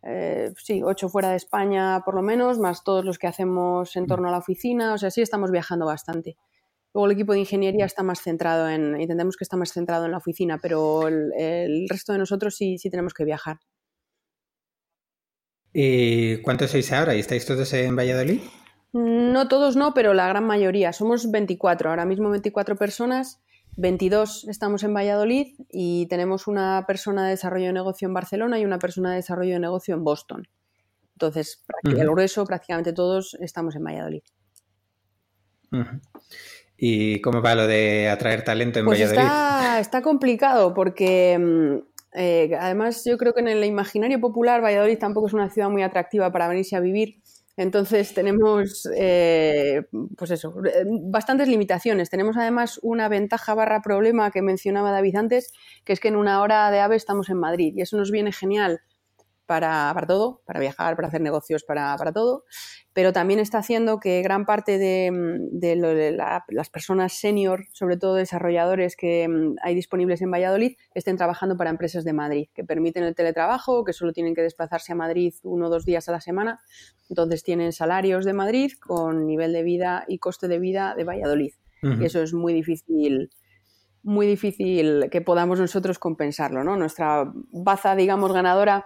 eh, 0.09 0.53
sí, 0.55 0.81
ocho 0.83 1.09
fuera 1.09 1.31
de 1.31 1.35
España 1.35 2.01
por 2.05 2.15
lo 2.15 2.21
menos, 2.21 2.59
más 2.59 2.83
todos 2.85 3.03
los 3.03 3.19
que 3.19 3.27
hacemos 3.27 3.93
en 3.97 4.07
torno 4.07 4.29
a 4.29 4.31
la 4.31 4.37
oficina, 4.37 4.93
o 4.93 4.97
sea, 4.97 5.11
sí 5.11 5.21
estamos 5.21 5.51
viajando 5.51 5.85
bastante. 5.85 6.37
Luego 6.93 7.07
el 7.07 7.11
equipo 7.11 7.33
de 7.33 7.39
ingeniería 7.39 7.85
está 7.85 8.03
más 8.03 8.21
centrado 8.21 8.69
en, 8.69 8.95
entendemos 8.95 9.35
que 9.35 9.43
está 9.43 9.57
más 9.57 9.73
centrado 9.73 10.05
en 10.05 10.11
la 10.11 10.17
oficina, 10.17 10.59
pero 10.61 11.07
el, 11.09 11.87
resto 11.89 12.13
de 12.13 12.19
nosotros 12.19 12.55
sí, 12.55 12.77
sí 12.77 12.89
tenemos 12.89 13.13
que 13.13 13.25
viajar. 13.25 13.57
¿Y 15.73 16.41
cuántos 16.41 16.71
sois 16.71 16.91
ahora? 16.93 17.13
¿Y 17.13 17.19
estáis 17.19 17.45
todos 17.45 17.73
en 17.73 17.95
Valladolid? 17.95 18.39
No 18.93 19.47
todos 19.49 19.75
no, 19.75 19.93
pero 19.93 20.13
la 20.13 20.29
gran 20.29 20.45
mayoría. 20.45 20.93
Somos 20.93 21.29
24, 21.29 21.89
ahora 21.89 22.05
mismo 22.05 22.29
24 22.29 22.77
personas 22.77 23.43
22 23.77 24.47
estamos 24.49 24.83
en 24.83 24.93
Valladolid 24.93 25.55
y 25.69 26.07
tenemos 26.07 26.47
una 26.47 26.85
persona 26.87 27.23
de 27.25 27.31
desarrollo 27.31 27.67
de 27.67 27.73
negocio 27.73 28.07
en 28.07 28.13
Barcelona 28.13 28.59
y 28.59 28.65
una 28.65 28.79
persona 28.79 29.11
de 29.11 29.17
desarrollo 29.17 29.53
de 29.53 29.59
negocio 29.59 29.93
en 29.93 30.03
Boston. 30.03 30.47
Entonces, 31.13 31.63
el 31.83 32.09
grueso, 32.09 32.45
prácticamente 32.45 32.93
todos 32.93 33.37
estamos 33.39 33.75
en 33.75 33.83
Valladolid. 33.83 34.21
¿Y 36.75 37.21
cómo 37.21 37.41
va 37.41 37.55
lo 37.55 37.67
de 37.67 38.09
atraer 38.09 38.43
talento 38.43 38.79
en 38.79 38.85
pues 38.85 38.99
Valladolid? 38.99 39.21
Está, 39.21 39.79
está 39.79 40.01
complicado 40.01 40.73
porque 40.73 41.37
mm, 41.39 42.19
eh, 42.19 42.51
además 42.59 43.03
yo 43.05 43.17
creo 43.17 43.33
que 43.33 43.41
en 43.41 43.47
el 43.47 43.63
imaginario 43.63 44.19
popular 44.19 44.63
Valladolid 44.63 44.97
tampoco 44.97 45.27
es 45.27 45.33
una 45.33 45.49
ciudad 45.49 45.69
muy 45.69 45.83
atractiva 45.83 46.31
para 46.31 46.47
venirse 46.47 46.75
a 46.75 46.79
vivir. 46.79 47.21
Entonces 47.57 48.13
tenemos, 48.13 48.87
eh, 48.95 49.83
pues 50.15 50.31
eso, 50.31 50.53
eh, 50.65 50.85
bastantes 51.01 51.47
limitaciones. 51.47 52.09
Tenemos 52.11 52.37
además 52.37 52.79
una 52.83 53.09
ventaja 53.09 53.55
barra 53.55 53.81
problema 53.81 54.29
que 54.31 54.43
mencionaba 54.43 54.91
David 54.91 55.15
antes, 55.15 55.51
que 55.83 55.93
es 55.93 55.99
que 55.99 56.09
en 56.09 56.15
una 56.15 56.41
hora 56.41 56.69
de 56.71 56.79
ave 56.79 56.95
estamos 56.95 57.29
en 57.29 57.39
Madrid 57.39 57.73
y 57.75 57.81
eso 57.81 57.97
nos 57.97 58.11
viene 58.11 58.31
genial 58.31 58.81
para, 59.47 59.89
para 59.93 60.05
todo, 60.05 60.41
para 60.45 60.59
viajar, 60.59 60.95
para 60.95 61.07
hacer 61.07 61.21
negocios, 61.21 61.63
para, 61.63 61.95
para, 61.97 62.11
todo, 62.11 62.43
pero 62.93 63.13
también 63.13 63.39
está 63.39 63.59
haciendo 63.59 63.99
que 63.99 64.21
gran 64.21 64.45
parte 64.45 64.77
de, 64.77 65.09
de, 65.51 66.15
las 66.49 66.69
personas 66.69 67.13
senior, 67.13 67.65
sobre 67.71 67.97
todo 67.97 68.15
desarrolladores 68.15 68.95
que 68.95 69.27
mm, 69.27 69.55
hay 69.63 69.73
disponibles 69.73 70.21
en 70.21 70.29
Valladolid, 70.29 70.75
estén 70.93 71.15
trabajando 71.15 71.57
para 71.57 71.69
empresas 71.69 72.03
de 72.03 72.13
Madrid, 72.13 72.49
que 72.53 72.65
permiten 72.65 73.03
el 73.05 73.15
teletrabajo, 73.15 73.85
que 73.85 73.93
solo 73.93 74.11
tienen 74.11 74.35
que 74.35 74.41
desplazarse 74.41 74.91
a 74.91 74.95
Madrid 74.95 75.33
uno 75.43 75.67
o 75.67 75.69
dos 75.69 75.85
días 75.85 76.07
a 76.09 76.11
la 76.11 76.21
semana, 76.21 76.59
entonces 77.09 77.41
tienen 77.41 77.71
salarios 77.71 78.25
de 78.25 78.33
Madrid 78.33 78.73
con 78.79 79.25
nivel 79.25 79.53
de 79.53 79.63
vida 79.63 80.03
y 80.07 80.19
coste 80.19 80.49
de 80.49 80.59
vida 80.59 80.93
de 80.95 81.05
Valladolid. 81.05 81.53
Y 81.83 82.05
eso 82.05 82.21
es 82.23 82.33
muy 82.33 82.53
difícil 82.53 83.29
muy 84.07 84.25
difícil 84.25 85.09
que 85.11 85.19
podamos 85.19 85.59
nosotros 85.59 85.99
compensarlo, 85.99 86.63
¿no? 86.63 86.77
Nuestra 86.77 87.29
baza, 87.51 87.93
digamos, 87.93 88.31
ganadora 88.31 88.85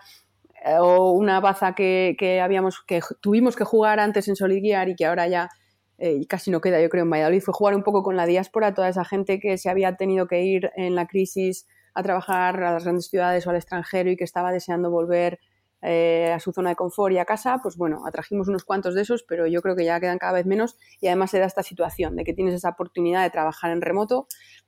o 0.79 1.11
una 1.11 1.39
baza 1.39 1.73
que, 1.73 2.41
habíamos, 2.43 2.81
que 2.85 3.01
tuvimos 3.21 3.55
que 3.55 3.63
jugar 3.63 3.99
antes 3.99 4.27
en 4.27 4.35
Solid 4.35 4.61
Gear 4.61 4.89
y 4.89 4.95
que 4.95 5.05
ahora 5.05 5.27
ya 5.27 5.49
y 5.97 6.25
casi 6.25 6.49
no 6.49 6.61
queda, 6.61 6.81
yo 6.81 6.89
creo, 6.89 7.03
en 7.03 7.11
Valladolid, 7.11 7.41
fue 7.41 7.53
jugar 7.53 7.75
un 7.75 7.83
poco 7.83 8.01
con 8.01 8.15
la 8.15 8.25
diáspora, 8.25 8.73
toda 8.73 8.89
esa 8.89 9.05
gente 9.05 9.39
que 9.39 9.59
se 9.59 9.69
había 9.69 9.97
tenido 9.97 10.27
que 10.27 10.41
ir 10.41 10.71
en 10.75 10.95
la 10.95 11.05
crisis 11.05 11.67
a 11.93 12.03
trabajar 12.03 12.63
a 12.63 12.73
las 12.73 12.83
grandes 12.83 13.07
ciudades 13.07 13.45
o 13.45 13.49
al 13.49 13.55
extranjero 13.55 14.09
y 14.09 14.17
que 14.17 14.23
estaba 14.23 14.51
deseando 14.51 14.89
volver 14.89 15.39
eh, 15.83 16.31
a 16.31 16.39
su 16.39 16.51
zona 16.51 16.69
de 16.69 16.75
confort 16.75 17.13
y 17.13 17.17
a 17.17 17.25
casa, 17.25 17.59
pues 17.61 17.75
bueno, 17.75 18.05
atrajimos 18.05 18.47
unos 18.47 18.63
cuantos 18.63 18.93
de 18.93 19.01
esos, 19.01 19.23
pero 19.23 19.47
yo 19.47 19.61
creo 19.61 19.75
que 19.75 19.83
ya 19.83 19.99
quedan 19.99 20.19
cada 20.19 20.33
vez 20.33 20.45
menos 20.45 20.77
y 20.99 21.07
además 21.07 21.31
se 21.31 21.39
da 21.39 21.45
esta 21.45 21.63
situación 21.63 22.15
de 22.15 22.23
que 22.23 22.33
tienes 22.33 22.53
esa 22.53 22.69
oportunidad 22.69 23.23
de 23.23 23.31
trabajar 23.31 23.71
en 23.71 23.81
remoto, 23.81 24.27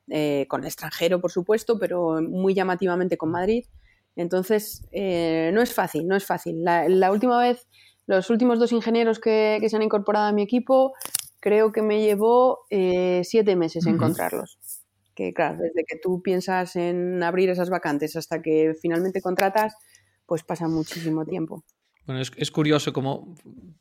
eh, 0.10 0.48
con 0.50 0.62
el 0.62 0.68
extranjero, 0.68 1.22
por 1.22 1.32
supuesto, 1.32 1.78
pero 1.78 2.20
muy 2.22 2.56
llamativamente 2.56 3.16
con 3.16 3.30
Madrid. 3.30 3.66
Entonces, 4.16 4.86
eh, 4.92 5.52
no 5.54 5.62
es 5.62 5.74
fácil, 5.74 6.08
no 6.08 6.16
es 6.16 6.26
fácil. 6.26 6.64
La, 6.64 7.12
última 7.12 7.40
vez, 7.40 7.68
los 8.06 8.30
últimos 8.30 8.60
dos 8.60 8.72
ingenieros 8.72 9.20
que, 9.20 9.60
se 9.68 9.76
han 9.76 9.82
incorporado 9.82 10.28
a 10.28 10.32
mi 10.32 10.44
equipo, 10.44 10.94
creo 11.40 11.72
que 11.72 11.82
me 11.82 12.02
llevó 12.02 12.60
siete 12.70 13.56
meses 13.56 13.86
encontrarlos. 13.86 14.58
Que 15.16 15.34
claro, 15.34 15.58
desde 15.62 15.84
que 15.88 15.98
tú 16.02 16.22
piensas 16.24 16.76
en 16.76 17.22
abrir 17.22 17.50
esas 17.50 17.70
vacantes 17.70 18.16
hasta 18.16 18.42
que 18.42 18.74
finalmente 18.82 19.22
contratas, 19.22 19.76
pues 20.26 20.44
pasa 20.44 20.68
muchísimo 20.68 21.26
tiempo. 21.26 21.64
Bueno, 22.06 22.22
es, 22.22 22.52
curioso 22.52 22.92
como 22.92 23.36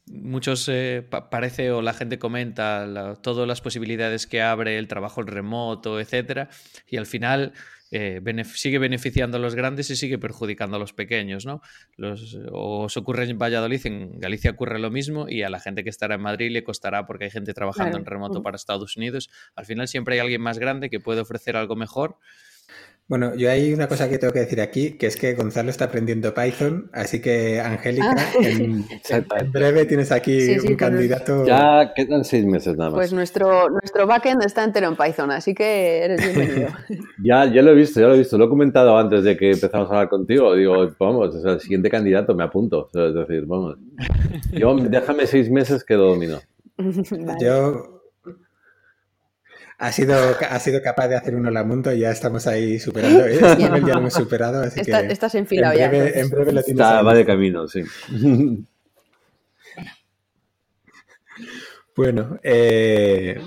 muchos 0.06 0.68
eh, 0.68 1.04
parece 1.30 1.72
o 1.72 1.82
la 1.82 1.92
gente 1.92 2.20
comenta 2.20 3.16
todas 3.20 3.48
las 3.48 3.60
posibilidades 3.60 4.28
que 4.28 4.40
abre 4.40 4.78
el 4.78 4.86
trabajo 4.86 5.22
remoto, 5.22 5.98
etcétera, 5.98 6.48
y 6.86 6.98
al 6.98 7.06
final 7.06 7.52
eh, 7.92 8.20
sigue 8.54 8.78
beneficiando 8.78 9.36
a 9.36 9.40
los 9.40 9.54
grandes 9.54 9.90
y 9.90 9.96
sigue 9.96 10.18
perjudicando 10.18 10.76
a 10.76 10.80
los 10.80 10.94
pequeños, 10.94 11.44
¿no? 11.44 11.60
Los, 11.96 12.38
o 12.50 12.88
se 12.88 12.98
ocurre 12.98 13.24
en 13.28 13.38
Valladolid, 13.38 13.86
en 13.86 14.18
Galicia 14.18 14.50
ocurre 14.50 14.78
lo 14.78 14.90
mismo 14.90 15.28
y 15.28 15.42
a 15.42 15.50
la 15.50 15.60
gente 15.60 15.84
que 15.84 15.90
estará 15.90 16.14
en 16.14 16.22
Madrid 16.22 16.50
le 16.50 16.64
costará 16.64 17.06
porque 17.06 17.24
hay 17.24 17.30
gente 17.30 17.52
trabajando 17.52 17.98
en 17.98 18.06
remoto 18.06 18.42
para 18.42 18.56
Estados 18.56 18.96
Unidos. 18.96 19.30
Al 19.54 19.66
final 19.66 19.88
siempre 19.88 20.14
hay 20.14 20.20
alguien 20.20 20.40
más 20.40 20.58
grande 20.58 20.88
que 20.88 21.00
puede 21.00 21.20
ofrecer 21.20 21.54
algo 21.54 21.76
mejor 21.76 22.16
bueno, 23.08 23.34
yo 23.34 23.50
hay 23.50 23.74
una 23.74 23.88
cosa 23.88 24.08
que 24.08 24.16
tengo 24.18 24.32
que 24.32 24.40
decir 24.40 24.60
aquí, 24.60 24.92
que 24.92 25.06
es 25.06 25.16
que 25.16 25.34
Gonzalo 25.34 25.70
está 25.70 25.86
aprendiendo 25.86 26.32
Python, 26.32 26.88
así 26.92 27.20
que 27.20 27.60
Angélica, 27.60 28.14
ah. 28.16 28.32
en, 28.40 28.86
breve 29.52 29.84
tienes 29.84 30.10
aquí 30.12 30.56
un 30.66 30.76
candidato. 30.76 31.44
Ya 31.44 31.92
quedan 31.94 32.24
seis 32.24 32.46
meses 32.46 32.76
nada 32.76 32.90
más. 32.90 32.98
Pues 32.98 33.12
nuestro, 33.12 33.68
nuestro 33.68 34.06
backend 34.06 34.42
está 34.44 34.64
entero 34.64 34.88
en 34.88 34.96
Python, 34.96 35.30
así 35.30 35.54
que 35.54 36.04
eres 36.04 36.34
bienvenido. 36.34 36.70
ya, 37.22 37.44
ya 37.52 37.60
lo 37.60 37.72
he 37.72 37.74
visto, 37.74 38.00
ya 38.00 38.06
lo 38.06 38.14
he 38.14 38.18
visto. 38.18 38.38
Lo 38.38 38.46
he 38.46 38.48
comentado 38.48 38.96
antes 38.96 39.24
de 39.24 39.36
que 39.36 39.50
empezamos 39.50 39.90
a 39.90 39.94
hablar 39.94 40.08
contigo. 40.08 40.54
Digo, 40.54 40.88
vamos, 40.98 41.34
el 41.44 41.60
siguiente 41.60 41.90
candidato 41.90 42.34
me 42.34 42.44
apunto. 42.44 42.88
es 42.94 43.14
decir, 43.14 43.44
vamos. 43.46 43.76
Yo, 44.52 44.74
déjame 44.76 45.26
seis 45.26 45.50
meses 45.50 45.84
que 45.84 45.94
lo 45.94 46.04
domino. 46.04 46.38
Yo 47.40 47.91
ha 49.82 49.90
sido, 49.90 50.14
ha 50.48 50.58
sido 50.60 50.80
capaz 50.80 51.08
de 51.08 51.16
hacer 51.16 51.34
uno 51.34 51.50
la 51.50 51.64
mundo 51.64 51.92
y 51.92 51.98
ya 51.98 52.12
estamos 52.12 52.46
ahí 52.46 52.78
superando. 52.78 53.26
¿eh? 53.26 53.34
Este 53.34 53.46
ya 53.58 53.68
lo 53.68 53.98
hemos 53.98 54.14
superado, 54.14 54.62
así 54.62 54.80
que. 54.80 54.92
Estás 55.10 55.34
enfilado 55.34 55.76
ya. 55.76 55.86
En 55.86 56.30
breve 56.30 56.52
lo 56.52 56.62
tienes. 56.62 56.80
Está, 56.80 57.02
va 57.02 57.12
de 57.14 57.26
camino, 57.26 57.66
sí. 57.66 57.82
bueno, 61.96 62.38
eh, 62.44 63.42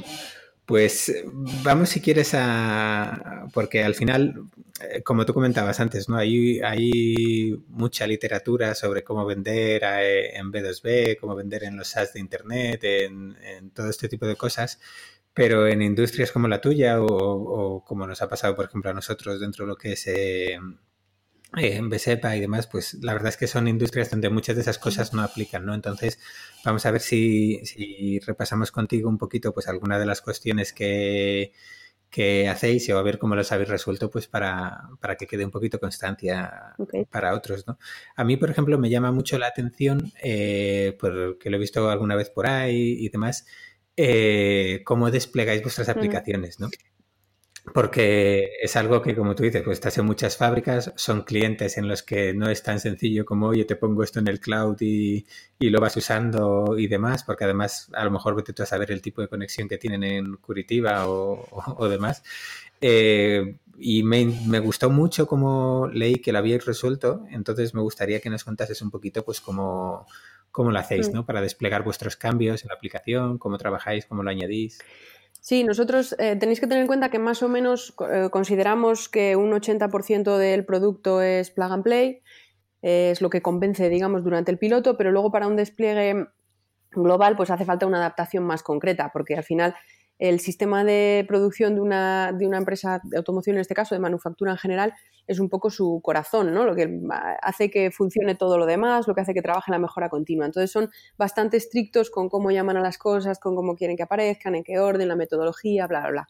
pues 0.65 1.23
vamos 1.63 1.87
si 1.87 2.01
quieres 2.01 2.33
a. 2.33 3.47
Porque 3.53 3.81
al 3.85 3.95
final, 3.95 4.49
eh, 4.81 5.03
como 5.03 5.25
tú 5.25 5.33
comentabas 5.33 5.79
antes, 5.79 6.09
¿no? 6.09 6.17
Hay, 6.17 6.59
hay 6.59 7.57
mucha 7.69 8.05
literatura 8.05 8.75
sobre 8.75 9.05
cómo 9.05 9.25
vender 9.25 9.83
en 9.85 10.51
B2B, 10.51 11.17
cómo 11.17 11.33
vender 11.33 11.63
en 11.63 11.77
los 11.77 11.87
SaaS 11.87 12.11
de 12.11 12.19
Internet, 12.19 12.83
en, 12.83 13.37
en 13.41 13.69
todo 13.69 13.89
este 13.89 14.09
tipo 14.09 14.27
de 14.27 14.35
cosas. 14.35 14.81
Pero 15.35 15.67
en 15.67 15.81
industrias 15.81 16.31
como 16.31 16.47
la 16.47 16.61
tuya 16.61 17.01
o, 17.01 17.83
como 17.85 18.07
nos 18.07 18.21
ha 18.21 18.29
pasado, 18.29 18.55
por 18.55 18.65
ejemplo, 18.65 18.89
a 18.89 18.93
nosotros 18.93 19.39
dentro 19.39 19.65
de 19.65 19.69
lo 19.69 19.75
que 19.75 19.91
es 19.91 20.07
eh, 20.07 20.57
en 21.57 21.89
BSEPA 21.89 22.35
y 22.35 22.41
demás, 22.41 22.67
pues 22.67 22.95
la 23.01 23.13
verdad 23.13 23.29
es 23.29 23.37
que 23.37 23.47
son 23.47 23.67
industrias 23.67 24.09
donde 24.09 24.29
muchas 24.29 24.55
de 24.55 24.61
esas 24.61 24.79
cosas 24.79 25.13
no 25.13 25.21
aplican, 25.21 25.65
¿no? 25.65 25.73
Entonces, 25.73 26.19
vamos 26.63 26.85
a 26.85 26.91
ver 26.91 27.01
si, 27.01 28.19
repasamos 28.25 28.71
contigo 28.71 29.09
un 29.09 29.17
poquito, 29.17 29.53
pues, 29.53 29.67
alguna 29.67 29.99
de 29.99 30.05
las 30.05 30.21
cuestiones 30.21 30.73
que, 30.73 31.53
que 32.09 32.47
hacéis 32.49 32.87
y 32.89 32.91
a 32.91 33.01
ver 33.01 33.19
cómo 33.19 33.35
las 33.35 33.51
habéis 33.51 33.69
resuelto, 33.69 34.09
pues, 34.09 34.27
para, 34.27 34.89
para 34.99 35.15
que 35.15 35.27
quede 35.27 35.45
un 35.45 35.51
poquito 35.51 35.79
constancia 35.79 36.75
para 37.09 37.33
otros, 37.33 37.67
¿no? 37.67 37.77
A 38.15 38.23
mí, 38.23 38.37
por 38.37 38.49
ejemplo, 38.49 38.77
me 38.79 38.89
llama 38.89 39.11
mucho 39.11 39.37
la 39.37 39.47
atención, 39.47 40.11
eh, 40.23 40.97
porque 40.99 41.49
lo 41.49 41.57
he 41.57 41.59
visto 41.59 41.89
alguna 41.89 42.15
vez 42.15 42.29
por 42.29 42.47
ahí 42.47 42.97
y 42.99 43.09
demás, 43.09 43.45
eh, 43.97 44.81
cómo 44.83 45.11
desplegáis 45.11 45.61
vuestras 45.61 45.89
aplicaciones, 45.89 46.59
¿no? 46.59 46.69
Porque 47.73 48.51
es 48.61 48.75
algo 48.75 49.01
que, 49.01 49.15
como 49.15 49.33
tú 49.33 49.43
dices, 49.43 49.63
pues 49.63 49.77
estás 49.77 49.97
en 49.97 50.05
muchas 50.05 50.37
fábricas, 50.37 50.93
son 50.95 51.23
clientes 51.23 51.77
en 51.77 51.87
los 51.87 52.03
que 52.03 52.33
no 52.33 52.47
es 52.49 52.61
tan 52.61 52.79
sencillo 52.79 53.25
como, 53.25 53.47
oye, 53.47 53.65
te 53.65 53.75
pongo 53.75 54.03
esto 54.03 54.19
en 54.19 54.27
el 54.27 54.39
cloud 54.39 54.77
y, 54.81 55.25
lo 55.59 55.81
vas 55.81 55.97
usando 55.97 56.77
y 56.77 56.87
demás, 56.87 57.23
porque 57.23 57.45
además 57.45 57.89
a 57.93 58.05
lo 58.05 58.11
mejor 58.11 58.35
vete 58.35 58.53
tú 58.53 58.61
a 58.61 58.67
saber 58.67 58.91
el 58.91 59.01
tipo 59.01 59.21
de 59.21 59.27
conexión 59.27 59.67
que 59.67 59.79
tienen 59.79 60.03
en 60.03 60.35
Curitiba 60.37 61.09
o, 61.09 61.87
demás. 61.89 62.21
Eh, 62.81 63.57
y 63.79 64.03
me, 64.03 64.25
me, 64.45 64.59
gustó 64.59 64.91
mucho 64.91 65.25
cómo 65.25 65.89
leí 65.91 66.15
que 66.15 66.31
lo 66.31 66.37
habíais 66.37 66.65
resuelto, 66.65 67.25
entonces 67.31 67.73
me 67.73 67.81
gustaría 67.81 68.19
que 68.19 68.29
nos 68.29 68.43
contases 68.43 68.81
un 68.83 68.91
poquito, 68.91 69.25
pues, 69.25 69.41
cómo, 69.41 70.05
cómo 70.55 70.71
lo 70.71 70.79
hacéis, 70.79 71.09
mm. 71.09 71.13
¿no? 71.13 71.25
Para 71.25 71.41
desplegar 71.41 71.83
vuestros 71.83 72.15
cambios 72.15 72.63
en 72.63 72.69
la 72.69 72.75
aplicación, 72.75 73.37
cómo 73.37 73.57
trabajáis, 73.57 74.05
cómo 74.05 74.23
lo 74.23 74.29
añadís. 74.29 74.79
Sí, 75.41 75.65
nosotros 75.65 76.15
eh, 76.17 76.37
tenéis 76.37 76.61
que 76.61 76.65
tener 76.65 76.81
en 76.81 76.87
cuenta 76.87 77.09
que 77.09 77.19
más 77.19 77.43
o 77.43 77.49
menos 77.49 77.93
eh, 78.09 78.29
consideramos 78.31 79.09
que 79.09 79.35
un 79.35 79.51
80% 79.51 80.37
del 80.37 80.65
producto 80.65 81.21
es 81.21 81.51
plug 81.51 81.71
and 81.73 81.83
play, 81.83 82.21
es 82.81 83.21
lo 83.21 83.29
que 83.29 83.41
convence, 83.41 83.89
digamos, 83.89 84.23
durante 84.23 84.49
el 84.49 84.57
piloto, 84.57 84.95
pero 84.95 85.11
luego 85.11 85.29
para 85.29 85.47
un 85.47 85.55
despliegue 85.55 86.27
global 86.91 87.35
pues 87.35 87.49
hace 87.49 87.65
falta 87.65 87.85
una 87.85 87.97
adaptación 87.97 88.45
más 88.45 88.63
concreta, 88.63 89.09
porque 89.11 89.35
al 89.35 89.43
final 89.43 89.75
el 90.17 90.39
sistema 90.39 90.83
de 90.83 91.25
producción 91.27 91.75
de 91.75 91.81
una, 91.81 92.31
de 92.31 92.47
una, 92.47 92.57
empresa 92.57 93.01
de 93.03 93.17
automoción, 93.17 93.57
en 93.57 93.61
este 93.61 93.73
caso 93.73 93.95
de 93.95 93.99
manufactura 93.99 94.51
en 94.51 94.57
general, 94.57 94.93
es 95.27 95.39
un 95.39 95.49
poco 95.49 95.69
su 95.69 95.99
corazón, 96.03 96.53
¿no? 96.53 96.63
Lo 96.65 96.75
que 96.75 96.99
hace 97.41 97.69
que 97.69 97.91
funcione 97.91 98.35
todo 98.35 98.57
lo 98.57 98.65
demás, 98.65 99.07
lo 99.07 99.15
que 99.15 99.21
hace 99.21 99.33
que 99.33 99.41
trabaje 99.41 99.71
la 99.71 99.79
mejora 99.79 100.09
continua. 100.09 100.45
Entonces 100.45 100.71
son 100.71 100.89
bastante 101.17 101.57
estrictos 101.57 102.09
con 102.09 102.29
cómo 102.29 102.51
llaman 102.51 102.77
a 102.77 102.81
las 102.81 102.97
cosas, 102.97 103.39
con 103.39 103.55
cómo 103.55 103.75
quieren 103.75 103.97
que 103.97 104.03
aparezcan, 104.03 104.55
en 104.55 104.63
qué 104.63 104.79
orden, 104.79 105.07
la 105.07 105.15
metodología, 105.15 105.87
bla, 105.87 106.01
bla, 106.01 106.09
bla. 106.11 106.27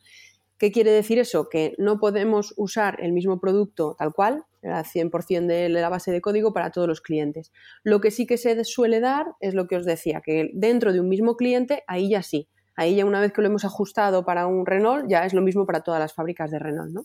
¿Qué 0.57 0.71
quiere 0.71 0.91
decir 0.91 1.19
eso? 1.19 1.49
Que 1.49 1.73
no 1.77 1.99
podemos 1.99 2.53
usar 2.55 2.97
el 3.01 3.11
mismo 3.11 3.41
producto 3.41 3.95
tal 3.99 4.13
cual, 4.13 4.45
el 4.61 4.71
100% 4.71 5.47
de 5.47 5.67
la 5.67 5.89
base 5.89 6.11
de 6.11 6.21
código 6.21 6.53
para 6.53 6.71
todos 6.71 6.87
los 6.87 7.01
clientes. 7.01 7.51
Lo 7.83 7.99
que 7.99 8.09
sí 8.09 8.25
que 8.25 8.37
se 8.37 8.63
suele 8.63 9.01
dar 9.01 9.27
es 9.41 9.53
lo 9.53 9.67
que 9.67 9.75
os 9.75 9.85
decía, 9.85 10.21
que 10.21 10.51
dentro 10.53 10.93
de 10.93 11.01
un 11.01 11.09
mismo 11.09 11.35
cliente, 11.35 11.83
ahí 11.87 12.09
ya 12.09 12.23
sí, 12.23 12.47
Ahí 12.75 12.95
ya 12.95 13.05
una 13.05 13.21
vez 13.21 13.31
que 13.31 13.41
lo 13.41 13.47
hemos 13.47 13.65
ajustado 13.65 14.25
para 14.25 14.47
un 14.47 14.65
Renault, 14.65 15.07
ya 15.07 15.25
es 15.25 15.33
lo 15.33 15.41
mismo 15.41 15.65
para 15.65 15.81
todas 15.81 15.99
las 15.99 16.13
fábricas 16.13 16.51
de 16.51 16.59
Renault. 16.59 16.91
¿no? 16.91 17.03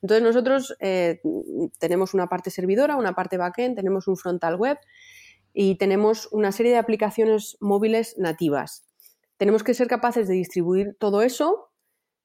Entonces 0.00 0.22
nosotros 0.22 0.76
eh, 0.80 1.20
tenemos 1.78 2.14
una 2.14 2.28
parte 2.28 2.50
servidora, 2.50 2.96
una 2.96 3.14
parte 3.14 3.36
backend, 3.36 3.76
tenemos 3.76 4.08
un 4.08 4.16
frontal 4.16 4.56
web 4.56 4.78
y 5.54 5.76
tenemos 5.76 6.28
una 6.32 6.50
serie 6.52 6.72
de 6.72 6.78
aplicaciones 6.78 7.56
móviles 7.60 8.16
nativas. 8.18 8.84
Tenemos 9.36 9.62
que 9.62 9.74
ser 9.74 9.88
capaces 9.88 10.28
de 10.28 10.34
distribuir 10.34 10.96
todo 10.98 11.22
eso. 11.22 11.68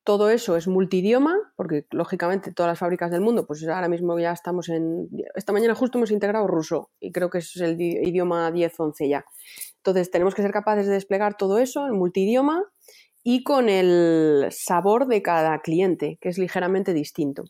Todo 0.03 0.29
eso 0.29 0.55
es 0.55 0.69
multidioma, 0.69 1.35
porque 1.57 1.85
lógicamente 1.91 2.53
todas 2.53 2.69
las 2.69 2.79
fábricas 2.79 3.11
del 3.11 3.19
mundo, 3.19 3.45
pues 3.45 3.67
ahora 3.67 3.89
mismo 3.89 4.17
ya 4.17 4.31
estamos 4.31 4.69
en... 4.69 5.09
Esta 5.35 5.51
mañana 5.51 5.75
justo 5.75 5.97
hemos 5.97 6.11
integrado 6.11 6.47
ruso 6.47 6.91
y 7.01 7.11
creo 7.11 7.29
que 7.29 7.39
es 7.39 7.57
el 7.57 7.81
idioma 7.81 8.49
10-11 8.49 9.09
ya. 9.09 9.25
Entonces 9.77 10.11
tenemos 10.11 10.35
que 10.35 10.41
ser 10.41 10.51
capaces 10.51 10.87
de 10.87 10.93
desplegar 10.93 11.37
todo 11.37 11.59
eso 11.59 11.87
en 11.87 11.93
multidioma 11.93 12.63
y 13.23 13.43
con 13.43 13.69
el 13.69 14.47
sabor 14.51 15.07
de 15.07 15.21
cada 15.21 15.59
cliente, 15.59 16.17
que 16.21 16.29
es 16.29 16.37
ligeramente 16.37 16.93
distinto. 16.93 17.43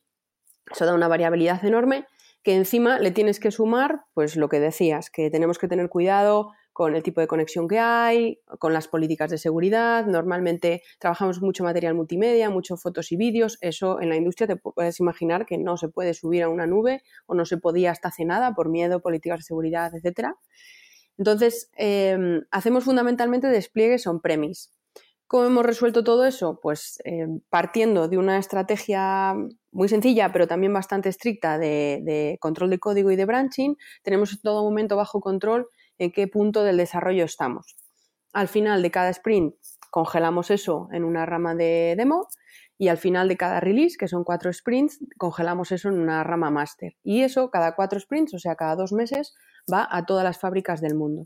Eso 0.71 0.85
da 0.85 0.93
una 0.93 1.07
variabilidad 1.07 1.63
enorme 1.63 2.05
que 2.43 2.55
encima 2.55 2.99
le 2.99 3.11
tienes 3.11 3.39
que 3.39 3.51
sumar, 3.51 4.01
pues 4.13 4.35
lo 4.37 4.49
que 4.49 4.59
decías, 4.59 5.09
que 5.09 5.29
tenemos 5.29 5.57
que 5.57 5.67
tener 5.67 5.89
cuidado 5.89 6.53
con 6.77 6.95
el 6.95 7.01
tipo 7.01 7.19
de 7.19 7.27
conexión 7.27 7.67
que 7.67 7.79
hay, 7.79 8.39
con 8.59 8.71
las 8.71 8.87
políticas 8.87 9.31
de 9.31 9.39
seguridad. 9.39 10.05
Normalmente 10.05 10.83
trabajamos 10.99 11.41
mucho 11.41 11.63
material 11.63 11.95
multimedia, 11.95 12.51
mucho 12.51 12.77
fotos 12.77 13.11
y 13.11 13.17
vídeos. 13.17 13.57
Eso 13.61 13.99
en 13.99 14.09
la 14.09 14.15
industria 14.15 14.47
te 14.47 14.57
puedes 14.57 14.99
imaginar 14.99 15.45
que 15.45 15.57
no 15.57 15.75
se 15.77 15.89
puede 15.89 16.13
subir 16.13 16.43
a 16.43 16.49
una 16.49 16.67
nube 16.67 17.01
o 17.25 17.33
no 17.33 17.45
se 17.45 17.57
podía 17.57 17.91
hasta 17.91 18.09
hace 18.09 18.25
nada 18.25 18.53
por 18.53 18.69
miedo, 18.69 19.01
políticas 19.01 19.39
de 19.39 19.43
seguridad, 19.43 19.91
etc. 19.95 20.35
Entonces, 21.17 21.71
em, 21.75 22.43
hacemos 22.51 22.83
fundamentalmente 22.83 23.47
despliegues 23.47 24.07
on-premise. 24.07 24.69
¿Cómo 25.27 25.45
hemos 25.45 25.65
resuelto 25.65 26.05
todo 26.05 26.25
eso? 26.25 26.59
Pues 26.61 27.01
eh, 27.03 27.27
partiendo 27.49 28.07
de 28.07 28.17
una 28.17 28.37
estrategia 28.37 29.35
muy 29.71 29.89
sencilla, 29.89 30.31
pero 30.31 30.47
también 30.47 30.71
bastante 30.71 31.09
estricta 31.09 31.57
de, 31.57 32.37
control 32.39 32.69
de 32.69 32.79
código 32.79 33.11
y 33.11 33.17
de 33.17 33.25
branching, 33.25 33.75
tenemos 34.03 34.31
en 34.31 34.39
todo 34.39 34.63
momento 34.63 34.95
bajo 34.95 35.19
control 35.19 35.67
en 35.97 36.11
qué 36.13 36.27
punto 36.29 36.63
del 36.63 36.77
desarrollo 36.77 37.25
estamos. 37.25 37.75
Al 38.31 38.47
final 38.47 38.81
de 38.81 38.91
cada 38.91 39.09
sprint 39.09 39.55
congelamos 39.91 40.49
eso 40.49 40.87
en 40.93 41.03
una 41.03 41.25
rama 41.25 41.55
de 41.55 41.95
demo 41.97 42.27
y 42.77 42.87
al 42.87 42.97
final 42.97 43.27
de 43.27 43.35
cada 43.35 43.59
release, 43.59 43.97
que 43.97 44.07
son 44.07 44.23
cuatro 44.23 44.53
sprints, 44.53 44.99
congelamos 45.17 45.73
eso 45.73 45.89
en 45.89 45.99
una 45.99 46.23
rama 46.23 46.51
master. 46.51 46.95
Y 47.03 47.23
eso, 47.23 47.49
cada 47.49 47.75
cuatro 47.75 47.99
sprints, 47.99 48.33
o 48.33 48.39
sea, 48.39 48.55
cada 48.55 48.75
dos 48.75 48.93
meses, 48.93 49.35
va 49.71 49.87
a 49.89 50.05
todas 50.05 50.23
las 50.23 50.39
fábricas 50.39 50.81
del 50.81 50.95
mundo. 50.95 51.25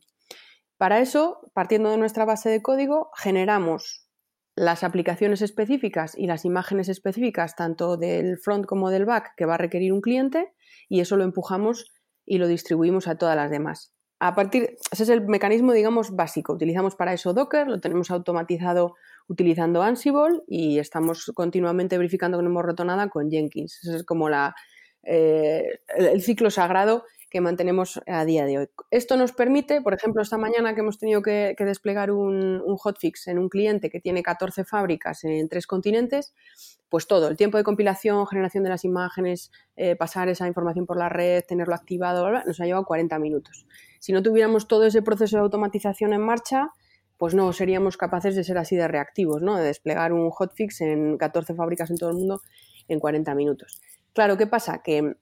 Para 0.77 0.99
eso, 0.99 1.51
partiendo 1.53 1.91
de 1.91 1.97
nuestra 1.97 2.25
base 2.25 2.49
de 2.49 2.61
código, 2.61 3.11
generamos 3.15 4.07
las 4.55 4.83
aplicaciones 4.83 5.41
específicas 5.41 6.17
y 6.17 6.27
las 6.27 6.43
imágenes 6.43 6.89
específicas, 6.89 7.55
tanto 7.55 7.97
del 7.97 8.37
front 8.37 8.65
como 8.65 8.89
del 8.89 9.05
back, 9.05 9.33
que 9.37 9.45
va 9.45 9.55
a 9.55 9.57
requerir 9.57 9.93
un 9.93 10.01
cliente, 10.01 10.53
y 10.89 10.99
eso 10.99 11.17
lo 11.17 11.23
empujamos 11.23 11.93
y 12.25 12.37
lo 12.37 12.47
distribuimos 12.47 13.07
a 13.07 13.17
todas 13.17 13.35
las 13.35 13.49
demás. 13.49 13.93
A 14.19 14.35
partir, 14.35 14.77
ese 14.91 15.03
es 15.03 15.09
el 15.09 15.25
mecanismo, 15.25 15.73
digamos, 15.73 16.15
básico. 16.15 16.53
Utilizamos 16.53 16.95
para 16.95 17.13
eso 17.13 17.33
Docker, 17.33 17.67
lo 17.67 17.79
tenemos 17.79 18.11
automatizado 18.11 18.95
utilizando 19.27 19.81
Ansible 19.81 20.41
y 20.47 20.77
estamos 20.77 21.31
continuamente 21.33 21.97
verificando 21.97 22.37
que 22.37 22.43
no 22.43 22.49
hemos 22.51 22.63
roto 22.63 22.85
nada 22.85 23.09
con 23.09 23.31
Jenkins. 23.31 23.79
Ese 23.83 23.95
es 23.95 24.03
como 24.03 24.29
la, 24.29 24.53
eh, 25.03 25.79
el 25.95 26.21
ciclo 26.21 26.51
sagrado 26.51 27.05
que 27.31 27.39
mantenemos 27.39 28.01
a 28.07 28.25
día 28.25 28.45
de 28.45 28.59
hoy. 28.59 28.69
Esto 28.91 29.15
nos 29.15 29.31
permite, 29.31 29.81
por 29.81 29.93
ejemplo, 29.93 30.21
esta 30.21 30.37
mañana 30.37 30.75
que 30.75 30.81
hemos 30.81 30.99
tenido 30.99 31.21
que, 31.21 31.55
desplegar 31.57 32.11
un, 32.11 32.61
hotfix 32.77 33.27
en 33.27 33.39
un 33.39 33.47
cliente 33.47 33.89
que 33.89 34.01
tiene 34.01 34.21
14 34.21 34.65
fábricas 34.65 35.23
en 35.23 35.47
tres 35.47 35.65
continentes, 35.65 36.33
pues 36.89 37.07
todo, 37.07 37.29
el 37.29 37.37
tiempo 37.37 37.57
de 37.57 37.63
compilación, 37.63 38.27
generación 38.27 38.65
de 38.65 38.69
las 38.69 38.83
imágenes, 38.83 39.49
eh, 39.77 39.95
pasar 39.95 40.27
esa 40.27 40.45
información 40.45 40.85
por 40.85 40.97
la 40.97 41.07
red, 41.07 41.41
tenerlo 41.47 41.73
activado, 41.73 42.29
nos 42.45 42.59
ha 42.59 42.65
llevado 42.65 42.83
40 42.83 43.17
minutos. 43.17 43.65
Si 44.01 44.11
no 44.11 44.21
tuviéramos 44.21 44.67
todo 44.67 44.85
ese 44.85 45.01
proceso 45.01 45.37
de 45.37 45.43
automatización 45.43 46.11
en 46.11 46.21
marcha, 46.21 46.71
pues 47.15 47.33
no 47.33 47.53
seríamos 47.53 47.95
capaces 47.95 48.35
de 48.35 48.43
ser 48.43 48.57
así 48.57 48.75
de 48.75 48.89
reactivos, 48.89 49.41
¿no? 49.41 49.55
De 49.55 49.63
desplegar 49.63 50.11
un 50.11 50.31
hotfix 50.31 50.81
en 50.81 51.17
14 51.17 51.53
fábricas 51.55 51.89
en 51.91 51.97
todo 51.97 52.09
el 52.09 52.17
mundo 52.17 52.41
en 52.89 52.99
40 52.99 53.33
minutos. 53.35 53.79
Claro, 54.11 54.35
¿qué 54.35 54.47
pasa? 54.47 54.81
Que 54.83 55.15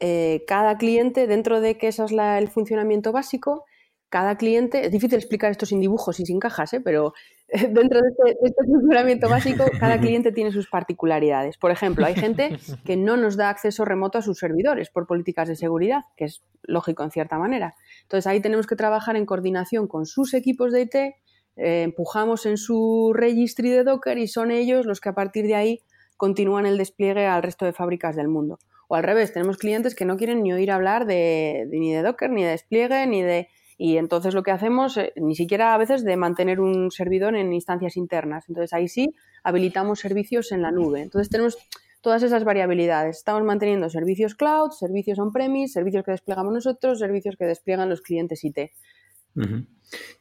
eh, 0.00 0.44
cada 0.46 0.78
cliente, 0.78 1.26
dentro 1.26 1.60
de 1.60 1.78
que 1.78 1.88
ese 1.88 2.04
es 2.04 2.12
el 2.12 2.48
funcionamiento 2.48 3.12
básico, 3.12 3.64
cada 4.08 4.36
cliente, 4.36 4.86
es 4.86 4.92
difícil 4.92 5.18
explicar 5.18 5.50
esto 5.50 5.66
sin 5.66 5.80
dibujos 5.80 6.20
y 6.20 6.26
sin 6.26 6.38
cajas, 6.38 6.72
¿eh? 6.74 6.80
pero 6.80 7.12
dentro 7.48 8.00
de 8.00 8.08
este, 8.08 8.24
de 8.24 8.48
este, 8.48 8.64
funcionamiento 8.64 9.28
básico, 9.28 9.64
cada 9.80 9.98
cliente 9.98 10.32
tiene 10.32 10.52
sus 10.52 10.68
particularidades. 10.68 11.58
Por 11.58 11.70
ejemplo, 11.70 12.06
hay 12.06 12.14
gente 12.14 12.56
que 12.84 12.96
no 12.96 13.16
nos 13.16 13.36
da 13.36 13.50
acceso 13.50 13.84
remoto 13.84 14.18
a 14.18 14.22
sus 14.22 14.38
servidores 14.38 14.90
por 14.90 15.06
políticas 15.06 15.48
de 15.48 15.56
seguridad, 15.56 16.02
que 16.16 16.26
es 16.26 16.42
lógico 16.62 17.02
en 17.02 17.10
cierta 17.10 17.38
manera. 17.38 17.74
Entonces 18.02 18.26
ahí 18.26 18.40
tenemos 18.40 18.66
que 18.66 18.76
trabajar 18.76 19.16
en 19.16 19.26
coordinación 19.26 19.88
con 19.88 20.06
sus 20.06 20.34
equipos 20.34 20.72
de 20.72 20.82
IT, 20.82 20.94
eh, 20.94 21.82
empujamos 21.82 22.46
en 22.46 22.58
su 22.58 23.12
registry 23.14 23.70
de 23.70 23.82
Docker 23.82 24.18
y 24.18 24.28
son 24.28 24.50
ellos 24.50 24.86
los 24.86 25.00
que 25.00 25.08
a 25.08 25.14
partir 25.14 25.46
de 25.46 25.54
ahí 25.54 25.80
continúan 26.16 26.66
el 26.66 26.78
despliegue 26.78 27.26
al 27.26 27.42
resto 27.42 27.64
de 27.64 27.72
fábricas 27.72 28.14
del 28.14 28.28
mundo. 28.28 28.58
O 28.88 28.94
al 28.94 29.02
revés, 29.02 29.32
tenemos 29.32 29.58
clientes 29.58 29.94
que 29.94 30.04
no 30.04 30.16
quieren 30.16 30.42
ni 30.42 30.52
oír 30.52 30.70
hablar 30.70 31.06
de, 31.06 31.66
ni 31.70 31.92
de 31.92 32.02
Docker, 32.02 32.30
ni 32.30 32.44
de 32.44 32.50
despliegue, 32.50 33.06
ni 33.06 33.22
de... 33.22 33.48
Y 33.78 33.98
entonces 33.98 34.32
lo 34.32 34.42
que 34.42 34.52
hacemos, 34.52 34.96
eh, 34.96 35.12
ni 35.16 35.34
siquiera 35.34 35.74
a 35.74 35.78
veces 35.78 36.02
de 36.02 36.16
mantener 36.16 36.60
un 36.60 36.90
servidor 36.90 37.36
en 37.36 37.52
instancias 37.52 37.96
internas. 37.96 38.44
Entonces 38.48 38.72
ahí 38.72 38.88
sí 38.88 39.14
habilitamos 39.42 40.00
servicios 40.00 40.50
en 40.52 40.62
la 40.62 40.70
nube. 40.70 41.02
Entonces 41.02 41.28
tenemos 41.28 41.58
todas 42.00 42.22
esas 42.22 42.44
variabilidades. 42.44 43.18
Estamos 43.18 43.42
manteniendo 43.42 43.90
servicios 43.90 44.34
cloud, 44.34 44.70
servicios 44.70 45.18
on-premise, 45.18 45.72
servicios 45.74 46.04
que 46.04 46.12
desplegamos 46.12 46.54
nosotros, 46.54 47.00
servicios 47.00 47.36
que 47.36 47.44
despliegan 47.44 47.88
los 47.88 48.00
clientes 48.00 48.44
IT. 48.44 48.70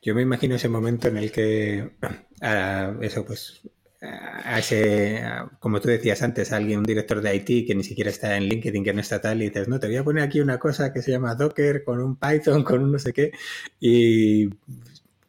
Yo 0.02 0.16
me 0.16 0.22
imagino 0.22 0.56
ese 0.56 0.68
momento 0.68 1.08
en 1.08 1.18
el 1.18 1.32
que, 1.32 1.92
ah, 2.42 2.94
eso 3.02 3.26
pues, 3.26 3.62
a 4.44 4.60
ese, 4.60 5.24
como 5.60 5.82
tú 5.82 5.88
decías 5.88 6.22
antes, 6.22 6.52
a 6.52 6.58
alguien, 6.58 6.80
un 6.80 6.86
director 6.86 7.22
de 7.22 7.36
IT 7.36 7.68
que 7.68 7.76
ni 7.76 7.84
siquiera 7.84 8.10
está 8.10 8.38
en 8.38 8.44
LinkedIn, 8.44 8.84
que 8.84 8.94
no 8.94 9.02
está 9.02 9.22
tal, 9.22 9.42
y 9.42 9.46
dices, 9.46 9.68
no, 9.68 9.80
te 9.80 9.88
voy 9.88 9.98
a 9.98 10.04
poner 10.04 10.24
aquí 10.24 10.40
una 10.40 10.60
cosa 10.60 10.94
que 10.94 11.02
se 11.02 11.12
llama 11.12 11.36
Docker 11.36 11.84
con 11.84 12.00
un 12.00 12.18
Python, 12.18 12.64
con 12.64 12.84
un 12.84 12.92
no 12.92 13.00
sé 13.00 13.14
qué, 13.14 13.32
y 13.80 14.50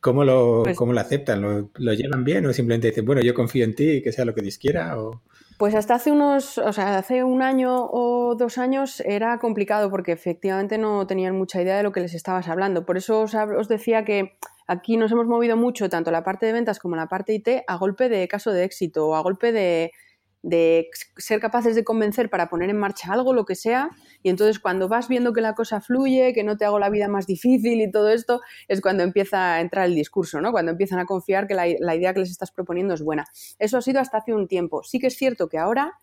¿cómo 0.00 0.24
lo, 0.24 0.62
pues 0.64 0.76
cómo 0.76 0.92
lo 0.92 1.00
aceptan? 1.00 1.40
¿Lo, 1.42 1.70
¿Lo, 1.74 1.92
llevan 1.94 2.24
bien 2.24 2.46
o 2.46 2.52
simplemente 2.52 2.88
dicen, 2.88 3.04
bueno, 3.04 3.22
yo 3.22 3.34
confío 3.34 3.64
en 3.64 3.74
ti, 3.74 4.02
que 4.02 4.12
sea 4.12 4.24
lo 4.24 4.34
que 4.34 4.42
Dios 4.42 4.58
quiera? 4.58 4.98
O... 5.00 5.22
Pues 5.58 5.74
hasta 5.74 5.94
hace 5.94 6.12
unos, 6.12 6.58
o 6.58 6.72
sea, 6.72 6.98
hace 6.98 7.24
un 7.24 7.40
año 7.42 7.86
o 7.90 8.34
dos 8.34 8.58
años 8.58 9.00
era 9.00 9.38
complicado 9.38 9.90
porque 9.90 10.12
efectivamente 10.12 10.76
no 10.76 11.06
tenían 11.06 11.36
mucha 11.36 11.62
idea 11.62 11.78
de 11.78 11.82
lo 11.82 11.92
que 11.92 12.00
les 12.00 12.12
estabas 12.12 12.48
hablando. 12.48 12.84
Por 12.84 12.98
eso 12.98 13.22
os 13.22 13.68
decía 13.68 14.04
que 14.04 14.36
Aquí 14.68 14.96
nos 14.96 15.12
hemos 15.12 15.26
movido 15.26 15.56
mucho, 15.56 15.88
tanto 15.88 16.10
la 16.10 16.24
parte 16.24 16.46
de 16.46 16.52
ventas 16.52 16.80
como 16.80 16.96
la 16.96 17.06
parte 17.06 17.32
IT, 17.34 17.48
a 17.68 17.76
golpe 17.76 18.08
de 18.08 18.26
caso 18.26 18.50
de 18.50 18.64
éxito, 18.64 19.06
o 19.06 19.14
a 19.14 19.20
golpe 19.20 19.52
de, 19.52 19.92
ser 21.16 21.40
capaces 21.40 21.74
de 21.74 21.84
convencer 21.84 22.30
para 22.30 22.48
poner 22.48 22.70
en 22.70 22.78
marcha 22.78 23.12
algo, 23.12 23.32
lo 23.32 23.44
que 23.44 23.54
sea, 23.54 23.90
y 24.22 24.28
entonces 24.30 24.58
cuando 24.58 24.88
vas 24.88 25.08
viendo 25.08 25.32
que 25.32 25.40
la 25.40 25.54
cosa 25.54 25.80
fluye, 25.80 26.32
que 26.32 26.44
no 26.44 26.56
te 26.56 26.64
hago 26.64 26.78
la 26.78 26.90
vida 26.90 27.08
más 27.08 27.26
difícil 27.26 27.80
y 27.80 27.90
todo 27.90 28.10
esto, 28.10 28.40
es 28.68 28.80
cuando 28.80 29.02
empieza 29.02 29.54
a 29.54 29.60
entrar 29.60 29.86
el 29.86 29.94
discurso, 29.94 30.40
¿no? 30.40 30.52
Cuando 30.52 30.72
empiezan 30.72 30.98
a 30.98 31.06
confiar 31.06 31.46
que 31.46 31.54
la, 31.54 31.66
la 31.80 31.96
idea 31.96 32.14
que 32.14 32.20
les 32.20 32.30
estás 32.30 32.50
proponiendo 32.50 32.94
es 32.94 33.02
buena. 33.02 33.24
Eso 33.58 33.78
ha 33.78 33.82
sido 33.82 34.00
hasta 34.00 34.18
hace 34.18 34.34
un 34.34 34.48
tiempo. 34.48 34.82
Sí 34.82 34.98
que 34.98 35.08
es 35.08 35.16
cierto 35.16 35.48
que 35.48 35.58
ahora 35.58 35.98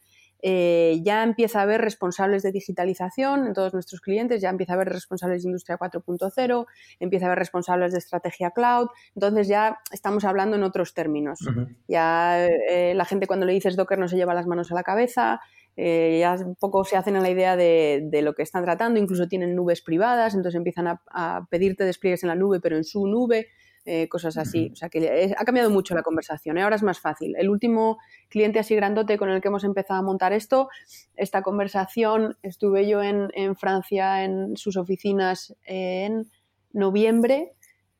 eh, 0.45 0.99
ya 1.03 1.23
empieza 1.23 1.59
a 1.59 1.61
haber 1.61 1.79
responsables 1.79 2.43
de 2.43 2.51
digitalización 2.51 3.47
en 3.47 3.53
todos 3.53 3.73
nuestros 3.73 4.01
clientes, 4.01 4.41
ya 4.41 4.49
empieza 4.49 4.73
a 4.73 4.75
haber 4.75 4.89
responsables 4.89 5.41
de 5.41 5.47
industria 5.47 5.77
4.0, 5.77 6.65
empieza 6.99 7.25
a 7.25 7.29
haber 7.29 7.39
responsables 7.39 7.93
de 7.93 7.99
estrategia 7.99 8.51
cloud, 8.51 8.89
entonces 9.15 9.47
ya 9.47 9.77
estamos 9.93 10.25
hablando 10.25 10.57
en 10.57 10.63
otros 10.63 10.93
términos. 10.93 11.39
Ya 11.87 12.45
eh, 12.45 12.93
la 12.93 13.05
gente 13.05 13.25
cuando 13.25 13.45
le 13.45 13.53
dices 13.53 13.77
Docker 13.77 13.97
no 13.97 14.09
se 14.09 14.17
lleva 14.17 14.33
las 14.33 14.45
manos 14.45 14.69
a 14.69 14.75
la 14.75 14.83
cabeza, 14.83 15.39
eh, 15.77 16.17
ya 16.19 16.33
un 16.33 16.55
poco 16.55 16.83
se 16.83 16.97
hacen 16.97 17.15
a 17.15 17.21
la 17.21 17.29
idea 17.29 17.55
de, 17.55 18.19
lo 18.21 18.33
que 18.33 18.43
están 18.43 18.65
tratando, 18.65 18.99
incluso 18.99 19.29
tienen 19.29 19.55
nubes 19.55 19.81
privadas, 19.81 20.35
entonces 20.35 20.57
empiezan 20.57 20.87
a, 20.87 21.01
a 21.09 21.47
pedirte 21.49 21.85
despliegues 21.85 22.21
en 22.23 22.27
la 22.27 22.35
nube, 22.35 22.59
pero 22.59 22.75
en 22.75 22.83
su 22.83 23.07
nube. 23.07 23.47
Eh, 23.85 24.07
cosas 24.07 24.37
así. 24.37 24.69
O 24.71 24.75
sea 24.77 24.87
que 24.87 25.35
ha 25.37 25.43
cambiado 25.43 25.69
mucho 25.69 25.93
la 25.93 26.03
conversación, 26.03 26.57
¿eh? 26.57 26.61
ahora 26.61 26.77
es 26.77 26.83
más 26.83 27.01
fácil. 27.01 27.35
El 27.37 27.49
último 27.49 27.97
cliente 28.29 28.59
así 28.59 28.75
grandote 28.77 29.17
con 29.17 29.29
el 29.29 29.41
que 29.41 29.49
hemos 29.49 29.65
empezado 29.65 29.99
a 29.99 30.03
montar 30.03 30.31
esto, 30.31 30.69
esta 31.17 31.41
conversación, 31.41 32.37
estuve 32.43 32.87
yo 32.87 33.03
en, 33.03 33.29
Francia 33.57 34.23
en 34.23 34.55
sus 34.55 34.77
oficinas 34.77 35.53
en 35.65 36.31
noviembre 36.71 37.51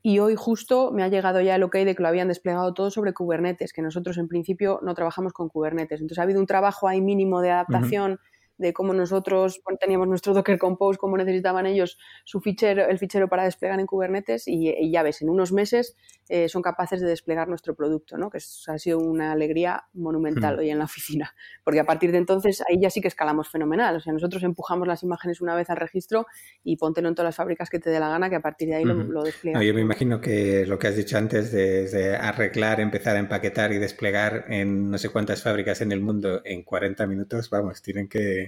y 0.02 0.20
hoy 0.20 0.36
justo 0.38 0.92
me 0.92 1.04
ha 1.04 1.10
llegado 1.10 1.42
ya 1.42 1.56
el 1.56 1.64
ok 1.64 1.76
de 1.76 1.96
que 1.96 2.02
lo 2.02 2.08
habían 2.08 2.30
desplegado 2.30 2.74
todo 2.74 2.90
sobre 2.90 3.14
Kubernetes, 3.14 3.74
que 3.74 3.82
nosotros 3.82 4.18
en 4.18 4.30
principio 4.30 4.80
no 4.84 4.94
trabajamos 4.94 5.34
con 5.34 5.50
Kubernetes. 5.50 6.00
Entonces 6.00 6.20
ha 6.20 6.24
habido 6.24 6.40
un 6.40 6.48
trabajo 6.48 6.88
ahí 6.88 7.02
mínimo 7.02 7.42
de 7.42 7.52
adaptación 7.52 8.20
de 8.58 8.74
cómo 8.74 8.94
nosotros 8.94 9.62
teníamos 9.80 10.08
nuestro 10.08 10.34
Docker 10.34 10.58
Compose, 10.58 10.98
cómo 10.98 11.18
necesitaban 11.18 11.66
ellos 11.66 11.98
su 12.24 12.40
fichero, 12.40 12.88
el 12.88 13.00
fichero 13.00 13.28
para 13.28 13.44
desplegar 13.44 13.80
en 13.80 13.86
Kubernetes 13.86 14.48
y, 14.48 14.92
ya 14.92 15.04
ves, 15.04 15.22
en 15.22 15.30
unos 15.30 15.52
meses 15.52 15.96
eh, 16.30 16.48
son 16.50 16.62
capaces 16.62 17.02
de 17.02 17.08
desplegar 17.08 17.48
nuestro 17.48 17.76
producto, 17.76 18.18
¿no? 18.18 18.30
que 18.30 18.38
ha 18.38 18.78
sido 18.78 19.00
una 19.00 19.32
alegría 19.32 19.86
monumental 19.94 20.56
mm. 20.56 20.60
hoy 20.60 20.70
en 20.70 20.78
la 20.78 20.86
oficina, 20.86 21.34
porque 21.64 21.80
a 21.80 21.86
partir 21.86 22.12
de 22.12 22.20
entonces 22.20 22.64
ahí 22.70 22.80
ya 22.80 22.90
sí 22.90 23.02
que 23.02 23.08
escalamos 23.08 23.50
fenomenal, 23.50 23.96
o 23.96 24.00
sea, 24.00 24.14
nosotros 24.14 24.44
empujamos 24.44 24.88
las 24.88 25.04
imágenes 25.04 25.42
una 25.42 25.56
vez 25.56 25.70
al 25.70 25.78
registro 25.78 26.28
y 26.64 26.78
póntelo 26.78 27.10
en 27.10 27.16
todas 27.16 27.30
las 27.30 27.36
fábricas 27.36 27.70
que 27.70 27.80
te 27.80 27.90
dé 27.90 28.00
la 28.00 28.10
gana, 28.10 28.30
que 28.30 28.36
a 28.36 28.42
partir 28.42 28.70
de 28.70 28.76
ahí 28.76 28.86
lo, 28.86 28.96
lo 28.96 29.24
yo 29.26 29.74
me 29.74 29.82
imagino 29.82 30.22
que 30.22 30.66
lo 30.66 30.78
que 30.78 30.88
has 30.88 30.96
dicho 30.96 31.18
antes 31.18 31.52
de 31.52 32.16
arreglar, 32.16 32.80
empezar 32.80 33.16
a 33.16 33.20
empaquetar 33.20 33.72
y 33.72 33.78
desplegar 33.78 34.46
en 34.50 34.92
no 34.92 34.98
sé 34.98 35.10
cuántas 35.10 35.42
fábricas 35.42 35.82
en 35.82 35.92
el 35.92 36.02
mundo 36.02 36.42
en 36.44 36.64
40 36.64 37.08
minutos, 37.08 37.50
vamos, 37.50 37.82
tienen 37.82 38.08
que 38.08 38.43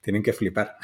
tienen 0.00 0.22
que 0.22 0.32
flipar. 0.32 0.76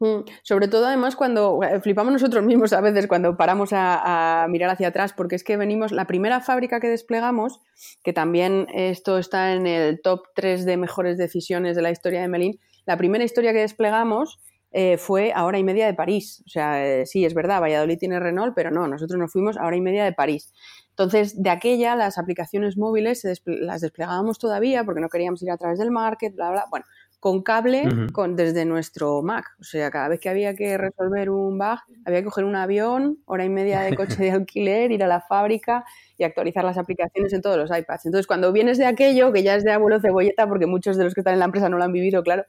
Mm, 0.00 0.24
sobre 0.42 0.68
todo, 0.68 0.86
además, 0.86 1.16
cuando 1.16 1.62
eh, 1.62 1.80
flipamos 1.80 2.12
nosotros 2.12 2.44
mismos 2.44 2.72
a 2.72 2.80
veces 2.80 3.06
cuando 3.06 3.36
paramos 3.36 3.70
a, 3.72 4.46
mirar 4.50 4.70
hacia 4.70 4.88
atrás, 4.88 5.12
porque 5.12 5.36
es 5.36 5.44
que 5.44 5.56
venimos, 5.56 5.92
la 5.92 6.06
primera 6.06 6.40
fábrica 6.40 6.80
que 6.80 6.88
desplegamos, 6.88 7.60
que 8.02 8.12
también 8.12 8.66
esto 8.74 9.18
está 9.18 9.54
en 9.54 9.66
el 9.66 10.02
top 10.02 10.26
3 10.34 10.66
de 10.66 10.76
mejores 10.76 11.16
decisiones 11.16 11.76
de 11.76 11.82
la 11.82 11.90
historia 11.90 12.20
de 12.20 12.28
Melín, 12.28 12.60
la 12.86 12.96
primera 12.96 13.24
historia 13.24 13.52
que 13.52 13.60
desplegamos 13.60 14.40
eh, 14.72 14.98
fue 14.98 15.32
a 15.32 15.44
hora 15.44 15.58
y 15.58 15.64
media 15.64 15.86
de 15.86 15.94
París. 15.94 16.42
O 16.46 16.50
sea, 16.50 16.84
eh, 16.84 17.06
sí, 17.06 17.24
es 17.24 17.32
verdad, 17.32 17.60
Valladolid 17.60 17.96
tiene 17.96 18.18
Renault, 18.18 18.54
pero 18.54 18.70
no, 18.70 18.88
nosotros 18.88 19.18
nos 19.18 19.32
fuimos 19.32 19.56
a 19.56 19.64
hora 19.64 19.76
y 19.76 19.80
media 19.80 20.04
de 20.04 20.12
París. 20.12 20.52
Entonces, 20.94 21.42
de 21.42 21.50
aquella, 21.50 21.96
las 21.96 22.18
aplicaciones 22.18 22.76
móviles 22.76 23.26
las 23.46 23.80
desplegábamos 23.80 24.38
todavía 24.38 24.84
porque 24.84 25.00
no 25.00 25.08
queríamos 25.08 25.42
ir 25.42 25.50
a 25.50 25.56
través 25.56 25.80
del 25.80 25.90
market, 25.90 26.34
bla, 26.36 26.50
bla. 26.50 26.64
Bueno, 26.70 26.84
con 27.18 27.42
cable 27.42 27.88
con, 28.12 28.36
desde 28.36 28.64
nuestro 28.64 29.22
Mac. 29.22 29.46
O 29.58 29.64
sea, 29.64 29.90
cada 29.90 30.08
vez 30.08 30.20
que 30.20 30.28
había 30.28 30.54
que 30.54 30.76
resolver 30.76 31.30
un 31.30 31.58
bug, 31.58 31.78
había 32.04 32.20
que 32.20 32.26
coger 32.26 32.44
un 32.44 32.54
avión, 32.54 33.18
hora 33.24 33.44
y 33.44 33.48
media 33.48 33.80
de 33.80 33.96
coche 33.96 34.22
de 34.22 34.30
alquiler, 34.30 34.92
ir 34.92 35.02
a 35.02 35.08
la 35.08 35.22
fábrica 35.22 35.84
y 36.16 36.24
actualizar 36.24 36.64
las 36.64 36.78
aplicaciones 36.78 37.32
en 37.32 37.40
todos 37.40 37.56
los 37.56 37.76
iPads. 37.76 38.04
Entonces, 38.04 38.26
cuando 38.26 38.52
vienes 38.52 38.76
de 38.76 38.84
aquello, 38.84 39.32
que 39.32 39.42
ya 39.42 39.54
es 39.56 39.64
de 39.64 39.72
abuelo 39.72 40.00
cebolleta, 40.00 40.46
porque 40.46 40.66
muchos 40.66 40.96
de 40.96 41.04
los 41.04 41.14
que 41.14 41.22
están 41.22 41.32
en 41.32 41.40
la 41.40 41.46
empresa 41.46 41.68
no 41.70 41.78
lo 41.78 41.84
han 41.84 41.92
vivido, 41.92 42.22
claro, 42.22 42.44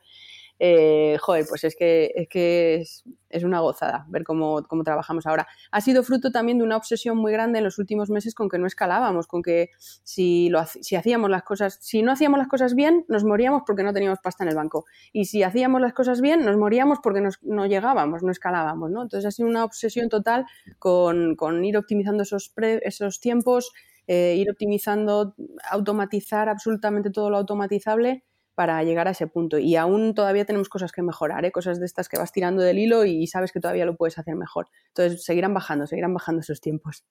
eh, 0.57 1.17
joder, 1.19 1.45
pues 1.49 1.65
es 1.65 1.75
que 1.75 2.11
es, 2.15 2.29
que 2.29 2.81
es, 3.29 3.43
una 3.43 3.59
gozada 3.59 4.05
ver 4.07 4.23
cómo, 4.23 4.63
cómo, 4.63 4.83
trabajamos 4.83 5.25
ahora. 5.25 5.47
Ha 5.71 5.81
sido 5.81 6.01
fruto 6.03 6.31
también 6.31 6.57
de 6.57 6.63
una 6.63 6.77
obsesión 6.77 7.17
muy 7.17 7.33
grande 7.33 7.57
en 7.57 7.65
los 7.65 7.77
últimos 7.77 8.09
meses 8.09 8.33
con 8.33 8.47
que 8.47 8.57
no 8.57 8.65
escalábamos, 8.65 9.27
con 9.27 9.41
que 9.41 9.71
si, 10.03 10.47
lo, 10.49 10.65
si 10.65 10.95
hacíamos 10.95 11.29
las 11.29 11.43
cosas, 11.43 11.77
si 11.81 12.01
no 12.01 12.13
hacíamos 12.13 12.39
las 12.39 12.47
cosas 12.47 12.73
bien, 12.73 13.05
nos 13.09 13.25
moríamos 13.25 13.63
porque 13.67 13.83
no 13.83 13.91
teníamos 13.93 14.19
pasta 14.19 14.45
en 14.45 14.49
el 14.49 14.55
banco. 14.55 14.85
Y 15.11 15.25
si 15.25 15.43
hacíamos 15.43 15.81
las 15.81 15.93
cosas 15.93 16.21
bien, 16.21 16.45
nos 16.45 16.55
moríamos 16.55 16.99
porque 17.03 17.21
no 17.41 17.65
llegábamos, 17.65 18.23
no 18.23 18.31
escalábamos, 18.31 18.91
¿no? 18.91 19.03
Entonces 19.03 19.27
ha 19.27 19.31
sido 19.31 19.49
una 19.49 19.65
obsesión 19.65 20.07
total 20.07 20.45
con, 20.79 21.35
con 21.35 21.65
ir 21.65 21.77
optimizando 21.77 22.23
esos, 22.23 22.53
esos 22.57 23.19
tiempos, 23.19 23.73
eh, 24.07 24.35
ir 24.37 24.49
optimizando, 24.49 25.35
automatizar 25.69 26.47
absolutamente 26.47 27.09
todo 27.09 27.29
lo 27.29 27.37
automatizable 27.37 28.23
para 28.55 28.83
llegar 28.83 29.07
a 29.07 29.11
ese 29.11 29.27
punto. 29.27 29.59
Y 29.59 29.75
aún 29.75 30.15
todavía 30.15 30.45
tenemos 30.45 30.69
cosas 30.69 30.91
que 30.91 31.03
mejorar, 31.03 31.45
¿eh? 31.45 31.51
cosas 31.51 31.79
de 31.79 31.85
estas 31.85 32.09
que 32.09 32.17
vas 32.17 32.31
tirando 32.31 32.63
del 32.63 32.79
hilo 32.79 33.05
y 33.05 33.27
sabes 33.27 33.51
que 33.51 33.59
todavía 33.59 33.85
lo 33.85 33.95
puedes 33.95 34.17
hacer 34.17 34.35
mejor. 34.35 34.67
Entonces, 34.87 35.23
seguirán 35.23 35.53
bajando, 35.53 35.85
seguirán 35.85 36.13
bajando 36.13 36.41
esos 36.41 36.61
tiempos. 36.61 37.03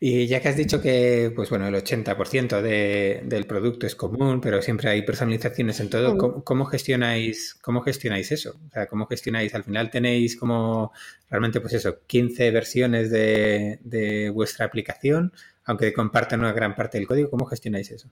Y 0.00 0.26
ya 0.26 0.40
que 0.40 0.48
has 0.48 0.56
dicho 0.56 0.80
que, 0.80 1.32
pues 1.34 1.50
bueno, 1.50 1.66
el 1.66 1.74
80% 1.74 2.60
de, 2.60 3.22
del 3.24 3.46
producto 3.46 3.86
es 3.86 3.96
común, 3.96 4.40
pero 4.40 4.60
siempre 4.60 4.90
hay 4.90 5.02
personalizaciones 5.02 5.80
en 5.80 5.90
todo, 5.90 6.44
¿cómo, 6.44 6.66
gestionáis, 6.66 7.54
¿cómo 7.62 7.80
gestionáis 7.80 8.30
eso? 8.30 8.60
O 8.68 8.70
sea, 8.70 8.86
¿cómo 8.86 9.06
gestionáis? 9.06 9.54
Al 9.54 9.64
final 9.64 9.90
tenéis 9.90 10.36
como 10.36 10.92
realmente, 11.30 11.60
pues 11.60 11.72
eso, 11.72 12.00
15 12.06 12.50
versiones 12.50 13.10
de, 13.10 13.80
de 13.82 14.30
vuestra 14.30 14.66
aplicación, 14.66 15.32
aunque 15.64 15.92
compartan 15.92 16.40
una 16.40 16.52
gran 16.52 16.74
parte 16.74 16.98
del 16.98 17.06
código, 17.06 17.30
¿cómo 17.30 17.46
gestionáis 17.46 17.90
eso? 17.90 18.10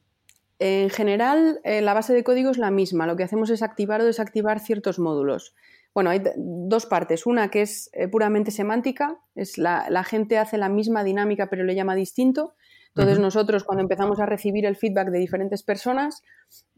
En 0.59 0.89
general, 0.89 1.61
eh, 1.65 1.83
la 1.83 1.93
base 1.93 2.15
de 2.15 2.25
código 2.25 2.51
es 2.51 2.59
la 2.59 2.71
misma. 2.71 3.07
Lo 3.07 3.17
que 3.17 3.25
hacemos 3.25 3.51
es 3.51 3.63
activar 3.63 4.01
o 4.01 4.05
desactivar 4.05 4.61
ciertos 4.61 4.99
módulos. 4.99 5.55
Bueno, 5.95 6.11
hay 6.11 6.23
dos 6.37 6.87
partes. 6.87 7.27
Una 7.27 7.51
que 7.51 7.63
es 7.63 7.91
eh, 7.93 8.09
puramente 8.09 8.51
semántica, 8.51 9.19
es 9.35 9.57
la, 9.59 10.05
gente 10.05 10.39
hace 10.39 10.59
la 10.59 10.69
misma 10.69 11.05
dinámica 11.05 11.49
pero 11.49 11.65
le 11.65 11.75
llama 11.75 11.95
distinto. 11.95 12.55
Entonces 12.89 13.19
nosotros 13.19 13.65
cuando 13.65 13.83
empezamos 13.83 14.21
a 14.21 14.27
recibir 14.27 14.65
el 14.65 14.77
feedback 14.77 15.09
de 15.09 15.19
diferentes 15.19 15.63
personas, 15.63 16.23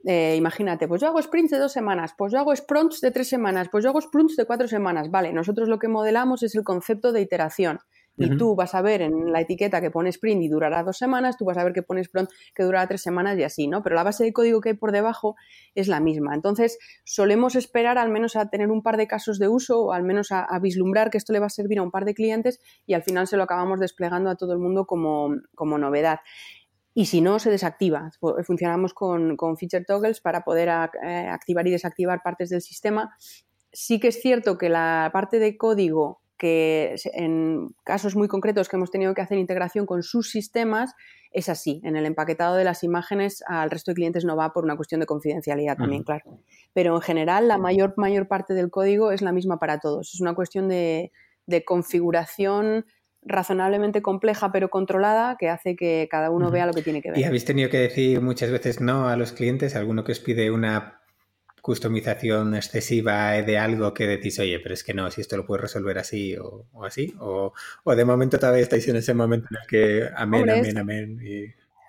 eh, 0.05 0.35
imagínate, 0.37 0.89
pues 0.89 1.01
yo 1.01 1.07
hago 1.07 1.22
sprints 1.22 1.53
de 1.53 1.59
dos 1.59 1.72
semanas, 1.72 2.14
pues 2.18 2.33
yo 2.33 2.41
hago 2.41 2.55
sprints 2.55 3.01
de 3.01 3.12
tres 3.12 3.29
semanas, 3.29 3.68
pues 3.70 3.85
yo 3.85 3.91
hago 3.91 4.01
sprints 4.01 4.35
de 4.37 4.45
cuatro 4.45 4.66
semanas. 4.66 5.11
Vale, 5.11 5.33
nosotros 5.33 5.68
lo 5.68 5.79
que 5.79 5.87
modelamos 5.87 6.43
es 6.43 6.57
el 6.57 6.64
concepto 6.64 7.12
de 7.12 7.20
iteración 7.20 7.79
y 8.19 8.37
tú 8.37 8.57
vas 8.57 8.75
a 8.75 8.83
ver 8.83 9.03
en 9.03 9.33
la 9.33 9.41
etiqueta 9.41 9.81
que 9.81 9.91
pone 9.91 10.11
sprint 10.11 10.43
y 10.43 10.49
durará 10.49 10.83
dos 10.83 10.99
semanas, 10.99 11.37
tú 11.37 11.45
vas 11.45 11.57
a 11.57 11.64
ver 11.64 11.73
que 11.73 11.83
pone 11.83 12.01
sprint 12.01 12.29
que 12.55 12.64
durará 12.64 12.87
tres 12.89 13.03
semanas 13.03 13.39
y 13.39 13.45
así, 13.45 13.69
¿no? 13.69 13.83
Pero 13.83 13.95
la 13.95 14.03
base 14.03 14.25
de 14.25 14.33
código 14.33 14.61
que 14.61 14.71
hay 14.71 14.75
por 14.75 14.93
debajo 14.93 15.37
es 15.75 15.87
la 15.89 16.01
misma. 16.01 16.35
Entonces, 16.35 16.79
solemos 17.05 17.55
esperar 17.55 17.97
al 17.97 18.11
menos 18.11 18.35
a 18.37 18.51
tener 18.51 18.71
un 18.71 18.83
par 18.83 18.97
de 18.97 19.07
casos 19.07 19.39
de 19.39 19.49
uso 19.49 19.81
o 19.81 19.93
al 19.93 20.03
menos 20.03 20.33
a, 20.33 20.47
vislumbrar 20.59 21.11
que 21.11 21.19
esto 21.19 21.33
le 21.33 21.39
va 21.39 21.47
a 21.47 21.51
servir 21.51 21.79
a 21.79 21.83
un 21.83 21.91
par 21.91 22.05
de 22.05 22.14
clientes 22.14 22.61
y 22.87 22.95
al 22.95 23.03
final 23.03 23.29
se 23.29 23.37
lo 23.37 23.45
acabamos 23.45 23.79
desplegando 23.79 24.31
a 24.31 24.37
todo 24.37 24.53
el 24.53 24.59
mundo 24.59 24.87
como, 24.87 25.29
novedad. 25.79 26.21
Y 26.95 27.07
si 27.07 27.21
no, 27.21 27.39
se 27.39 27.51
desactiva. 27.51 28.11
Funcionamos 28.45 28.93
con, 28.93 29.37
con 29.37 29.57
feature 29.57 29.85
toggles 29.85 30.21
para 30.21 30.43
poder 30.43 30.69
eh, 30.69 31.29
activar 31.29 31.66
y 31.69 31.71
desactivar 31.71 32.23
partes 32.25 32.51
del 32.51 32.61
sistema. 32.61 33.14
Sí 33.73 34.01
que 34.01 34.09
es 34.09 34.21
cierto 34.21 34.59
que 34.59 34.69
la 34.69 35.11
parte 35.12 35.39
de 35.39 35.57
código 35.57 36.23
que 36.39 36.95
en 37.12 37.74
casos 37.84 38.16
muy 38.16 38.28
concretos 38.28 38.68
que 38.68 38.76
hemos 38.76 38.91
tenido 38.91 39.12
que 39.12 39.20
hacer 39.20 39.39
integración 39.39 39.84
con 39.84 40.03
sus 40.03 40.30
sistemas, 40.30 40.95
es 41.30 41.49
así. 41.49 41.80
En 41.84 41.97
el 41.97 42.07
empaquetado 42.07 42.57
de 42.57 42.64
las 42.64 42.82
imágenes 42.84 43.43
al 43.47 43.70
resto 43.70 43.91
de 43.91 43.97
clientes 43.97 44.24
no 44.24 44.36
va 44.36 44.53
por 44.53 44.64
una 44.64 44.76
cuestión 44.76 45.01
de 45.01 45.07
confidencialidad 45.07 45.76
también, 45.76 46.05
claro. 46.05 46.39
Pero 46.72 46.95
en 46.95 47.03
general 47.03 47.49
la 47.49 47.59
mayor, 47.59 47.95
mayor 47.97 48.28
parte 48.28 48.55
del 48.55 48.70
código 48.70 49.11
es 49.11 49.20
la 49.20 49.32
misma 49.32 49.59
para 49.59 49.80
todos. 49.80 50.14
Es 50.14 50.20
una 50.20 50.34
cuestión 50.34 50.68
de, 50.68 51.12
configuración 51.66 52.86
razonablemente 53.22 54.01
compleja 54.01 54.53
pero 54.53 54.68
controlada 54.68 55.36
que 55.39 55.49
hace 55.49 55.74
que 55.74 56.07
cada 56.11 56.30
uno 56.30 56.51
vea 56.51 56.66
lo 56.66 56.72
que 56.72 56.82
tiene 56.82 57.03
que 57.03 57.11
ver. 57.11 57.18
¿Y 57.18 57.24
habéis 57.24 57.45
tenido 57.45 57.68
que 57.68 57.78
decir 57.78 58.20
muchas 58.20 58.51
veces 58.51 58.80
no 58.80 59.09
a 59.09 59.16
los 59.16 59.32
clientes? 59.32 59.74
¿Alguno 59.74 60.05
que 60.05 60.12
os 60.12 60.20
pide 60.20 60.51
una 60.51 61.01
customización 61.62 62.54
excesiva 62.54 63.32
de 63.32 63.59
algo 63.59 63.94
que 63.94 64.06
decís, 64.06 64.38
oye, 64.38 64.59
pero 64.61 64.74
es 64.74 64.84
que 64.84 64.94
no, 64.94 65.11
si 65.11 65.20
esto 65.20 65.36
lo 65.36 65.46
puedes 65.46 65.62
resolver 65.62 65.98
así 65.98 66.36
o, 66.36 66.66
así, 66.84 67.14
o, 67.18 67.52
de 67.84 68.04
momento 68.04 68.38
todavía 68.38 68.62
estáis 68.62 68.86
en 68.88 68.96
ese 68.96 69.14
momento 69.14 69.48
en 69.50 69.56
el 69.61 69.66
que 69.66 70.11
amén, 70.16 70.48
amén, 70.50 70.78
amén. 70.78 71.18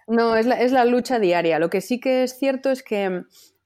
No, 0.08 0.36
es 0.36 0.48
la, 0.48 0.60
es 0.60 0.72
la, 0.72 0.86
lucha 0.86 1.20
diaria. 1.20 1.60
Lo 1.60 1.70
que 1.70 1.82
sí 1.82 2.00
que 2.00 2.24
es 2.24 2.38
cierto 2.38 2.72
es 2.72 2.82
que 2.82 3.24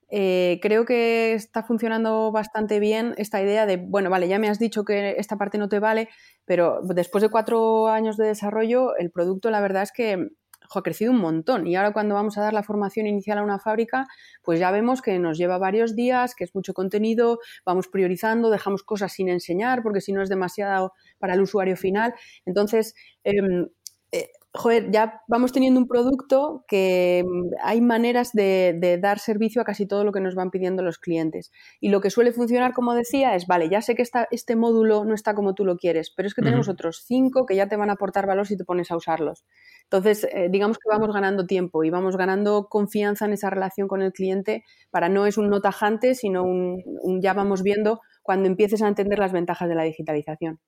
eh, 0.09 0.59
creo 0.61 0.85
que 0.85 1.33
está 1.33 1.63
funcionando 1.63 2.31
bastante 2.31 2.79
bien 2.79 3.15
esta 3.17 3.41
idea 3.41 3.65
de, 3.65 3.77
bueno, 3.77 4.09
vale, 4.09 4.27
ya 4.27 4.37
me 4.37 4.47
has 4.47 4.59
dicho 4.59 4.83
que 4.83 5.15
esta 5.17 5.37
parte 5.37 5.57
no 5.57 5.69
te 5.69 5.79
vale, 5.79 6.09
pero 6.45 6.81
después 6.83 7.21
de 7.23 7.29
cuatro 7.29 7.87
años 7.87 8.15
de 8.17 8.27
desarrollo, 8.27 8.95
el 8.97 9.09
producto 9.09 9.49
la 9.49 9.59
verdad 9.59 9.81
es 9.81 9.91
que 9.91 10.29
ha 10.80 10.84
crecido 10.84 11.11
un 11.11 11.19
montón. 11.19 11.67
Y 11.67 11.76
ahora 11.76 11.93
cuando 11.93 12.15
vamos 12.15 12.38
a 12.38 12.41
dar 12.41 12.53
la 12.53 12.63
formación 12.63 13.07
inicial 13.07 13.38
a 13.38 13.43
una 13.43 13.59
fábrica, 13.59 14.07
pues 14.43 14.59
ya 14.59 14.71
vemos 14.71 15.01
que 15.01 15.17
nos 15.19 15.38
lleva 15.38 15.57
varios 15.57 15.95
días, 15.95 16.36
que 16.36 16.43
es 16.43 16.55
mucho 16.55 16.74
contenido, 16.74 17.39
vamos 17.65 17.88
priorizando, 17.88 18.49
dejamos 18.49 18.84
cosas 18.84 19.11
sin 19.13 19.30
enseñar 19.30 19.84
porque 19.84 20.01
si 20.01 20.13
no 20.13 20.21
es 20.21 20.30
demasiado 20.30 20.93
para 21.19 21.34
el 21.34 21.41
usuario 21.41 21.78
final. 21.78 22.13
Entonces, 22.45 22.95
em, 23.24 23.67
joder, 24.55 24.91
ya 24.91 25.21
vamos 25.27 25.51
teniendo 25.51 25.79
un 25.79 25.87
producto 25.87 26.63
que 26.67 27.25
mm, 27.27 27.55
hay 27.63 27.81
maneras 27.81 28.33
de, 28.33 28.99
dar 29.01 29.19
servicio 29.19 29.61
a 29.61 29.65
casi 29.65 29.87
todo 29.87 30.03
lo 30.03 30.11
que 30.11 30.19
nos 30.19 30.35
van 30.35 30.51
pidiendo 30.51 30.83
los 30.83 30.99
clientes. 30.99 31.51
Y 31.79 31.89
lo 31.89 32.01
que 32.01 32.11
suele 32.11 32.31
funcionar, 32.31 32.73
como 32.73 32.93
decía, 32.93 33.35
es, 33.35 33.47
vale, 33.47 33.69
ya 33.69 33.81
sé 33.81 33.95
que 33.95 34.03
este 34.31 34.55
módulo 34.55 35.05
no 35.05 35.15
está 35.15 35.33
como 35.33 35.55
tú 35.55 35.65
lo 35.65 35.77
quieres, 35.77 36.11
pero 36.15 36.27
es 36.27 36.35
que 36.35 36.41
tenemos 36.43 36.69
otros 36.69 37.03
cinco 37.05 37.45
que 37.45 37.55
ya 37.55 37.67
te 37.67 37.77
van 37.77 37.89
a 37.89 37.93
aportar 37.93 38.27
valor 38.27 38.47
si 38.47 38.55
te 38.55 38.65
pones 38.65 38.91
a 38.91 38.95
usarlos. 38.95 39.43
Entonces, 39.85 40.27
eh, 40.31 40.49
digamos 40.51 40.77
que 40.77 40.89
vamos 40.89 41.13
ganando 41.13 41.45
tiempo 41.47 41.83
y 41.83 41.89
vamos 41.89 42.15
ganando 42.15 42.67
confianza 42.69 43.25
en 43.25 43.33
esa 43.33 43.49
relación 43.49 43.87
con 43.87 44.01
el 44.01 44.13
cliente 44.13 44.63
para 44.91 45.09
no 45.09 45.25
es 45.25 45.37
un 45.37 45.49
no 45.49 45.61
tajante, 45.61 46.15
sino 46.15 46.43
un 46.43 47.21
ya 47.21 47.33
vamos 47.33 47.63
viendo 47.63 48.01
cuando 48.21 48.47
empieces 48.47 48.81
a 48.81 48.87
entender 48.87 49.19
las 49.19 49.31
ventajas 49.31 49.67
de 49.67 49.75
la 49.75 49.83
digitalización. 49.83 50.59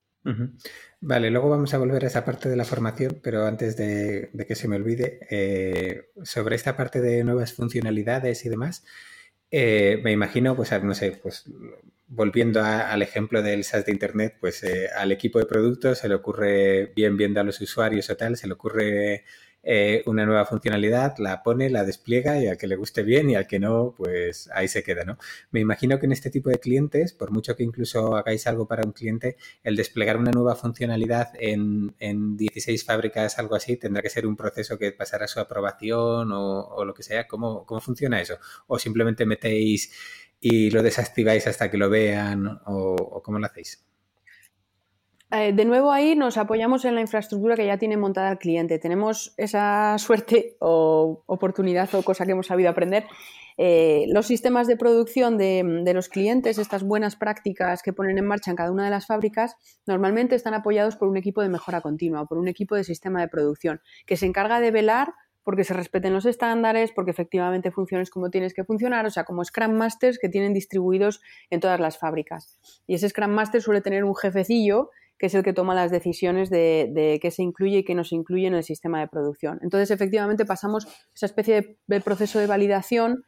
Vale, 1.02 1.30
luego 1.30 1.50
vamos 1.50 1.74
a 1.74 1.78
volver 1.78 2.04
a 2.04 2.08
esa 2.08 2.26
parte 2.26 2.50
de 2.50 2.56
la 2.56 2.66
formación, 2.66 3.20
pero 3.22 3.46
antes 3.46 3.78
de, 3.78 4.30
que 4.48 4.56
se 4.56 4.68
me 4.68 4.76
olvide, 4.76 5.20
eh, 5.30 6.10
sobre 6.24 6.56
esta 6.56 6.76
parte 6.76 7.00
de 7.00 7.24
nuevas 7.24 7.54
funcionalidades 7.54 8.44
y 8.46 8.50
demás, 8.50 8.84
eh, 9.52 10.02
me 10.04 10.12
imagino, 10.12 10.56
pues, 10.56 10.72
no 10.84 10.96
sé, 10.96 11.12
pues 11.22 11.46
volviendo 12.08 12.64
al 12.64 13.02
ejemplo 13.02 13.42
del 13.42 13.64
SaaS 13.64 13.86
de 13.86 13.92
Internet, 13.92 14.38
pues 14.40 14.64
eh, 14.64 14.90
al 14.96 15.12
equipo 15.12 15.40
de 15.40 15.46
productos 15.46 16.00
se 16.00 16.10
le 16.10 16.16
ocurre, 16.16 16.92
bien 16.96 17.18
viendo 17.18 17.40
a 17.40 17.44
los 17.44 17.60
usuarios 17.62 18.10
o 18.10 18.18
tal, 18.18 18.38
se 18.38 18.48
le 18.48 18.54
ocurre 18.54 19.26
eh, 19.68 20.04
una 20.06 20.28
nueva 20.28 20.46
funcionalidad, 20.46 21.18
la 21.18 21.42
pone, 21.42 21.72
la 21.72 21.84
despliega 21.84 22.40
y 22.40 22.48
al 22.48 22.58
que 22.58 22.68
le 22.68 22.76
guste 22.76 23.02
bien 23.02 23.32
y 23.32 23.36
al 23.36 23.48
que 23.48 23.60
no, 23.60 23.96
pues 23.98 24.48
ahí 24.54 24.68
se 24.68 24.84
queda, 24.84 25.06
¿no? 25.06 25.18
Me 25.50 25.60
imagino 25.60 26.00
que 26.00 26.06
en 26.06 26.12
este 26.12 26.30
tipo 26.30 26.52
de 26.52 26.60
clientes, 26.60 27.14
por 27.14 27.32
mucho 27.32 27.56
que 27.56 27.64
incluso 27.64 28.16
hagáis 28.16 28.46
algo 28.46 28.68
para 28.68 28.84
un 28.86 28.92
cliente, 28.92 29.38
el 29.64 29.76
desplegar 29.76 30.18
una 30.18 30.32
nueva 30.32 30.56
funcionalidad 30.56 31.30
en, 31.40 31.96
en 32.00 32.38
16 32.38 32.86
fábricas, 32.86 33.40
algo 33.40 33.56
así, 33.56 33.76
tendrá 33.76 34.04
que 34.04 34.12
ser 34.12 34.28
un 34.28 34.36
proceso 34.38 34.78
que 34.78 34.92
pasará 34.92 35.28
su 35.28 35.40
aprobación 35.40 36.32
o, 36.32 36.86
lo 36.86 36.94
que 36.94 37.02
sea. 37.04 37.28
¿Cómo, 37.28 37.66
¿Cómo 37.66 37.82
funciona 37.82 38.22
eso? 38.22 38.38
¿O 38.68 38.78
simplemente 38.78 39.26
metéis 39.26 39.92
y 40.40 40.70
lo 40.70 40.84
desactiváis 40.84 41.48
hasta 41.48 41.72
que 41.72 41.78
lo 41.78 41.90
vean 41.90 42.60
o 42.66 43.22
cómo 43.24 43.40
lo 43.40 43.48
hacéis? 43.48 43.85
Eh, 45.36 45.52
de 45.52 45.66
nuevo 45.66 45.92
ahí 45.92 46.16
nos 46.16 46.38
apoyamos 46.38 46.86
en 46.86 46.96
la 46.96 47.02
infraestructura 47.02 47.56
que 47.56 47.66
ya 47.66 47.78
tiene 47.78 47.98
montada 47.98 48.32
el 48.32 48.38
cliente. 48.38 48.80
Tenemos 48.80 49.34
esa 49.36 49.98
suerte 49.98 50.56
o 50.60 51.24
oportunidad 51.26 51.94
o 51.94 52.04
cosa 52.04 52.26
que 52.26 52.32
hemos 52.32 52.48
sabido 52.48 52.70
aprender. 52.70 53.06
Eh, 53.58 54.06
los 54.10 54.28
sistemas 54.28 54.68
de 54.68 54.78
producción 54.78 55.38
de, 55.38 55.92
los 55.94 56.10
clientes, 56.10 56.58
estas 56.58 56.84
buenas 56.84 57.16
prácticas 57.16 57.82
que 57.82 57.94
ponen 57.94 58.18
en 58.18 58.26
marcha 58.26 58.52
en 58.52 58.58
cada 58.58 58.72
una 58.72 58.86
de 58.86 58.92
las 58.92 59.08
fábricas, 59.08 59.56
normalmente 59.86 60.36
están 60.36 60.54
apoyados 60.54 60.96
por 60.96 61.08
un 61.08 61.18
equipo 61.18 61.42
de 61.42 61.50
mejora 61.50 61.82
continua, 61.82 62.26
por 62.26 62.38
un 62.38 62.48
equipo 62.48 62.76
de 62.76 62.84
sistema 62.84 63.22
de 63.22 63.28
producción, 63.28 63.82
que 64.06 64.18
se 64.18 64.26
encarga 64.26 64.60
de 64.60 64.72
velar 64.72 65.14
porque 65.44 65.64
se 65.64 65.74
respeten 65.74 66.12
los 66.12 66.26
estándares, 66.26 66.92
porque 66.92 67.12
efectivamente 67.12 67.72
funciones 67.72 68.10
como 68.10 68.30
tienes 68.30 68.54
que 68.54 68.64
funcionar, 68.64 69.06
o 69.06 69.12
sea, 69.12 69.26
como 69.26 69.46
Scrum 69.46 69.74
Masters 69.74 70.18
que 70.18 70.28
tienen 70.28 70.54
distribuidos 70.54 71.22
en 71.50 71.60
todas 71.60 71.80
las 71.80 72.00
fábricas. 72.00 72.58
Y 72.88 72.96
ese 72.96 73.08
Scrum 73.10 73.30
Master 73.30 73.62
suele 73.62 73.82
tener 73.82 74.04
un 74.04 74.16
jefecillo 74.16 74.90
que 75.18 75.28
es 75.28 75.36
el 75.36 75.44
que 75.44 75.54
toma 75.54 75.76
las 75.76 75.92
decisiones 75.92 76.50
de, 76.50 77.20
qué 77.22 77.32
se 77.32 77.44
incluye 77.44 77.80
y 77.80 77.84
qué 77.84 77.96
no 77.96 78.04
se 78.04 78.16
incluye 78.16 78.48
en 78.48 78.56
el 78.56 78.64
sistema 78.64 79.00
de 79.00 79.08
producción. 79.08 79.60
Entonces, 79.62 79.92
efectivamente, 79.92 80.46
pasamos 80.46 80.88
esa 81.14 81.26
especie 81.26 81.78
de, 81.88 82.02
proceso 82.02 82.40
de 82.40 82.48
validación 82.48 83.24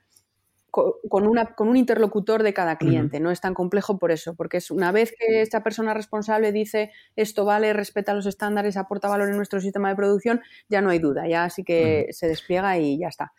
con, 0.69 1.27
una, 1.27 1.55
con, 1.55 1.69
un 1.69 1.77
interlocutor 1.77 2.43
de 2.43 2.53
cada 2.53 2.77
cliente. 2.77 3.19
No 3.19 3.31
es 3.31 3.41
tan 3.41 3.53
complejo 3.53 3.97
por 3.97 4.11
eso, 4.11 4.35
porque 4.35 4.57
es 4.57 4.69
una 4.69 4.91
vez 4.91 5.13
que 5.17 5.41
esta 5.41 5.63
persona 5.63 5.93
responsable 5.93 6.51
dice 6.51 6.91
esto 7.15 7.45
vale, 7.45 7.73
respeta 7.73 8.13
los 8.13 8.25
estándares, 8.25 8.77
aporta 8.77 9.07
valor 9.07 9.29
en 9.29 9.37
nuestro 9.37 9.59
sistema 9.59 9.89
de 9.89 9.95
producción, 9.95 10.41
ya 10.69 10.81
no 10.81 10.89
hay 10.89 10.99
duda, 10.99 11.27
ya 11.27 11.45
así 11.45 11.63
que 11.63 12.07
se 12.11 12.27
despliega 12.27 12.77
y 12.77 12.99
ya 12.99 13.07
está. 13.07 13.33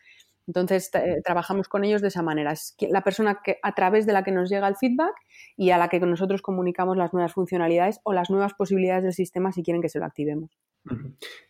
Entonces, 0.49 0.90
eh, 0.94 1.20
trabajamos 1.22 1.68
con 1.68 1.84
ellos 1.84 2.01
de 2.01 2.09
esa 2.09 2.22
manera. 2.22 2.53
Es 2.53 2.74
la 2.80 3.05
persona 3.05 3.40
que, 3.44 3.59
a 3.62 3.74
través 3.74 4.07
de 4.07 4.14
la 4.14 4.24
que 4.24 4.32
nos 4.32 4.49
llega 4.49 4.66
el 4.66 4.76
feedback 4.76 5.14
y 5.57 5.70
a 5.70 5.78
la 5.78 5.88
que 5.88 6.01
nosotros 6.01 6.40
comunicamos 6.40 6.96
las 6.96 7.12
nuevas 7.12 7.34
funcionalidades 7.34 8.01
o 8.03 8.14
las 8.14 8.30
nuevas 8.30 8.55
posibilidades 8.55 9.05
del 9.05 9.12
sistema 9.12 9.53
si 9.53 9.62
quieren 9.62 9.82
que 9.82 9.90
se 9.90 9.99
lo 9.99 10.07
activemos. 10.07 10.51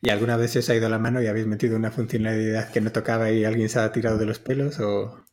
¿Y 0.03 0.11
alguna 0.11 0.37
vez 0.37 0.51
se 0.51 0.59
os 0.59 0.69
ha 0.69 0.75
ido 0.75 0.89
la 0.89 0.99
mano 0.99 1.23
y 1.23 1.29
habéis 1.29 1.47
metido 1.47 1.77
una 1.77 1.93
funcionalidad 1.93 2.73
que 2.73 2.81
no 2.81 2.91
tocaba 2.91 3.31
y 3.31 3.45
alguien 3.45 3.69
se 3.69 3.79
ha 3.79 3.93
tirado 3.93 4.19
de 4.19 4.27
los 4.27 4.41
pelos? 4.41 4.81
O... 4.81 5.25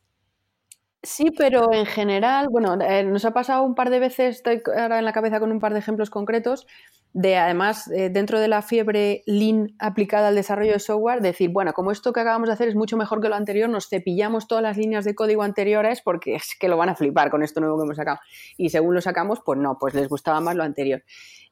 Sí, 1.05 1.29
pero 1.37 1.71
en 1.71 1.85
general, 1.85 2.47
bueno, 2.49 2.81
eh, 2.81 3.03
nos 3.03 3.25
ha 3.25 3.31
pasado 3.31 3.61
un 3.61 3.75
par 3.75 3.91
de 3.91 3.99
veces, 3.99 4.37
estoy 4.37 4.63
ahora 4.75 4.97
en 4.97 5.05
la 5.05 5.13
cabeza 5.13 5.39
con 5.39 5.51
un 5.51 5.59
par 5.59 5.71
de 5.73 5.77
ejemplos 5.79 6.09
concretos, 6.09 6.65
de 7.13 7.37
además, 7.37 7.87
eh, 7.91 8.09
dentro 8.09 8.39
de 8.39 8.47
la 8.47 8.63
fiebre 8.63 9.21
lean 9.27 9.75
aplicada 9.77 10.29
al 10.29 10.35
desarrollo 10.35 10.73
de 10.73 10.79
software, 10.79 11.21
decir, 11.21 11.51
bueno, 11.51 11.73
como 11.73 11.91
esto 11.91 12.11
que 12.11 12.21
acabamos 12.21 12.49
de 12.49 12.53
hacer 12.53 12.69
es 12.69 12.75
mucho 12.75 12.97
mejor 12.97 13.21
que 13.21 13.29
lo 13.29 13.35
anterior, 13.35 13.69
nos 13.69 13.87
cepillamos 13.87 14.47
todas 14.47 14.63
las 14.63 14.77
líneas 14.77 15.05
de 15.05 15.13
código 15.13 15.43
anteriores 15.43 16.01
porque 16.01 16.33
es 16.35 16.55
que 16.59 16.67
lo 16.67 16.75
van 16.75 16.89
a 16.89 16.95
flipar 16.95 17.29
con 17.29 17.43
esto 17.43 17.59
nuevo 17.59 17.77
que 17.77 17.83
hemos 17.83 17.97
sacado. 17.97 18.17
Y 18.57 18.69
según 18.69 18.95
lo 18.95 19.01
sacamos, 19.01 19.41
pues 19.45 19.59
no, 19.59 19.77
pues 19.79 19.93
les 19.93 20.09
gustaba 20.09 20.41
más 20.41 20.55
lo 20.55 20.63
anterior. 20.63 21.03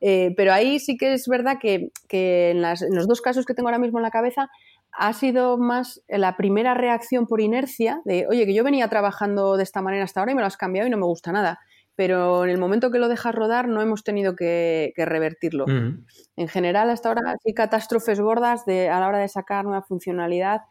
Eh, 0.01 0.34
pero 0.36 0.51
ahí 0.51 0.80
sí 0.80 0.97
que 0.97 1.14
es 1.14 1.28
verdad 1.28 1.60
que, 1.62 1.91
en, 2.10 2.66
en 2.66 2.95
los 2.95 3.08
dos 3.08 3.22
casos 3.22 3.45
que 3.45 3.54
tengo 3.54 3.70
ahora 3.70 3.80
mismo 3.80 3.99
en 3.99 4.04
la 4.04 4.12
cabeza, 4.12 4.49
ha 4.96 5.14
sido 5.14 5.58
más 5.58 6.02
la 6.08 6.38
primera 6.38 6.74
reacción 6.74 7.28
por 7.28 7.41
inercia 7.41 8.02
de, 8.06 8.28
oye, 8.28 8.46
que 8.46 8.54
yo 8.54 8.64
venía 8.64 8.88
trabajando 8.88 9.58
de 9.58 9.64
esta 9.64 9.82
manera 9.82 10.04
hasta 10.04 10.20
ahora 10.20 10.32
y 10.32 10.36
me 10.36 10.41
lo 10.41 10.48
has 10.48 10.58
cambiado 10.58 10.88
y 10.88 10.91
no 10.91 10.98
me 10.98 11.06
gusta 11.06 11.32
nada. 11.32 11.60
Pero 11.96 12.44
en 12.44 12.50
el 12.50 12.58
momento 12.58 12.89
que 12.89 13.00
lo 13.00 13.08
dejas 13.08 13.36
rodar 13.36 13.68
no 13.68 13.82
hemos 13.82 14.04
tenido 14.04 14.36
que, 14.36 14.94
revertirlo. 14.96 15.66
En 15.68 16.48
general, 16.48 16.89
hasta 16.89 17.10
ahora 17.10 17.36
hay 17.46 17.54
catástrofes 17.54 18.20
gordas 18.20 18.66
de, 18.66 18.89
a 18.89 19.00
la 19.00 19.08
hora 19.08 19.20
de 19.20 19.28
sacar 19.28 19.68
una 19.68 19.84
funcionalidad 19.84 20.62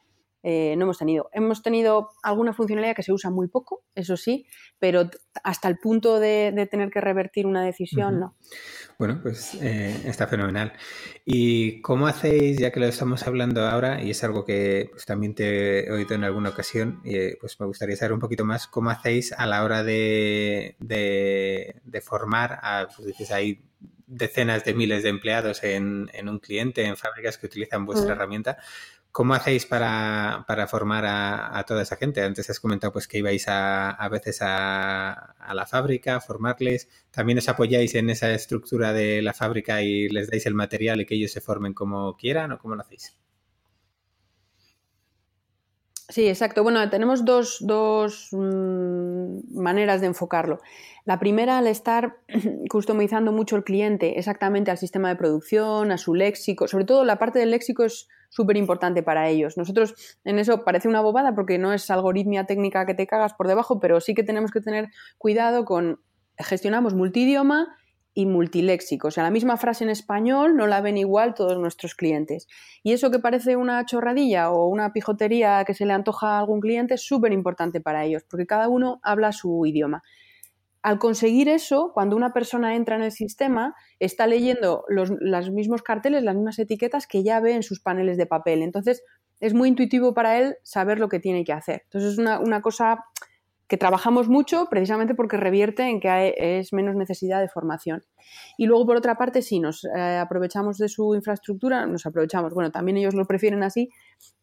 eh, 0.43 0.74
no 0.76 0.84
hemos 0.84 0.99
tenido. 0.99 1.30
Hemos 1.32 1.62
tenido 1.62 2.11
alguna 2.22 2.53
funcionalidad 2.53 2.97
que 2.97 3.05
se 3.05 3.12
usa 3.12 3.30
muy 3.30 3.49
poco, 3.49 3.84
eso 3.95 4.16
sí, 4.16 4.47
pero 4.78 5.09
hasta 5.45 5.68
el 5.68 5.78
punto 5.78 6.18
de, 6.18 6.68
tener 6.70 6.90
que 6.90 7.01
revertir 7.01 7.47
una 7.47 7.64
decisión, 7.64 8.18
no. 8.18 8.36
Bueno, 8.99 9.20
pues 9.22 9.55
eh, 9.62 9.97
está 10.05 10.26
fenomenal. 10.26 10.72
¿Y 11.24 11.80
cómo 11.80 12.07
hacéis, 12.07 12.59
ya 12.59 12.72
que 12.72 12.80
lo 12.80 12.86
estamos 12.86 13.26
hablando 13.26 13.66
ahora, 13.66 14.03
y 14.03 14.11
es 14.11 14.24
algo 14.24 14.45
que 14.45 14.88
pues, 14.90 15.07
también 15.07 15.34
te 15.34 15.86
he 15.86 15.93
oído 15.93 16.14
en 16.14 16.24
alguna 16.24 16.51
ocasión, 16.51 17.01
y, 17.05 17.36
pues 17.36 17.59
me 17.61 17.66
gustaría 17.66 17.97
saber 17.97 18.12
un 18.12 18.20
poquito 18.20 18.45
más, 18.45 18.66
cómo 18.66 18.90
hacéis 18.90 19.32
a 19.32 19.47
la 19.47 19.62
hora 19.64 19.84
de, 19.84 20.76
de, 20.80 22.01
formar 22.01 22.59
a, 22.62 22.88
pues 22.95 23.07
dices, 23.07 23.30
hay 23.30 23.62
decenas 24.07 24.64
de 24.64 24.74
miles 24.74 25.05
de 25.05 25.09
empleados 25.09 25.62
en, 25.62 26.11
en, 26.12 26.28
un 26.28 26.38
cliente, 26.38 26.84
en 26.84 26.97
fábricas 26.97 27.38
que 27.38 27.47
utilizan 27.47 27.86
vuestra 27.86 28.12
herramienta. 28.12 28.59
¿Cómo 29.12 29.34
hacéis 29.34 29.66
para, 29.66 30.46
formar 30.68 31.04
a, 31.06 31.62
toda 31.66 31.82
esa 31.82 31.96
gente? 31.96 32.22
Antes 32.22 32.48
has 32.48 32.58
comentado 32.58 32.94
pues 32.94 33.06
que 33.06 33.18
ibais 33.18 33.46
a, 33.46 33.90
a 33.90 34.08
veces 34.08 34.38
a, 34.40 35.34
la 35.52 35.66
fábrica 35.66 36.16
a 36.16 36.20
formarles. 36.22 36.88
¿También 37.10 37.36
os 37.36 37.48
apoyáis 37.50 37.94
en 37.94 38.08
esa 38.08 38.32
estructura 38.32 38.94
de 38.94 39.20
la 39.20 39.34
fábrica 39.34 39.82
y 39.82 40.08
les 40.08 40.30
dais 40.30 40.46
el 40.46 40.54
material 40.54 41.02
y 41.02 41.06
que 41.06 41.14
ellos 41.14 41.30
se 41.30 41.42
formen 41.42 41.74
como 41.74 42.16
quieran 42.16 42.52
o 42.52 42.58
cómo 42.58 42.74
lo 42.74 42.80
hacéis? 42.80 43.14
Sí, 46.08 46.26
exacto. 46.26 46.62
Bueno, 46.62 46.88
tenemos 46.88 47.26
dos, 47.26 47.58
dos 47.60 48.28
mm, 48.32 49.60
maneras 49.60 50.00
de 50.00 50.06
enfocarlo. 50.06 50.60
La 51.04 51.18
primera, 51.18 51.58
al 51.58 51.66
estar 51.66 52.16
customizando 52.70 53.30
mucho 53.30 53.56
el 53.56 53.64
cliente 53.64 54.18
exactamente 54.18 54.70
al 54.70 54.78
sistema 54.78 55.10
de 55.10 55.16
producción, 55.16 55.92
a 55.92 55.98
su 55.98 56.14
léxico, 56.14 56.66
sobre 56.66 56.86
todo 56.86 57.04
la 57.04 57.18
parte 57.18 57.38
del 57.38 57.50
léxico 57.50 57.84
es 57.84 58.08
súper 58.33 58.57
importante 58.57 59.03
para 59.03 59.28
ellos. 59.28 59.59
Nosotros 59.59 59.95
en 60.24 60.39
eso 60.39 60.64
parece 60.64 60.89
una 60.89 61.03
bobada 61.03 61.35
porque 61.35 61.59
no 61.59 61.72
es 61.74 61.91
algoritmia 61.91 62.45
técnica 62.47 62.87
que 62.87 62.95
te 62.95 63.07
cagas 63.07 63.35
por 63.35 63.47
debajo, 63.47 63.78
pero 63.78 64.01
sí 64.01 64.14
que 64.14 64.22
tenemos 64.22 64.51
que 64.51 64.62
tener 64.62 64.89
cuidado 65.18 65.66
con 65.66 66.01
gestionamos 66.39 66.95
multidioma 66.95 67.76
y 68.14 68.24
multiléxico. 68.24 69.09
O 69.09 69.11
sea, 69.11 69.22
la 69.22 69.30
misma 69.30 69.59
frase 69.59 69.85
en 69.85 69.91
español 69.91 70.57
no 70.57 70.66
la 70.66 70.80
ven 70.80 70.97
igual 70.97 71.35
todos 71.35 71.59
nuestros 71.59 71.95
clientes. 71.95 72.49
Y 72.83 72.93
eso 72.93 73.11
que 73.11 73.18
parece 73.18 73.57
una 73.57 73.85
chorradilla 73.85 74.51
o 74.51 74.66
una 74.66 74.95
pijotería 74.95 75.64
que 75.66 75.74
se 75.74 75.85
le 75.85 75.93
antoja 75.93 76.37
a 76.37 76.39
algún 76.39 76.61
cliente 76.61 76.95
es 76.95 77.03
súper 77.03 77.33
importante 77.33 77.83
para 77.83 78.05
ellos, 78.05 78.24
porque 78.28 78.47
cada 78.47 78.68
uno 78.68 78.99
habla 79.03 79.33
su 79.33 79.66
idioma 79.66 80.03
al 80.83 80.99
conseguir 80.99 81.49
eso, 81.49 81.93
cuando 81.95 82.16
una 82.16 82.33
persona 82.33 82.74
entra 82.74 82.97
en 82.97 83.03
el 83.03 83.12
sistema, 83.12 83.74
está 84.01 84.26
leyendo 84.26 84.85
los, 84.89 85.11
mismos 85.51 85.83
carteles, 85.83 86.24
las 86.24 86.35
mismas 86.35 86.59
etiquetas 86.59 87.07
que 87.07 87.22
ya 87.22 87.39
ve 87.41 87.55
en 87.55 87.62
sus 87.62 87.80
paneles 87.80 88.16
de 88.16 88.26
papel. 88.26 88.62
Entonces, 88.62 89.05
es 89.39 89.55
muy 89.55 89.68
intuitivo 89.68 90.12
para 90.12 90.39
él 90.39 90.57
saber 90.64 90.99
lo 90.99 91.09
que 91.09 91.20
tiene 91.20 91.45
que 91.45 91.53
hacer. 91.53 91.83
Entonces, 91.85 92.12
es 92.12 92.18
una, 92.18 92.62
cosa 92.62 93.05
que 93.68 93.76
trabajamos 93.76 94.28
mucho 94.28 94.66
precisamente 94.68 95.14
porque 95.14 95.37
revierte 95.37 95.85
en 95.85 96.01
que 96.01 96.35
es 96.37 96.72
menos 96.72 96.97
necesidad 96.97 97.41
de 97.41 97.49
formación. 97.49 98.03
Y 98.59 98.66
luego, 98.66 98.85
por 98.85 98.97
otra 98.97 99.16
parte, 99.16 99.41
si 99.41 99.61
nos 99.61 99.85
eh, 99.85 100.18
aprovechamos 100.18 100.78
de 100.78 100.89
su 100.89 101.14
infraestructura, 101.14 101.87
nos 101.87 102.07
aprovechamos, 102.07 102.55
bueno, 102.55 102.72
también 102.72 102.97
ellos 102.97 103.14
lo 103.14 103.24
prefieren 103.24 103.62
así, 103.62 103.89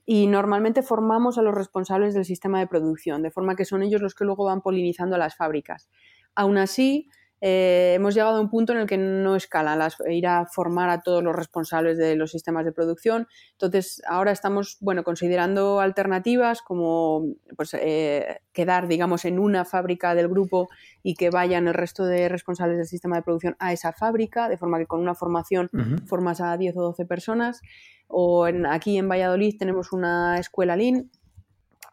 y 0.05 0.25
normalmente 0.27 0.83
formamos 0.83 1.37
a 1.37 1.41
los 1.41 1.53
responsables 1.53 2.13
del 2.13 2.25
sistema 2.25 2.59
de 2.59 2.67
producción, 2.67 3.21
de 3.21 3.29
forma 3.29 3.55
que 3.55 3.65
son 3.65 3.83
ellos 3.83 4.01
los 4.01 4.15
que 4.15 4.25
luego 4.25 4.45
van 4.45 4.61
polinizando 4.61 5.17
las 5.17 5.35
fábricas. 5.35 5.89
Aún 6.35 6.57
así, 6.57 7.09
eh, 7.41 7.93
hemos 7.95 8.15
llegado 8.15 8.37
a 8.37 8.41
un 8.41 8.49
punto 8.49 8.73
en 8.73 8.79
el 8.79 8.87
que 8.87 8.97
no 8.97 9.35
escala 9.35 9.75
las, 9.75 9.95
ir 10.09 10.27
a 10.27 10.45
formar 10.45 10.89
a 10.89 11.01
todos 11.01 11.23
los 11.23 11.35
responsables 11.35 11.97
de 11.97 12.15
los 12.15 12.31
sistemas 12.31 12.65
de 12.65 12.73
producción. 12.73 13.27
Entonces, 13.53 14.01
ahora 14.07 14.31
estamos 14.31 14.77
bueno, 14.81 15.03
considerando 15.03 15.79
alternativas 15.79 16.61
como 16.61 17.35
pues, 17.55 17.73
eh, 17.75 18.41
quedar, 18.51 18.87
digamos, 18.87 19.23
en 19.25 19.39
una 19.39 19.63
fábrica 19.63 20.15
del 20.15 20.27
grupo 20.27 20.67
y 21.01 21.15
que 21.15 21.29
vayan 21.29 21.67
el 21.67 21.73
resto 21.73 22.05
de 22.05 22.27
responsables 22.27 22.77
del 22.77 22.87
sistema 22.87 23.15
de 23.15 23.23
producción 23.23 23.55
a 23.59 23.71
esa 23.71 23.93
fábrica, 23.93 24.49
de 24.49 24.57
forma 24.57 24.77
que 24.77 24.87
con 24.87 24.99
una 24.99 25.15
formación 25.15 25.69
formas 26.07 26.41
a 26.41 26.57
10 26.57 26.75
o 26.77 26.81
12 26.81 27.05
personas. 27.05 27.61
O 28.07 28.47
aquí 28.69 28.97
en 28.97 29.07
Valladolid 29.07 29.55
tenemos 29.57 29.93
una 29.93 30.39
escuela 30.39 30.75
Lean 30.75 31.09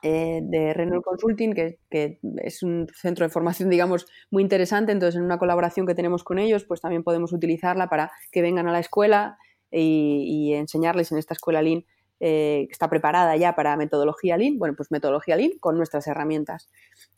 eh, 0.03 0.41
de 0.43 0.75
Renault 0.75 1.05
Consulting, 1.05 1.53
que, 1.55 1.79
es 2.43 2.63
un 2.63 2.87
centro 2.95 3.25
de 3.25 3.31
formación, 3.31 3.71
digamos, 3.71 4.07
muy 4.31 4.43
interesante. 4.43 4.93
Entonces, 4.93 5.17
en 5.17 5.25
una 5.25 5.39
colaboración 5.39 5.87
que 5.87 5.95
tenemos 5.95 6.25
con 6.25 6.39
ellos, 6.39 6.65
pues 6.65 6.81
también 6.81 7.03
podemos 7.03 7.33
utilizarla 7.33 7.89
para 7.89 8.13
que 8.33 8.43
vengan 8.43 8.69
a 8.69 8.73
la 8.73 8.81
escuela 8.81 9.39
y, 9.71 10.25
y 10.27 10.55
enseñarles 10.55 11.13
en 11.13 11.19
esta 11.19 11.35
escuela 11.35 11.63
Lean 11.63 11.85
eh, 12.21 12.67
está 12.71 12.89
preparada 12.89 13.37
ya 13.37 13.55
para 13.55 13.77
metodología 13.77 14.37
Lean, 14.37 14.59
bueno, 14.59 14.75
pues 14.77 14.91
metodología 14.91 15.37
Lean 15.37 15.53
con 15.61 15.77
nuestras 15.77 16.07
herramientas. 16.07 16.69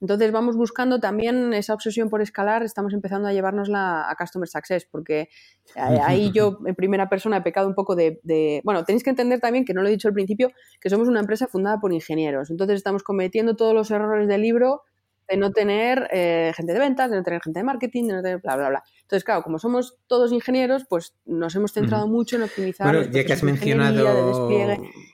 Entonces 0.01 0.33
vamos 0.33 0.57
buscando 0.57 1.01
también 1.01 1.53
esa 1.53 1.75
obsesión 1.75 2.11
por 2.11 2.21
escalar, 2.21 2.63
estamos 2.63 2.93
empezando 2.95 3.29
a 3.29 3.33
llevárnosla 3.33 4.11
a 4.11 4.17
Customer 4.17 4.49
Success, 4.49 4.87
porque 4.91 5.29
ahí 5.77 6.31
yo 6.35 6.59
en 6.67 6.75
primera 6.75 7.09
persona 7.09 7.39
he 7.39 7.43
pecado 7.43 7.69
un 7.69 7.75
poco 7.75 7.95
de, 7.95 8.21
de, 8.23 8.61
Bueno, 8.65 8.85
tenéis 8.85 9.05
que 9.05 9.11
entender 9.11 9.41
también, 9.41 9.65
que 9.65 9.75
no 9.75 9.83
lo 9.83 9.89
he 9.89 9.93
dicho 9.93 10.09
al 10.09 10.15
principio, 10.15 10.51
que 10.81 10.91
somos 10.91 11.09
una 11.09 11.21
empresa 11.21 11.47
fundada 11.47 11.79
por 11.79 11.93
ingenieros, 11.93 12.51
entonces 12.51 12.77
estamos 12.77 13.03
cometiendo 13.03 13.57
todos 13.57 13.75
los 13.75 13.91
errores 13.91 14.29
del 14.29 14.43
libro 14.43 14.83
de 15.29 15.37
no 15.37 15.53
tener 15.53 16.09
eh, 16.11 16.53
gente 16.57 16.73
de 16.73 16.79
ventas, 16.79 17.11
de 17.11 17.17
no 17.17 17.23
tener 17.23 17.43
gente 17.43 17.61
de 17.61 17.65
marketing, 17.65 18.05
de 18.05 18.15
no 18.15 18.23
tener 18.23 18.39
bla, 18.39 18.57
bla, 18.57 18.69
bla. 18.71 18.83
Entonces, 19.03 19.25
claro, 19.25 19.43
como 19.43 19.59
somos 19.59 19.99
todos 20.07 20.33
ingenieros, 20.33 20.85
pues 20.89 21.15
nos 21.27 21.55
hemos 21.55 21.73
centrado 21.73 22.09
mucho 22.09 22.37
en 22.37 22.43
optimizar. 22.43 22.87
Bueno, 22.87 23.11
ya 23.11 23.25
que 23.25 23.33
has 23.33 23.43
mencionado 23.43 24.49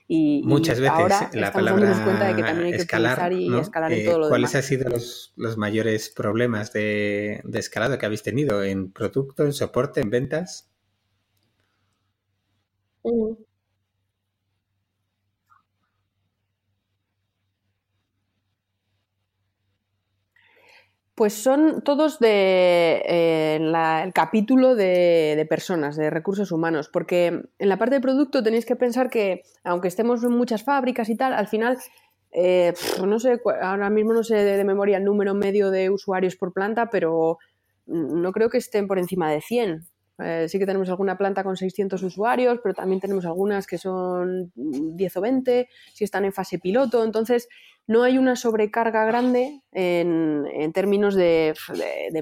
y, 0.07 0.43
muchas 0.45 0.79
veces 0.79 1.33
la 1.33 1.51
palabra 1.51 2.03
cuenta 2.03 2.27
de 2.27 2.35
que 2.35 2.43
también 2.43 2.67
hay 2.67 2.71
que 2.71 2.77
escalar, 2.77 3.33
y 3.33 3.57
escalar 3.57 3.91
en 3.91 3.99
eh, 3.99 4.05
todo 4.05 4.19
lo 4.19 4.29
¿Cuáles 4.29 4.55
han 4.55 4.63
sido 4.63 4.89
los, 4.89 5.33
los 5.35 5.57
mayores 5.57 6.09
problemas 6.09 6.71
de, 6.73 7.41
de, 7.43 7.59
escalado 7.59 7.97
que 7.97 8.05
habéis 8.05 8.23
tenido 8.23 8.63
en 8.63 8.91
producto, 8.91 9.43
en 9.43 9.53
soporte, 9.53 10.01
en 10.01 10.09
ventas? 10.09 10.69
Pues 21.15 21.33
son 21.33 21.81
todos 21.81 22.19
de 22.19 23.01
eh, 23.07 23.55
el 23.55 24.13
capítulo 24.13 24.75
de, 24.75 25.47
personas, 25.49 25.95
de 25.95 26.09
recursos 26.09 26.51
humanos, 26.51 26.89
porque 26.91 27.27
en 27.57 27.69
la 27.69 27.77
parte 27.77 27.95
de 27.95 28.01
producto 28.01 28.43
tenéis 28.43 28.65
que 28.65 28.75
pensar 28.75 29.09
que, 29.09 29.43
aunque 29.63 29.87
estemos 29.87 30.21
en 30.25 30.31
muchas 30.31 30.63
fábricas 30.63 31.07
y 31.07 31.15
tal, 31.15 31.31
al 31.31 31.47
final, 31.47 31.77
eh, 32.33 32.73
no 33.05 33.17
sé, 33.21 33.39
ahora 33.61 33.89
mismo 33.89 34.11
no 34.11 34.23
sé 34.23 34.35
de, 34.35 34.63
memoria 34.65 34.97
el 34.97 35.05
número 35.05 35.33
medio 35.33 35.71
de 35.71 35.89
usuarios 35.89 36.35
por 36.35 36.51
planta, 36.51 36.89
pero 36.89 37.37
no 37.85 38.31
creo 38.33 38.49
que 38.49 38.57
estén 38.57 38.85
por 38.85 38.99
encima 38.99 39.31
de 39.31 39.39
100. 39.39 39.87
Eh, 40.17 40.47
sí 40.49 40.59
que 40.59 40.65
tenemos 40.65 40.89
alguna 40.89 41.17
planta 41.17 41.45
con 41.45 41.55
600 41.55 42.03
usuarios, 42.03 42.59
pero 42.61 42.75
también 42.75 42.99
tenemos 42.99 43.25
algunas 43.25 43.67
que 43.67 43.77
son 43.77 44.51
10 44.55 45.17
o 45.17 45.21
20, 45.21 45.69
si 45.93 46.03
están 46.03 46.25
en 46.25 46.33
fase 46.33 46.59
piloto. 46.59 47.05
Entonces, 47.05 47.47
no 47.87 48.03
hay 48.03 48.17
una 48.17 48.35
sobrecarga 48.35 49.05
grande 49.05 49.61
en, 49.71 50.71
términos 50.73 51.15
de, 51.15 51.53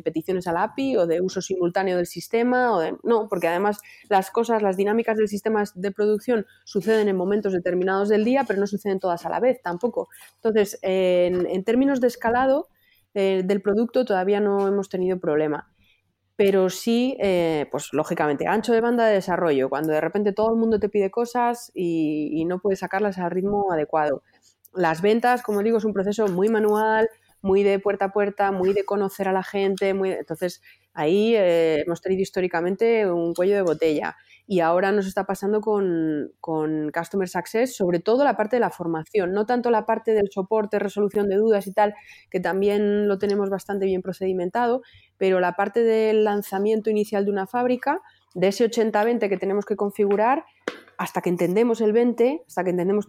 peticiones 0.03 0.47
a 0.47 0.53
la 0.53 0.64
API 0.64 0.97
o 0.97 1.07
de 1.07 1.22
uso 1.22 1.41
simultáneo 1.41 1.97
del 1.97 2.07
sistema. 2.07 2.76
O 2.76 2.99
no, 3.03 3.28
porque 3.30 3.47
además 3.47 3.80
las 4.09 4.30
cosas, 4.30 4.61
las 4.61 4.76
dinámicas 4.76 5.18
del 5.18 5.28
sistema 5.28 5.64
de 5.76 5.91
producción 5.91 6.45
suceden 6.66 7.07
en 7.07 7.16
momentos 7.16 7.53
determinados 7.53 8.09
del 8.09 8.26
día, 8.26 8.43
pero 8.45 8.59
no 8.59 8.68
suceden 8.68 8.99
todas 8.99 9.26
a 9.26 9.30
la 9.30 9.39
vez 9.39 9.61
tampoco. 9.61 10.09
Entonces, 10.36 10.78
en, 10.82 11.64
términos 11.64 12.01
de 12.01 12.07
escalado 12.07 12.68
eh, 13.14 13.43
del 13.45 13.61
producto 13.61 14.05
todavía 14.05 14.39
no 14.39 14.68
hemos 14.68 14.89
tenido 14.89 15.20
problema 15.20 15.74
pero 16.36 16.70
sí, 16.70 17.16
eh, 17.20 17.68
pues 17.72 17.89
lógicamente, 17.93 18.47
ancho 18.47 18.74
de 18.74 18.82
banda 18.82 19.05
de 19.05 19.14
desarrollo, 19.14 19.70
cuando 19.70 19.93
de 19.93 20.01
repente 20.01 20.34
todo 20.34 20.51
el 20.51 20.59
mundo 20.59 20.80
te 20.80 20.89
pide 20.89 21.11
cosas 21.11 21.72
y, 21.76 22.43
no 22.45 22.59
puedes 22.59 22.80
sacarlas 22.80 23.18
al 23.20 23.32
ritmo 23.32 23.72
adecuado. 23.72 24.24
Las 24.76 25.01
ventas, 25.01 25.43
como 25.43 25.61
digo, 25.61 25.78
es 25.78 25.86
un 25.86 25.93
proceso 25.93 26.28
muy 26.28 26.49
manual, 26.49 27.09
muy 27.41 27.61
de 27.61 27.78
puerta 27.78 28.05
a 28.05 28.11
puerta, 28.11 28.51
muy 28.51 28.74
de 28.74 28.86
conocer 28.86 29.28
a 29.28 29.34
la 29.34 29.43
gente, 29.43 29.93
muy 29.93 30.11
entonces 30.11 30.61
ahí 30.93 31.36
eh, 31.36 31.82
hemos 31.86 32.01
tenido 32.01 32.21
históricamente 32.21 33.09
un 33.11 33.34
cuello 33.34 33.55
de 33.55 33.61
botella. 33.61 34.15
Y 34.45 34.59
ahora 34.59 34.91
nos 34.91 35.07
está 35.07 35.26
pasando 35.26 35.61
con, 35.61 36.32
con, 36.41 36.91
Customer 36.91 37.30
Success, 37.30 37.76
sobre 37.76 37.99
todo 37.99 38.26
la 38.26 38.36
parte 38.36 38.57
de 38.57 38.59
la 38.59 38.69
formación, 38.69 39.32
no 39.32 39.45
tanto 39.45 39.71
la 39.71 39.86
parte 39.86 40.13
del 40.13 40.30
soporte, 40.32 40.80
resolución 40.80 41.30
de 41.30 41.38
dudas 41.38 41.65
y 41.67 41.74
tal, 41.74 41.93
que 42.30 42.41
también 42.41 43.07
lo 43.07 43.17
tenemos 43.19 43.49
bastante 43.49 43.86
bien 43.86 44.01
procedimentado, 44.01 44.82
pero 45.17 45.39
la 45.39 45.53
parte 45.53 45.84
del 45.84 46.26
lanzamiento 46.26 46.89
inicial 46.89 47.24
de 47.24 47.32
una 47.32 47.47
fábrica, 47.47 48.01
de 48.34 48.49
ese 48.49 48.69
80-20 48.69 49.30
que 49.30 49.38
tenemos 49.38 49.65
que 49.65 49.78
configurar, 49.78 50.43
hasta 50.98 51.22
que 51.22 51.30
entendemos 51.30 51.82
el 51.82 51.94
20, 51.94 52.44
hasta 52.48 52.64
que 52.64 52.70
entendemos 52.70 53.08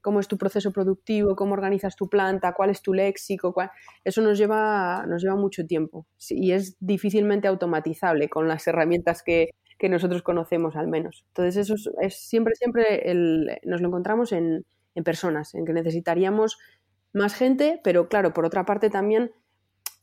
cómo 0.00 0.20
es 0.20 0.28
tu 0.28 0.38
proceso 0.38 0.72
productivo, 0.72 1.36
cómo 1.36 1.54
organizas 1.54 1.96
tu 1.96 2.08
planta, 2.08 2.52
cuál 2.52 2.70
es 2.70 2.82
tu 2.82 2.92
léxico, 2.94 3.54
eso 4.04 4.22
nos 4.22 4.38
lleva, 4.38 5.04
nos 5.06 5.22
lleva 5.22 5.36
mucho 5.36 5.66
tiempo 5.66 6.06
y 6.28 6.52
es 6.52 6.76
difícilmente 6.80 7.48
automatizable 7.48 8.28
con 8.28 8.48
las 8.48 8.66
herramientas 8.66 9.22
que, 9.22 9.50
que 9.80 9.88
nosotros 9.88 10.22
conocemos 10.22 10.76
al 10.76 10.88
menos. 10.88 11.24
Entonces 11.28 11.56
eso 11.56 11.74
es, 12.00 12.14
siempre, 12.28 12.54
siempre 12.54 13.02
nos 13.64 13.80
lo 13.80 13.88
encontramos 13.88 14.30
en, 14.32 14.64
personas, 15.02 15.54
en 15.54 15.64
que 15.64 15.72
necesitaríamos 15.72 16.58
más 17.14 17.34
gente, 17.34 17.80
pero 17.82 18.08
claro, 18.08 18.34
por 18.34 18.44
otra 18.44 18.66
parte 18.66 18.90
también 18.90 19.32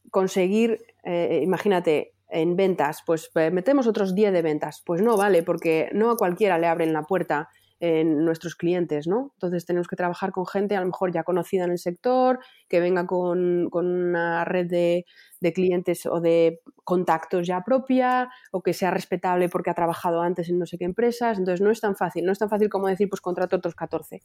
conseguir, 0.10 0.80
eh, 1.04 1.42
imagínate, 1.44 2.16
en 2.30 2.56
ventas, 2.56 3.04
pues 3.06 3.30
eh, 3.36 3.52
metemos 3.52 3.88
otros 3.88 4.14
10 4.14 4.34
de 4.34 4.42
ventas. 4.42 4.82
Pues 4.86 5.02
no 5.02 5.18
vale, 5.18 5.44
porque 5.44 5.90
no 5.94 6.12
a 6.12 6.18
cualquiera 6.18 6.58
le 6.58 6.68
abren 6.68 6.94
la 6.94 7.04
puerta 7.04 7.50
en 7.80 8.26
nuestros 8.26 8.56
clientes, 8.56 9.08
¿no? 9.08 9.32
Entonces 9.36 9.66
tenemos 9.66 9.88
que 9.88 9.96
trabajar 9.96 10.32
con 10.32 10.48
gente 10.48 10.76
a 10.76 10.80
lo 10.80 10.88
mejor 10.88 11.12
ya 11.12 11.24
conocida 11.24 11.66
en 11.66 11.72
el 11.72 11.78
sector, 11.78 12.40
que 12.68 12.80
venga 12.80 13.06
con, 13.06 13.70
una 13.72 14.46
red 14.46 14.68
de, 14.68 15.06
clientes 15.54 16.06
o 16.08 16.20
de 16.20 16.62
contactos 16.84 17.46
ya 17.46 17.64
propia, 17.64 18.30
o 18.52 18.64
que 18.64 18.74
sea 18.74 18.92
respetable 18.92 19.48
porque 19.50 19.70
ha 19.70 19.76
trabajado 19.76 20.22
antes 20.22 20.50
en 20.50 20.58
no 20.58 20.66
sé 20.66 20.78
qué 20.78 20.86
empresas. 20.86 21.38
Entonces 21.38 21.62
no 21.62 21.70
es 21.70 21.80
tan 21.80 21.96
fácil, 21.96 22.26
no 22.26 22.32
es 22.32 22.40
tan 22.40 22.50
fácil 22.50 22.70
como 22.70 22.88
decir, 22.88 23.10
pues 23.10 23.22
contrato 23.22 23.58
otros 23.58 23.76
14. 23.76 24.22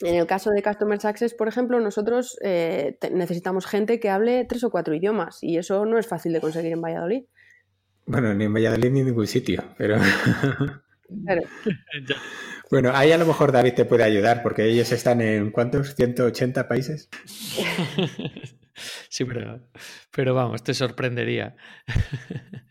En 0.00 0.14
el 0.14 0.26
caso 0.26 0.50
de 0.50 0.62
Customer 0.62 1.00
Success, 1.00 1.34
por 1.34 1.48
ejemplo, 1.48 1.80
nosotros 1.80 2.36
eh, 2.42 2.98
necesitamos 3.12 3.66
gente 3.66 4.00
que 4.00 4.10
hable 4.10 4.44
tres 4.44 4.64
o 4.64 4.70
cuatro 4.70 4.94
idiomas 4.94 5.42
y 5.42 5.56
eso 5.58 5.86
no 5.86 5.98
es 5.98 6.06
fácil 6.06 6.32
de 6.32 6.40
conseguir 6.40 6.72
en 6.72 6.82
Valladolid. 6.82 7.24
Bueno, 8.06 8.34
ni 8.34 8.44
en 8.44 8.54
Valladolid 8.54 8.90
ni 8.90 9.00
en 9.00 9.06
ningún 9.06 9.26
sitio, 9.26 9.62
pero... 9.78 9.96
Bueno, 12.70 12.90
ahí 12.94 13.12
a 13.12 13.18
lo 13.18 13.26
mejor 13.26 13.52
David 13.52 13.74
te 13.74 13.84
puede 13.84 14.04
ayudar 14.04 14.42
porque 14.42 14.64
ellos 14.64 14.90
están 14.90 15.20
en 15.20 15.50
¿cuántos? 15.50 15.96
¿180 15.96 16.66
países? 16.66 17.08
Sí, 19.08 19.24
pero, 19.24 19.60
pero 20.10 20.34
vamos, 20.34 20.62
te 20.62 20.74
sorprendería. 20.74 21.56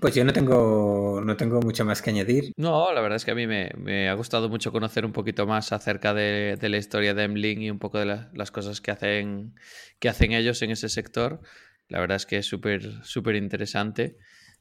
Pues 0.00 0.14
yo 0.14 0.24
no 0.24 0.32
tengo, 0.32 1.20
no 1.22 1.36
tengo 1.36 1.60
mucho 1.60 1.84
más 1.84 2.00
que 2.00 2.08
añadir. 2.08 2.52
No, 2.56 2.94
la 2.94 3.02
verdad 3.02 3.16
es 3.16 3.26
que 3.26 3.32
a 3.32 3.34
mí 3.34 3.46
me, 3.46 4.08
ha 4.08 4.14
gustado 4.14 4.48
mucho 4.48 4.72
conocer 4.72 5.04
un 5.04 5.12
poquito 5.12 5.46
más 5.46 5.72
acerca 5.72 6.14
de, 6.14 6.56
la 6.60 6.76
historia 6.78 7.12
de 7.12 7.24
Emlink 7.24 7.60
y 7.60 7.70
un 7.70 7.78
poco 7.78 7.98
de 7.98 8.06
las 8.32 8.50
cosas 8.50 8.80
que 8.80 8.90
hacen, 8.90 9.54
que 9.98 10.08
hacen 10.08 10.32
ellos 10.32 10.62
en 10.62 10.70
ese 10.70 10.88
sector. 10.88 11.42
La 11.88 12.00
verdad 12.00 12.16
es 12.16 12.24
que 12.24 12.38
es 12.38 12.46
súper, 12.46 13.04
súper 13.04 13.36
interesante. 13.36 14.16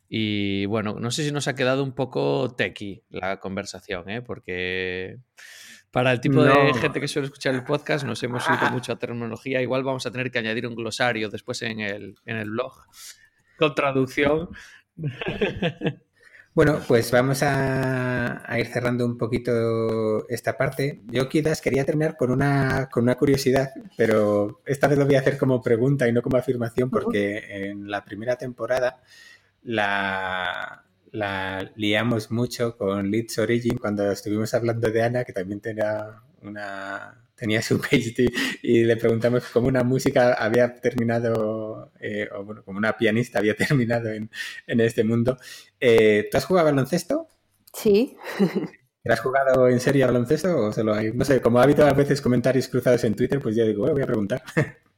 Y 0.09 0.65
bueno, 0.65 0.95
no 0.99 1.11
sé 1.11 1.23
si 1.23 1.31
nos 1.31 1.47
ha 1.47 1.55
quedado 1.55 1.83
un 1.83 1.93
poco 1.93 2.53
techy 2.57 3.03
la 3.09 3.39
conversación, 3.39 4.09
¿eh? 4.09 4.21
porque 4.21 5.19
para 5.91 6.11
el 6.11 6.21
tipo 6.21 6.43
de 6.43 6.73
gente 6.75 6.99
que 6.99 7.07
suele 7.07 7.27
escuchar 7.27 7.55
el 7.55 7.63
podcast 7.63 8.05
nos 8.05 8.21
hemos 8.23 8.45
ido 8.47 8.71
mucho 8.71 8.93
a 8.93 8.99
terminología. 8.99 9.61
Igual 9.61 9.83
vamos 9.83 10.05
a 10.05 10.11
tener 10.11 10.31
que 10.31 10.39
añadir 10.39 10.67
un 10.67 10.75
glosario 10.75 11.29
después 11.29 11.61
en 11.63 11.79
el, 11.79 12.15
en 12.25 12.37
el 12.37 12.49
blog 12.51 12.73
con 13.57 13.75
traducción. 13.75 14.49
Bueno, 16.51 16.81
pues 16.87 17.09
vamos 17.11 17.41
a, 17.43 18.43
ir 18.57 18.67
cerrando 18.67 19.05
un 19.05 19.17
poquito 19.17 20.27
esta 20.27 20.57
parte. 20.57 21.01
Yo 21.05 21.29
quizás 21.29 21.61
quería 21.61 21.85
terminar 21.85 22.17
con 22.17 22.31
una, 22.31 22.89
con 22.91 23.03
una 23.03 23.15
curiosidad, 23.15 23.69
pero 23.95 24.61
esta 24.65 24.87
vez 24.87 24.97
lo 24.97 25.05
voy 25.05 25.15
a 25.15 25.19
hacer 25.19 25.37
como 25.37 25.61
pregunta 25.61 26.07
y 26.07 26.11
no 26.11 26.21
como 26.21 26.35
afirmación, 26.35 26.89
porque 26.89 27.69
en 27.69 27.89
la 27.89 28.03
primera 28.03 28.35
temporada 28.35 29.01
la, 29.61 30.88
la 31.11 31.71
liamos 31.75 32.31
mucho 32.31 32.77
con 32.77 33.09
Leeds 33.11 33.39
Origin 33.39 33.77
cuando 33.77 34.11
estuvimos 34.11 34.53
hablando 34.53 34.89
de 34.89 35.01
Ana, 35.01 35.23
que 35.23 35.33
también 35.33 35.59
tenía 35.61 36.21
una 36.41 37.25
tenía 37.39 37.61
su 37.61 37.79
PhD 37.81 38.29
y 38.61 38.83
le 38.83 38.97
preguntamos 38.97 39.45
cómo 39.45 39.67
una 39.67 39.83
música 39.83 40.33
había 40.33 40.75
terminado, 40.75 41.91
eh, 41.99 42.27
o 42.35 42.43
bueno, 42.43 42.63
como 42.63 42.77
una 42.77 42.97
pianista 42.97 43.39
había 43.39 43.55
terminado 43.55 44.09
en, 44.09 44.29
en 44.67 44.81
este 44.81 45.03
mundo. 45.03 45.37
Eh, 45.79 46.27
¿Tú 46.29 46.37
has 46.37 46.45
jugado 46.45 46.67
baloncesto? 46.67 47.27
Sí. 47.73 48.17
¿Has 49.05 49.21
jugado 49.21 49.69
en 49.69 49.79
serio 49.79 50.05
baloncesto 50.07 50.55
o 50.55 50.73
solo 50.73 50.93
hay? 50.93 51.13
No 51.13 51.23
sé, 51.23 51.41
como 51.41 51.59
ha 51.59 51.63
habido 51.63 51.85
a 51.87 51.93
veces 51.93 52.21
comentarios 52.21 52.67
cruzados 52.67 53.03
en 53.05 53.15
Twitter, 53.15 53.39
pues 53.39 53.55
ya 53.55 53.63
digo, 53.63 53.87
voy 53.89 54.01
a 54.01 54.05
preguntar. 54.05 54.43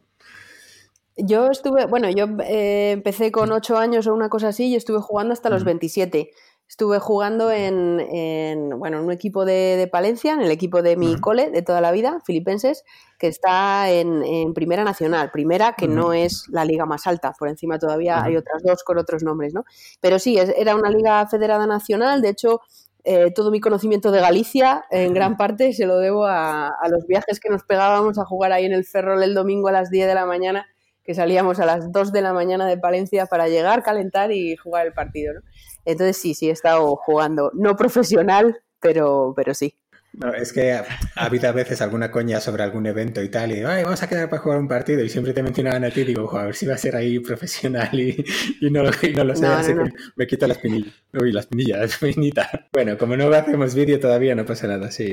Yo 1.24 1.52
estuve, 1.52 1.86
bueno, 1.86 2.10
yo 2.10 2.26
eh, 2.44 2.92
empecé 2.92 3.32
con 3.32 3.52
8 3.52 3.78
años 3.78 4.08
o 4.08 4.14
una 4.14 4.30
cosa 4.30 4.50
así 4.50 4.68
y 4.68 4.76
estuve 4.76 5.00
jugando 5.02 5.34
hasta 5.34 5.50
los 5.50 5.64
27. 5.64 6.32
Estuve 6.68 7.00
jugando 7.00 7.52
en, 7.52 8.70
bueno, 8.80 8.98
en 8.98 9.04
un 9.04 9.12
equipo 9.12 9.44
de, 9.44 9.88
Palencia, 9.92 10.34
en 10.34 10.42
el 10.42 10.52
equipo 10.52 10.82
de 10.82 10.96
mi 10.96 11.20
cole 11.20 11.52
de 11.52 11.62
toda 11.62 11.82
la 11.82 11.92
vida, 11.92 12.22
filipenses, 12.26 12.86
que 13.20 13.28
está 13.28 13.92
en, 13.92 14.54
Primera 14.54 14.86
Nacional. 14.86 15.32
Primera, 15.32 15.74
que 15.78 15.90
no 15.90 16.14
es 16.14 16.46
la 16.50 16.64
liga 16.64 16.86
más 16.86 17.08
alta, 17.08 17.34
por 17.38 17.50
encima 17.50 17.78
todavía 17.78 18.24
hay 18.24 18.38
otras 18.38 18.64
dos 18.64 18.84
con 18.84 18.98
otros 18.98 19.22
nombres, 19.22 19.54
¿no? 19.54 19.66
Pero 20.00 20.18
sí, 20.18 20.38
era 20.38 20.76
una 20.76 20.90
liga 20.90 21.28
federada 21.28 21.68
nacional, 21.68 22.22
de 22.22 22.30
hecho, 22.30 22.62
eh, 23.04 23.32
todo 23.36 23.52
mi 23.52 23.60
conocimiento 23.60 24.10
de 24.12 24.22
Galicia, 24.22 24.86
en 24.92 25.14
gran 25.14 25.36
parte, 25.36 25.74
se 25.74 25.86
lo 25.86 25.98
debo 25.98 26.26
a, 26.26 26.68
a, 26.68 26.90
los 26.90 27.06
viajes 27.06 27.42
que 27.42 27.50
nos 27.50 27.64
pegábamos 27.64 28.18
a 28.18 28.26
jugar 28.26 28.54
ahí 28.54 28.66
en 28.66 28.74
el 28.74 28.86
Ferrol 28.86 29.22
el 29.24 29.34
domingo 29.34 29.68
a 29.68 29.74
las 29.74 29.90
10 29.90 30.08
de 30.08 30.16
la 30.16 30.26
mañana 30.26 30.66
que 31.04 31.14
salíamos 31.16 31.60
a 31.60 31.66
las 31.66 31.92
2 31.92 32.12
de 32.12 32.22
la 32.22 32.34
mañana 32.34 32.68
de 32.68 32.78
Palencia 32.78 33.26
para 33.26 33.48
llegar, 33.48 33.84
calentar 33.84 34.32
y 34.32 34.56
jugar 34.56 34.88
el 34.88 34.94
partido. 34.94 35.34
¿no? 35.34 35.42
Entonces 35.86 36.18
sí, 36.18 36.34
sí 36.34 36.50
he 36.50 36.52
estado 36.52 36.96
jugando, 36.96 37.52
no 37.54 37.76
profesional, 37.76 38.62
pero, 38.80 39.34
pero 39.36 39.54
sí. 39.54 39.76
No, 40.14 40.34
es 40.34 40.52
que 40.52 40.74
ha, 40.74 40.86
habido 41.16 41.48
a 41.48 41.54
veces 41.54 41.82
alguna 41.82 42.12
coña 42.12 42.42
sobre 42.42 42.64
algún 42.64 42.86
evento 42.86 43.24
y 43.24 43.30
tal, 43.30 43.54
y 43.54 43.64
Ay, 43.64 43.84
vamos 43.84 44.04
a 44.04 44.10
quedar 44.10 44.30
para 44.30 44.42
jugar 44.42 44.60
un 44.60 44.68
partido, 44.68 45.02
y 45.02 45.08
siempre 45.08 45.34
te 45.34 45.42
mencionaban 45.42 45.86
a 45.86 45.90
ti, 45.90 46.04
digo, 46.04 46.38
a 46.38 46.48
ver 46.48 46.56
si 46.56 46.66
va 46.66 46.74
a 46.74 46.78
ser 46.78 46.98
ahí 46.98 47.20
profesional 47.20 47.98
y, 47.98 48.24
y, 48.60 48.70
no, 48.70 48.84
y 49.02 49.14
no, 49.14 49.24
lo 49.24 49.36
sé, 49.38 49.46
así 49.48 49.74
que 49.74 49.90
me 50.18 50.28
quito 50.28 50.48
las 50.48 50.58
pinillas. 50.58 50.94
Uy, 51.14 51.32
las 51.32 51.48
pinillas, 51.48 51.80
las 51.80 51.98
pinitas. 51.98 52.50
Bueno, 52.74 52.98
como 52.98 53.16
no 53.16 53.34
hacemos 53.34 53.74
vídeo 53.74 54.02
todavía, 54.02 54.36
no 54.36 54.46
pasa 54.46 54.68
nada 54.68 54.92
si, 54.92 55.08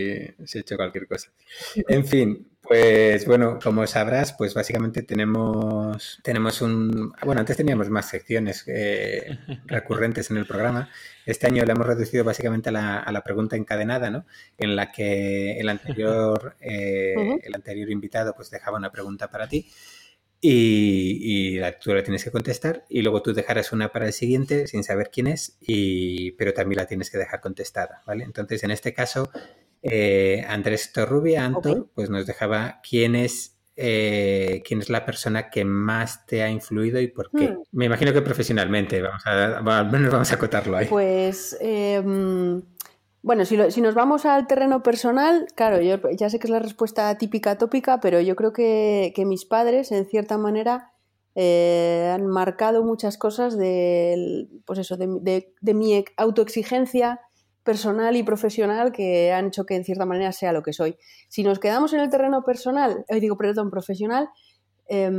si 0.44 0.58
he 0.58 0.60
hecho 0.62 0.76
cualquier 0.76 1.06
cosa. 1.06 1.30
En 1.86 2.04
fin, 2.04 2.48
pues 2.68 3.24
bueno, 3.24 3.58
como 3.62 3.86
sabrás, 3.86 4.34
pues 4.34 4.52
básicamente 4.52 5.02
tenemos, 5.02 6.20
tenemos 6.22 6.60
un... 6.60 7.14
Bueno, 7.24 7.40
antes 7.40 7.56
teníamos 7.56 7.88
más 7.88 8.10
secciones 8.10 8.64
eh, 8.66 9.38
recurrentes 9.66 10.30
en 10.30 10.36
el 10.36 10.44
programa. 10.44 10.90
Este 11.24 11.46
año 11.46 11.64
le 11.64 11.72
hemos 11.72 11.86
reducido 11.86 12.24
básicamente 12.24 12.68
a 12.68 12.72
la, 12.72 12.98
a 12.98 13.10
la 13.10 13.22
pregunta 13.22 13.56
encadenada, 13.56 14.10
¿no? 14.10 14.26
En 14.58 14.76
la 14.76 14.92
que 14.92 15.58
el 15.58 15.68
anterior, 15.70 16.56
eh, 16.60 17.38
el 17.42 17.54
anterior 17.54 17.90
invitado 17.90 18.34
pues 18.36 18.50
dejaba 18.50 18.76
una 18.76 18.92
pregunta 18.92 19.30
para 19.30 19.48
ti 19.48 19.66
y, 20.40 21.56
y 21.56 21.60
tú 21.80 21.92
la 21.92 22.02
tienes 22.02 22.22
que 22.22 22.30
contestar 22.30 22.84
y 22.88 23.02
luego 23.02 23.22
tú 23.22 23.32
dejarás 23.32 23.72
una 23.72 23.90
para 23.90 24.06
el 24.06 24.12
siguiente 24.12 24.66
sin 24.66 24.84
saber 24.84 25.10
quién 25.12 25.26
es, 25.26 25.58
y, 25.60 26.32
pero 26.32 26.54
también 26.54 26.78
la 26.78 26.86
tienes 26.86 27.10
que 27.10 27.18
dejar 27.18 27.40
contestada, 27.40 28.02
¿vale? 28.06 28.24
Entonces, 28.24 28.62
en 28.62 28.70
este 28.70 28.94
caso, 28.94 29.30
eh, 29.82 30.44
Andrés 30.48 30.92
Torrubia, 30.92 31.44
Anto, 31.44 31.90
pues 31.94 32.10
nos 32.10 32.26
dejaba 32.26 32.80
quién 32.88 33.14
es, 33.16 33.56
eh, 33.76 34.62
quién 34.64 34.80
es 34.80 34.90
la 34.90 35.04
persona 35.04 35.50
que 35.50 35.64
más 35.64 36.26
te 36.26 36.42
ha 36.42 36.50
influido 36.50 37.00
y 37.00 37.08
por 37.08 37.30
qué. 37.30 37.48
Hmm. 37.48 37.62
Me 37.72 37.86
imagino 37.86 38.12
que 38.12 38.22
profesionalmente, 38.22 39.00
vamos 39.02 39.26
a, 39.26 39.58
al 39.58 39.90
menos 39.90 40.12
vamos 40.12 40.30
a 40.30 40.34
acotarlo 40.34 40.76
ahí. 40.76 40.86
Pues 40.86 41.56
em, 41.60 42.62
Bueno, 43.22 43.44
si, 43.44 43.58
si, 43.70 43.80
nos 43.80 43.94
vamos 43.94 44.26
al 44.26 44.46
terreno 44.46 44.82
personal, 44.82 45.46
claro, 45.56 45.80
yo 45.80 45.96
ya 46.12 46.30
sé 46.30 46.38
que 46.38 46.46
es 46.46 46.50
la 46.50 46.60
respuesta 46.60 47.16
típica 47.18 47.58
tópica, 47.58 47.98
pero 48.00 48.20
yo 48.20 48.36
creo 48.36 48.52
que, 48.52 49.12
mis 49.26 49.44
padres, 49.44 49.90
en 49.90 50.06
cierta 50.06 50.38
manera, 50.38 50.92
eh, 51.34 52.12
han 52.14 52.26
marcado 52.28 52.84
muchas 52.84 53.18
cosas 53.18 53.58
de, 53.58 54.48
pues 54.64 54.78
eso, 54.78 54.96
de, 54.96 55.52
mi 55.74 56.04
autoexigencia 56.16 57.20
personal 57.64 58.16
y 58.16 58.22
profesional 58.22 58.92
que 58.92 59.32
han 59.32 59.48
hecho 59.48 59.66
que 59.66 59.74
en 59.74 59.84
cierta 59.84 60.06
manera 60.06 60.32
sea 60.32 60.52
lo 60.52 60.62
que 60.62 60.72
soy. 60.72 60.96
Si 61.28 61.42
nos 61.42 61.58
quedamos 61.58 61.92
en 61.92 62.00
el 62.00 62.10
terreno 62.10 62.44
personal, 62.44 63.04
hoy 63.08 63.20
digo, 63.20 63.36
perdón, 63.36 63.70
profesional, 63.70 64.28
eh, 64.88 65.10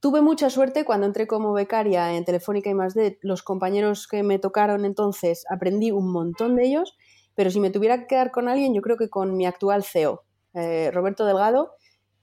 tuve 0.00 0.20
mucha 0.20 0.50
suerte 0.50 0.84
cuando 0.84 1.06
entré 1.06 1.26
como 1.26 1.52
becaria 1.52 2.16
en 2.16 2.24
Telefónica 2.24 2.70
y 2.70 2.74
más 2.74 2.94
de 2.94 3.18
los 3.22 3.42
compañeros 3.42 4.06
que 4.06 4.22
me 4.22 4.38
tocaron 4.38 4.84
entonces 4.84 5.44
aprendí 5.50 5.90
un 5.90 6.10
montón 6.10 6.56
de 6.56 6.66
ellos, 6.66 6.96
pero 7.34 7.50
si 7.50 7.60
me 7.60 7.70
tuviera 7.70 8.00
que 8.00 8.06
quedar 8.06 8.30
con 8.30 8.48
alguien, 8.48 8.74
yo 8.74 8.82
creo 8.82 8.96
que 8.96 9.08
con 9.08 9.36
mi 9.36 9.46
actual 9.46 9.84
CEO, 9.84 10.24
eh, 10.54 10.90
Roberto 10.92 11.24
Delgado, 11.24 11.72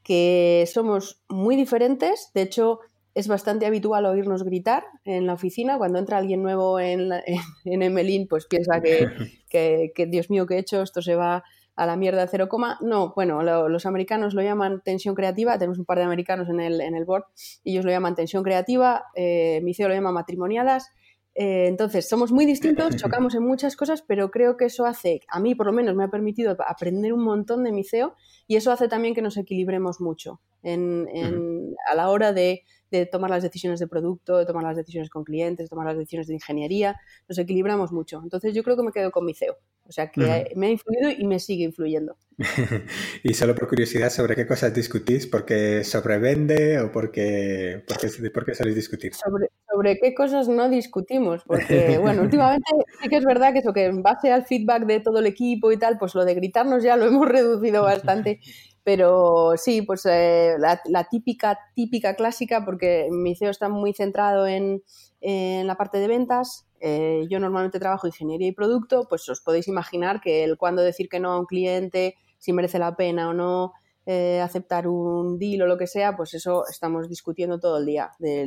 que 0.03 0.67
somos 0.71 1.23
muy 1.29 1.55
diferentes, 1.55 2.31
de 2.33 2.41
hecho 2.41 2.79
es 3.15 3.29
bastante 3.29 3.65
habitual 3.65 4.05
oírnos 4.05 4.43
gritar 4.43 4.83
en 5.05 5.25
la 5.25 5.33
oficina. 5.33 5.77
Cuando 5.77 5.99
entra 5.99 6.17
alguien 6.17 6.43
nuevo 6.43 6.81
en, 6.81 7.11
en, 7.65 7.81
Emelín, 7.81 8.27
pues 8.27 8.45
piensa 8.45 8.81
que, 8.81 9.07
que, 9.49 9.93
que, 9.95 10.05
Dios 10.05 10.29
mío, 10.29 10.45
¿qué 10.45 10.55
he 10.55 10.59
hecho? 10.59 10.81
Esto 10.81 11.01
se 11.01 11.15
va 11.15 11.43
a 11.75 11.85
la 11.85 11.95
mierda 11.95 12.27
cero 12.27 12.47
coma. 12.49 12.77
No, 12.81 13.13
bueno, 13.15 13.43
los 13.43 13.85
americanos 13.85 14.33
lo 14.33 14.41
llaman 14.41 14.81
tensión 14.83 15.15
creativa, 15.15 15.57
tenemos 15.57 15.79
un 15.79 15.85
par 15.85 15.97
de 15.97 16.05
americanos 16.05 16.49
en 16.49 16.59
el, 16.59 16.81
en 16.81 16.95
el 16.95 17.05
board, 17.05 17.25
y 17.63 17.71
ellos 17.73 17.85
lo 17.85 17.91
llaman 17.91 18.15
tensión 18.15 18.43
creativa, 18.43 19.05
eh, 19.15 19.61
mi 19.63 19.73
CEO 19.73 19.89
lo 19.89 19.95
llama 19.95 20.11
matrimoniadas. 20.11 20.91
Eh, 21.37 21.67
entonces, 21.67 22.07
somos 22.07 22.31
muy 22.31 22.45
distintos, 22.45 22.95
chocamos 22.95 23.35
en 23.35 23.43
muchas 23.43 23.75
cosas, 23.75 24.01
pero 24.01 24.31
creo 24.31 24.55
que 24.55 24.65
eso 24.65 24.85
hace, 24.85 25.19
a 25.27 25.39
mí 25.39 25.53
por 25.53 25.65
lo 25.65 25.73
menos 25.73 25.95
me 25.95 26.05
ha 26.05 26.09
permitido 26.09 26.55
aprender 26.65 27.11
un 27.11 27.23
montón 27.23 27.63
de 27.63 27.73
mi 27.73 27.83
CEO 27.83 28.15
y 28.47 28.55
eso 28.55 28.71
hace 28.71 28.87
también 28.87 29.13
que 29.13 29.21
nos 29.21 29.35
equilibremos 29.35 29.99
mucho 29.99 30.39
en, 30.63 31.07
en, 31.13 31.75
a 31.91 31.95
la 31.95 32.09
hora 32.09 32.31
de 32.31 32.63
de 32.99 33.05
tomar 33.05 33.29
las 33.29 33.43
decisiones 33.43 33.79
de 33.79 33.87
producto, 33.87 34.37
de 34.37 34.45
tomar 34.45 34.63
las 34.63 34.75
decisiones 34.75 35.09
con 35.09 35.23
clientes, 35.23 35.65
de 35.65 35.69
tomar 35.69 35.87
las 35.87 35.97
decisiones 35.97 36.27
de 36.27 36.33
ingeniería, 36.33 36.99
nos 37.27 37.37
equilibramos 37.37 37.91
mucho. 37.91 38.21
Entonces 38.23 38.53
yo 38.53 38.63
creo 38.63 38.75
que 38.75 38.83
me 38.83 38.91
quedo 38.91 39.11
con 39.11 39.25
mi 39.25 39.33
CEO. 39.33 39.57
O 39.87 39.91
sea 39.91 40.09
que 40.09 40.51
me 40.55 40.67
ha 40.67 40.69
influido 40.71 41.11
y 41.11 41.27
me 41.27 41.39
sigue 41.39 41.63
influyendo. 41.63 42.17
y 43.23 43.33
solo 43.35 43.53
por 43.53 43.67
curiosidad, 43.67 44.09
¿sobre 44.09 44.35
qué 44.35 44.47
cosas 44.47 44.73
discutís? 44.73 45.27
¿Porque 45.27 45.83
sobrevende 45.83 46.79
o 46.79 46.91
porque, 46.91 47.83
porque, 47.87 48.09
porque 48.31 48.55
soléis 48.55 48.75
discutir? 48.75 49.13
Sobre, 49.13 49.49
sobre 49.71 49.99
qué 49.99 50.15
cosas 50.15 50.47
no 50.47 50.69
discutimos, 50.69 51.43
porque 51.45 51.97
bueno, 52.01 52.23
últimamente 52.23 52.65
sí 53.01 53.09
que 53.09 53.17
es 53.17 53.25
verdad 53.25 53.53
que 53.53 53.59
eso, 53.59 53.73
que 53.73 53.85
en 53.85 54.01
base 54.01 54.31
al 54.31 54.45
feedback 54.45 54.85
de 54.85 55.01
todo 55.01 55.19
el 55.19 55.27
equipo 55.27 55.71
y 55.71 55.77
tal, 55.77 55.97
pues 55.99 56.15
lo 56.15 56.25
de 56.25 56.33
gritarnos 56.33 56.83
ya 56.83 56.97
lo 56.97 57.05
hemos 57.05 57.27
reducido 57.29 57.83
bastante 57.83 58.39
pero 58.85 59.53
sí, 59.57 59.81
pues 59.81 60.05
eh, 60.05 60.57
la, 60.59 61.03
típica, 61.09 61.57
típica 61.73 62.15
clásica, 62.15 62.63
porque 62.63 63.07
mi 63.09 63.35
CEO 63.35 63.49
está 63.49 63.67
muy 63.67 63.93
centrado 63.93 64.45
en, 64.45 64.83
en 65.21 65.65
la 65.65 65.75
parte 65.75 65.97
de 65.97 66.07
ventas. 66.07 66.67
Eh, 66.79 67.25
yo 67.27 67.39
normalmente 67.39 67.79
trabajo 67.79 68.05
ingeniería 68.05 68.47
y 68.47 68.51
producto, 68.51 69.07
pues 69.09 69.27
os 69.27 69.41
podéis 69.41 69.67
imaginar 69.67 70.21
que 70.21 70.43
el 70.43 70.59
cuándo 70.59 70.83
decir 70.83 71.09
que 71.09 71.19
no 71.19 71.31
a 71.31 71.39
un 71.39 71.47
cliente, 71.47 72.13
si 72.37 72.53
merece 72.53 72.77
la 72.77 72.95
pena 72.95 73.27
o 73.29 73.33
no, 73.33 73.73
eh, 74.05 74.39
aceptar 74.39 74.87
un 74.87 75.39
deal 75.39 75.63
o 75.63 75.65
lo 75.65 75.79
que 75.79 75.87
sea, 75.87 76.15
pues 76.15 76.35
eso 76.35 76.65
estamos 76.69 77.09
discutiendo 77.09 77.59
todo 77.59 77.79
el 77.79 77.87
día. 77.87 78.11
De, 78.19 78.43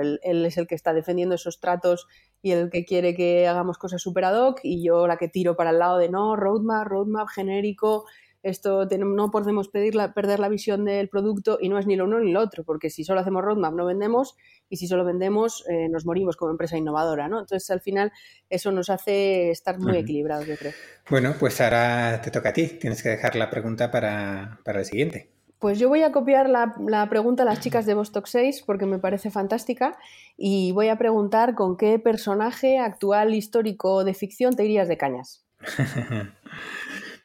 él, 0.00 0.20
él, 0.22 0.46
es 0.46 0.56
el 0.56 0.66
que 0.66 0.74
está 0.74 0.94
defendiendo 0.94 1.34
esos 1.34 1.60
tratos 1.60 2.06
y 2.40 2.52
el 2.52 2.70
que 2.70 2.86
quiere 2.86 3.14
que 3.14 3.46
hagamos 3.46 3.76
cosas 3.76 4.00
super 4.00 4.24
ad 4.24 4.40
hoc 4.40 4.60
y 4.62 4.82
yo 4.82 5.06
la 5.06 5.18
que 5.18 5.28
tiro 5.28 5.54
para 5.54 5.68
el 5.68 5.80
lado 5.80 5.98
de 5.98 6.08
no, 6.08 6.34
roadmap, 6.34 6.86
roadmap 6.86 7.28
genérico, 7.28 8.06
esto 8.46 8.86
no 8.86 9.30
podemos 9.30 9.68
pedir 9.68 9.94
perder 10.14 10.38
la 10.38 10.48
visión 10.48 10.84
del 10.84 11.08
producto 11.08 11.58
y 11.60 11.68
no 11.68 11.78
es 11.78 11.86
ni 11.86 11.96
lo 11.96 12.04
uno 12.04 12.20
ni 12.20 12.32
lo 12.32 12.40
otro, 12.40 12.64
porque 12.64 12.90
si 12.90 13.02
solo 13.02 13.20
hacemos 13.20 13.42
roadmap 13.42 13.74
no 13.74 13.84
vendemos 13.84 14.36
y 14.68 14.76
si 14.76 14.86
solo 14.86 15.04
vendemos 15.04 15.64
eh, 15.68 15.88
nos 15.88 16.06
morimos 16.06 16.36
como 16.36 16.52
empresa 16.52 16.76
innovadora, 16.76 17.28
¿no? 17.28 17.40
Entonces 17.40 17.68
al 17.70 17.80
final 17.80 18.12
eso 18.48 18.70
nos 18.70 18.88
hace 18.88 19.50
estar 19.50 19.78
muy 19.78 19.96
equilibrados, 19.96 20.46
yo 20.46 20.56
creo. 20.56 20.72
Bueno, 21.10 21.34
pues 21.38 21.60
ahora 21.60 22.20
te 22.22 22.30
toca 22.30 22.50
a 22.50 22.52
ti, 22.52 22.68
tienes 22.68 23.02
que 23.02 23.08
dejar 23.08 23.34
la 23.34 23.50
pregunta 23.50 23.90
para, 23.90 24.60
para 24.64 24.80
el 24.80 24.84
siguiente. 24.84 25.30
Pues 25.58 25.78
yo 25.78 25.88
voy 25.88 26.02
a 26.02 26.12
copiar 26.12 26.48
la, 26.48 26.76
la, 26.86 27.08
pregunta 27.08 27.42
a 27.42 27.46
las 27.46 27.60
chicas 27.60 27.86
de 27.86 27.94
Vostok 27.94 28.26
6 28.26 28.62
porque 28.66 28.86
me 28.86 28.98
parece 28.98 29.30
fantástica 29.30 29.98
y 30.36 30.70
voy 30.72 30.88
a 30.88 30.98
preguntar 30.98 31.54
con 31.54 31.76
qué 31.76 31.98
personaje 31.98 32.78
actual 32.78 33.34
histórico 33.34 34.04
de 34.04 34.14
ficción 34.14 34.54
te 34.54 34.64
irías 34.64 34.86
de 34.86 34.98
cañas. 34.98 35.46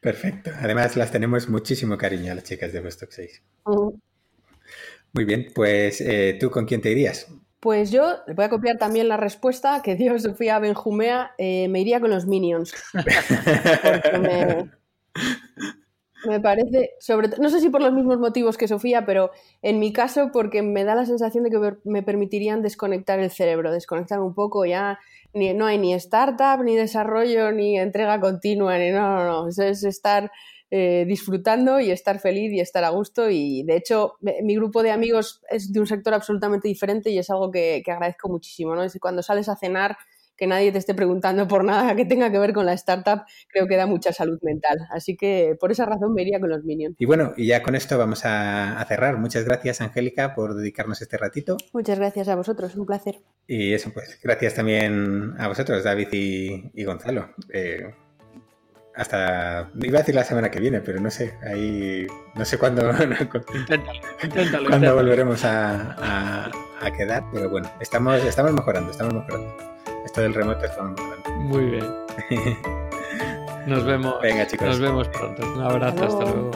Perfecto. 0.01 0.49
Además, 0.59 0.97
las 0.97 1.11
tenemos 1.11 1.47
muchísimo 1.47 1.97
cariño 1.97 2.31
a 2.31 2.35
las 2.35 2.43
chicas 2.43 2.73
de 2.73 2.81
Vostok 2.81 3.11
6. 3.11 3.43
Muy 5.13 5.25
bien, 5.25 5.47
pues 5.53 6.01
eh, 6.01 6.37
¿tú 6.39 6.49
con 6.49 6.65
quién 6.65 6.81
te 6.81 6.91
irías? 6.91 7.27
Pues 7.59 7.91
yo 7.91 8.17
le 8.25 8.33
voy 8.33 8.45
a 8.45 8.49
copiar 8.49 8.79
también 8.79 9.07
la 9.07 9.17
respuesta 9.17 9.81
que 9.83 9.95
dio 9.95 10.17
Sofía 10.17 10.57
Benjumea. 10.57 11.33
Eh, 11.37 11.67
me 11.67 11.81
iría 11.81 11.99
con 11.99 12.09
los 12.09 12.25
Minions. 12.25 12.73
Porque 12.93 14.17
me, 14.17 14.71
me 16.27 16.39
parece, 16.39 16.91
sobre 16.99 17.29
no 17.39 17.49
sé 17.49 17.59
si 17.59 17.69
por 17.69 17.81
los 17.81 17.93
mismos 17.93 18.19
motivos 18.19 18.57
que 18.57 18.67
Sofía, 18.67 19.05
pero 19.05 19.31
en 19.61 19.79
mi 19.79 19.93
caso 19.93 20.29
porque 20.31 20.61
me 20.61 20.83
da 20.83 20.95
la 20.95 21.05
sensación 21.05 21.43
de 21.43 21.49
que 21.49 21.77
me 21.83 22.03
permitirían 22.03 22.61
desconectar 22.61 23.19
el 23.19 23.31
cerebro, 23.31 23.71
desconectar 23.71 24.19
un 24.19 24.33
poco 24.33 24.65
ya 24.65 24.99
ni, 25.33 25.53
no 25.53 25.65
hay 25.65 25.77
ni 25.77 25.93
startup, 25.93 26.63
ni 26.63 26.75
desarrollo, 26.75 27.51
ni 27.51 27.79
entrega 27.79 28.19
continua, 28.19 28.77
ni 28.77 28.91
no, 28.91 29.15
no, 29.15 29.25
no. 29.25 29.47
es 29.47 29.83
estar 29.83 30.31
eh, 30.69 31.05
disfrutando 31.05 31.79
y 31.79 31.91
estar 31.91 32.19
feliz 32.19 32.51
y 32.53 32.59
estar 32.59 32.83
a 32.83 32.89
gusto. 32.89 33.29
Y 33.29 33.63
de 33.63 33.75
hecho, 33.75 34.13
mi 34.21 34.55
grupo 34.55 34.83
de 34.83 34.91
amigos 34.91 35.41
es 35.49 35.71
de 35.71 35.79
un 35.79 35.87
sector 35.87 36.13
absolutamente 36.13 36.67
diferente 36.67 37.09
y 37.09 37.17
es 37.17 37.29
algo 37.29 37.51
que, 37.51 37.81
que 37.83 37.91
agradezco 37.91 38.29
muchísimo. 38.29 38.75
¿no? 38.75 38.83
Es 38.83 38.97
cuando 38.99 39.23
sales 39.23 39.49
a 39.49 39.55
cenar 39.55 39.97
que 40.41 40.47
nadie 40.47 40.71
te 40.71 40.79
esté 40.79 40.95
preguntando 40.95 41.47
por 41.47 41.63
nada 41.63 41.95
que 41.95 42.03
tenga 42.03 42.31
que 42.31 42.39
ver 42.39 42.51
con 42.51 42.65
la 42.65 42.73
startup, 42.73 43.25
creo 43.47 43.67
que 43.67 43.75
da 43.75 43.85
mucha 43.85 44.11
salud 44.11 44.39
mental. 44.41 44.87
Así 44.89 45.15
que 45.15 45.55
por 45.59 45.71
esa 45.71 45.85
razón 45.85 46.15
me 46.15 46.23
iría 46.23 46.39
con 46.39 46.49
los 46.49 46.63
Minions. 46.63 46.95
Y 46.97 47.05
bueno, 47.05 47.33
y 47.37 47.45
ya 47.45 47.61
con 47.61 47.75
esto 47.75 47.95
vamos 47.99 48.21
a, 48.25 48.83
cerrar. 48.87 49.17
Muchas 49.17 49.45
gracias, 49.45 49.81
Angélica, 49.81 50.33
por 50.33 50.55
dedicarnos 50.55 50.99
este 50.99 51.19
ratito. 51.19 51.57
Muchas 51.73 51.99
gracias 51.99 52.27
a 52.27 52.35
vosotros, 52.35 52.75
un 52.75 52.87
placer. 52.87 53.19
Y 53.45 53.73
eso, 53.73 53.91
pues, 53.93 54.19
gracias 54.23 54.55
también 54.55 55.35
a 55.37 55.47
vosotros, 55.47 55.83
David 55.83 56.07
y, 56.11 56.83
Gonzalo. 56.85 57.29
Eh, 57.53 57.93
hasta 58.95 59.69
iba 59.79 59.99
a 59.99 60.01
decir 60.01 60.15
la 60.15 60.23
semana 60.23 60.49
que 60.49 60.59
viene, 60.59 60.81
pero 60.81 60.99
no 60.99 61.11
sé, 61.11 61.35
ahí 61.43 62.07
no 62.33 62.45
sé 62.45 62.57
cuándo, 62.57 62.81
cuándo 64.67 64.95
volveremos 64.95 65.45
a, 65.45 66.49
a, 66.81 66.91
quedar, 66.97 67.23
pero 67.31 67.47
bueno, 67.47 67.71
estamos, 67.79 68.23
estamos 68.23 68.53
mejorando, 68.53 68.89
estamos 68.89 69.13
mejorando. 69.13 69.70
Esto 70.05 70.21
del 70.21 70.33
remoto 70.33 70.65
está 70.65 70.83
muy 70.83 70.95
Muy 71.47 71.65
bien. 71.65 71.85
Nos 73.67 73.85
vemos. 73.85 74.15
Venga, 74.21 74.47
chicos. 74.47 74.67
Nos 74.67 74.79
vemos 74.79 75.07
pronto. 75.09 75.43
Un 75.53 75.61
abrazo, 75.61 76.05
hasta 76.05 76.25
luego. 76.25 76.51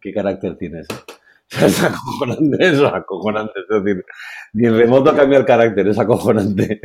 ¿Qué 0.00 0.12
carácter 0.12 0.56
tienes? 0.56 0.86
Es 1.50 1.82
acojonante, 1.82 2.56
es 2.60 2.78
acojonante. 2.82 3.60
Es 3.60 3.82
decir, 3.82 4.04
ni 4.52 4.66
el 4.66 4.76
remoto 4.76 5.16
cambia 5.16 5.38
el 5.38 5.46
carácter, 5.46 5.88
es 5.88 5.98
acojonante. 5.98 6.78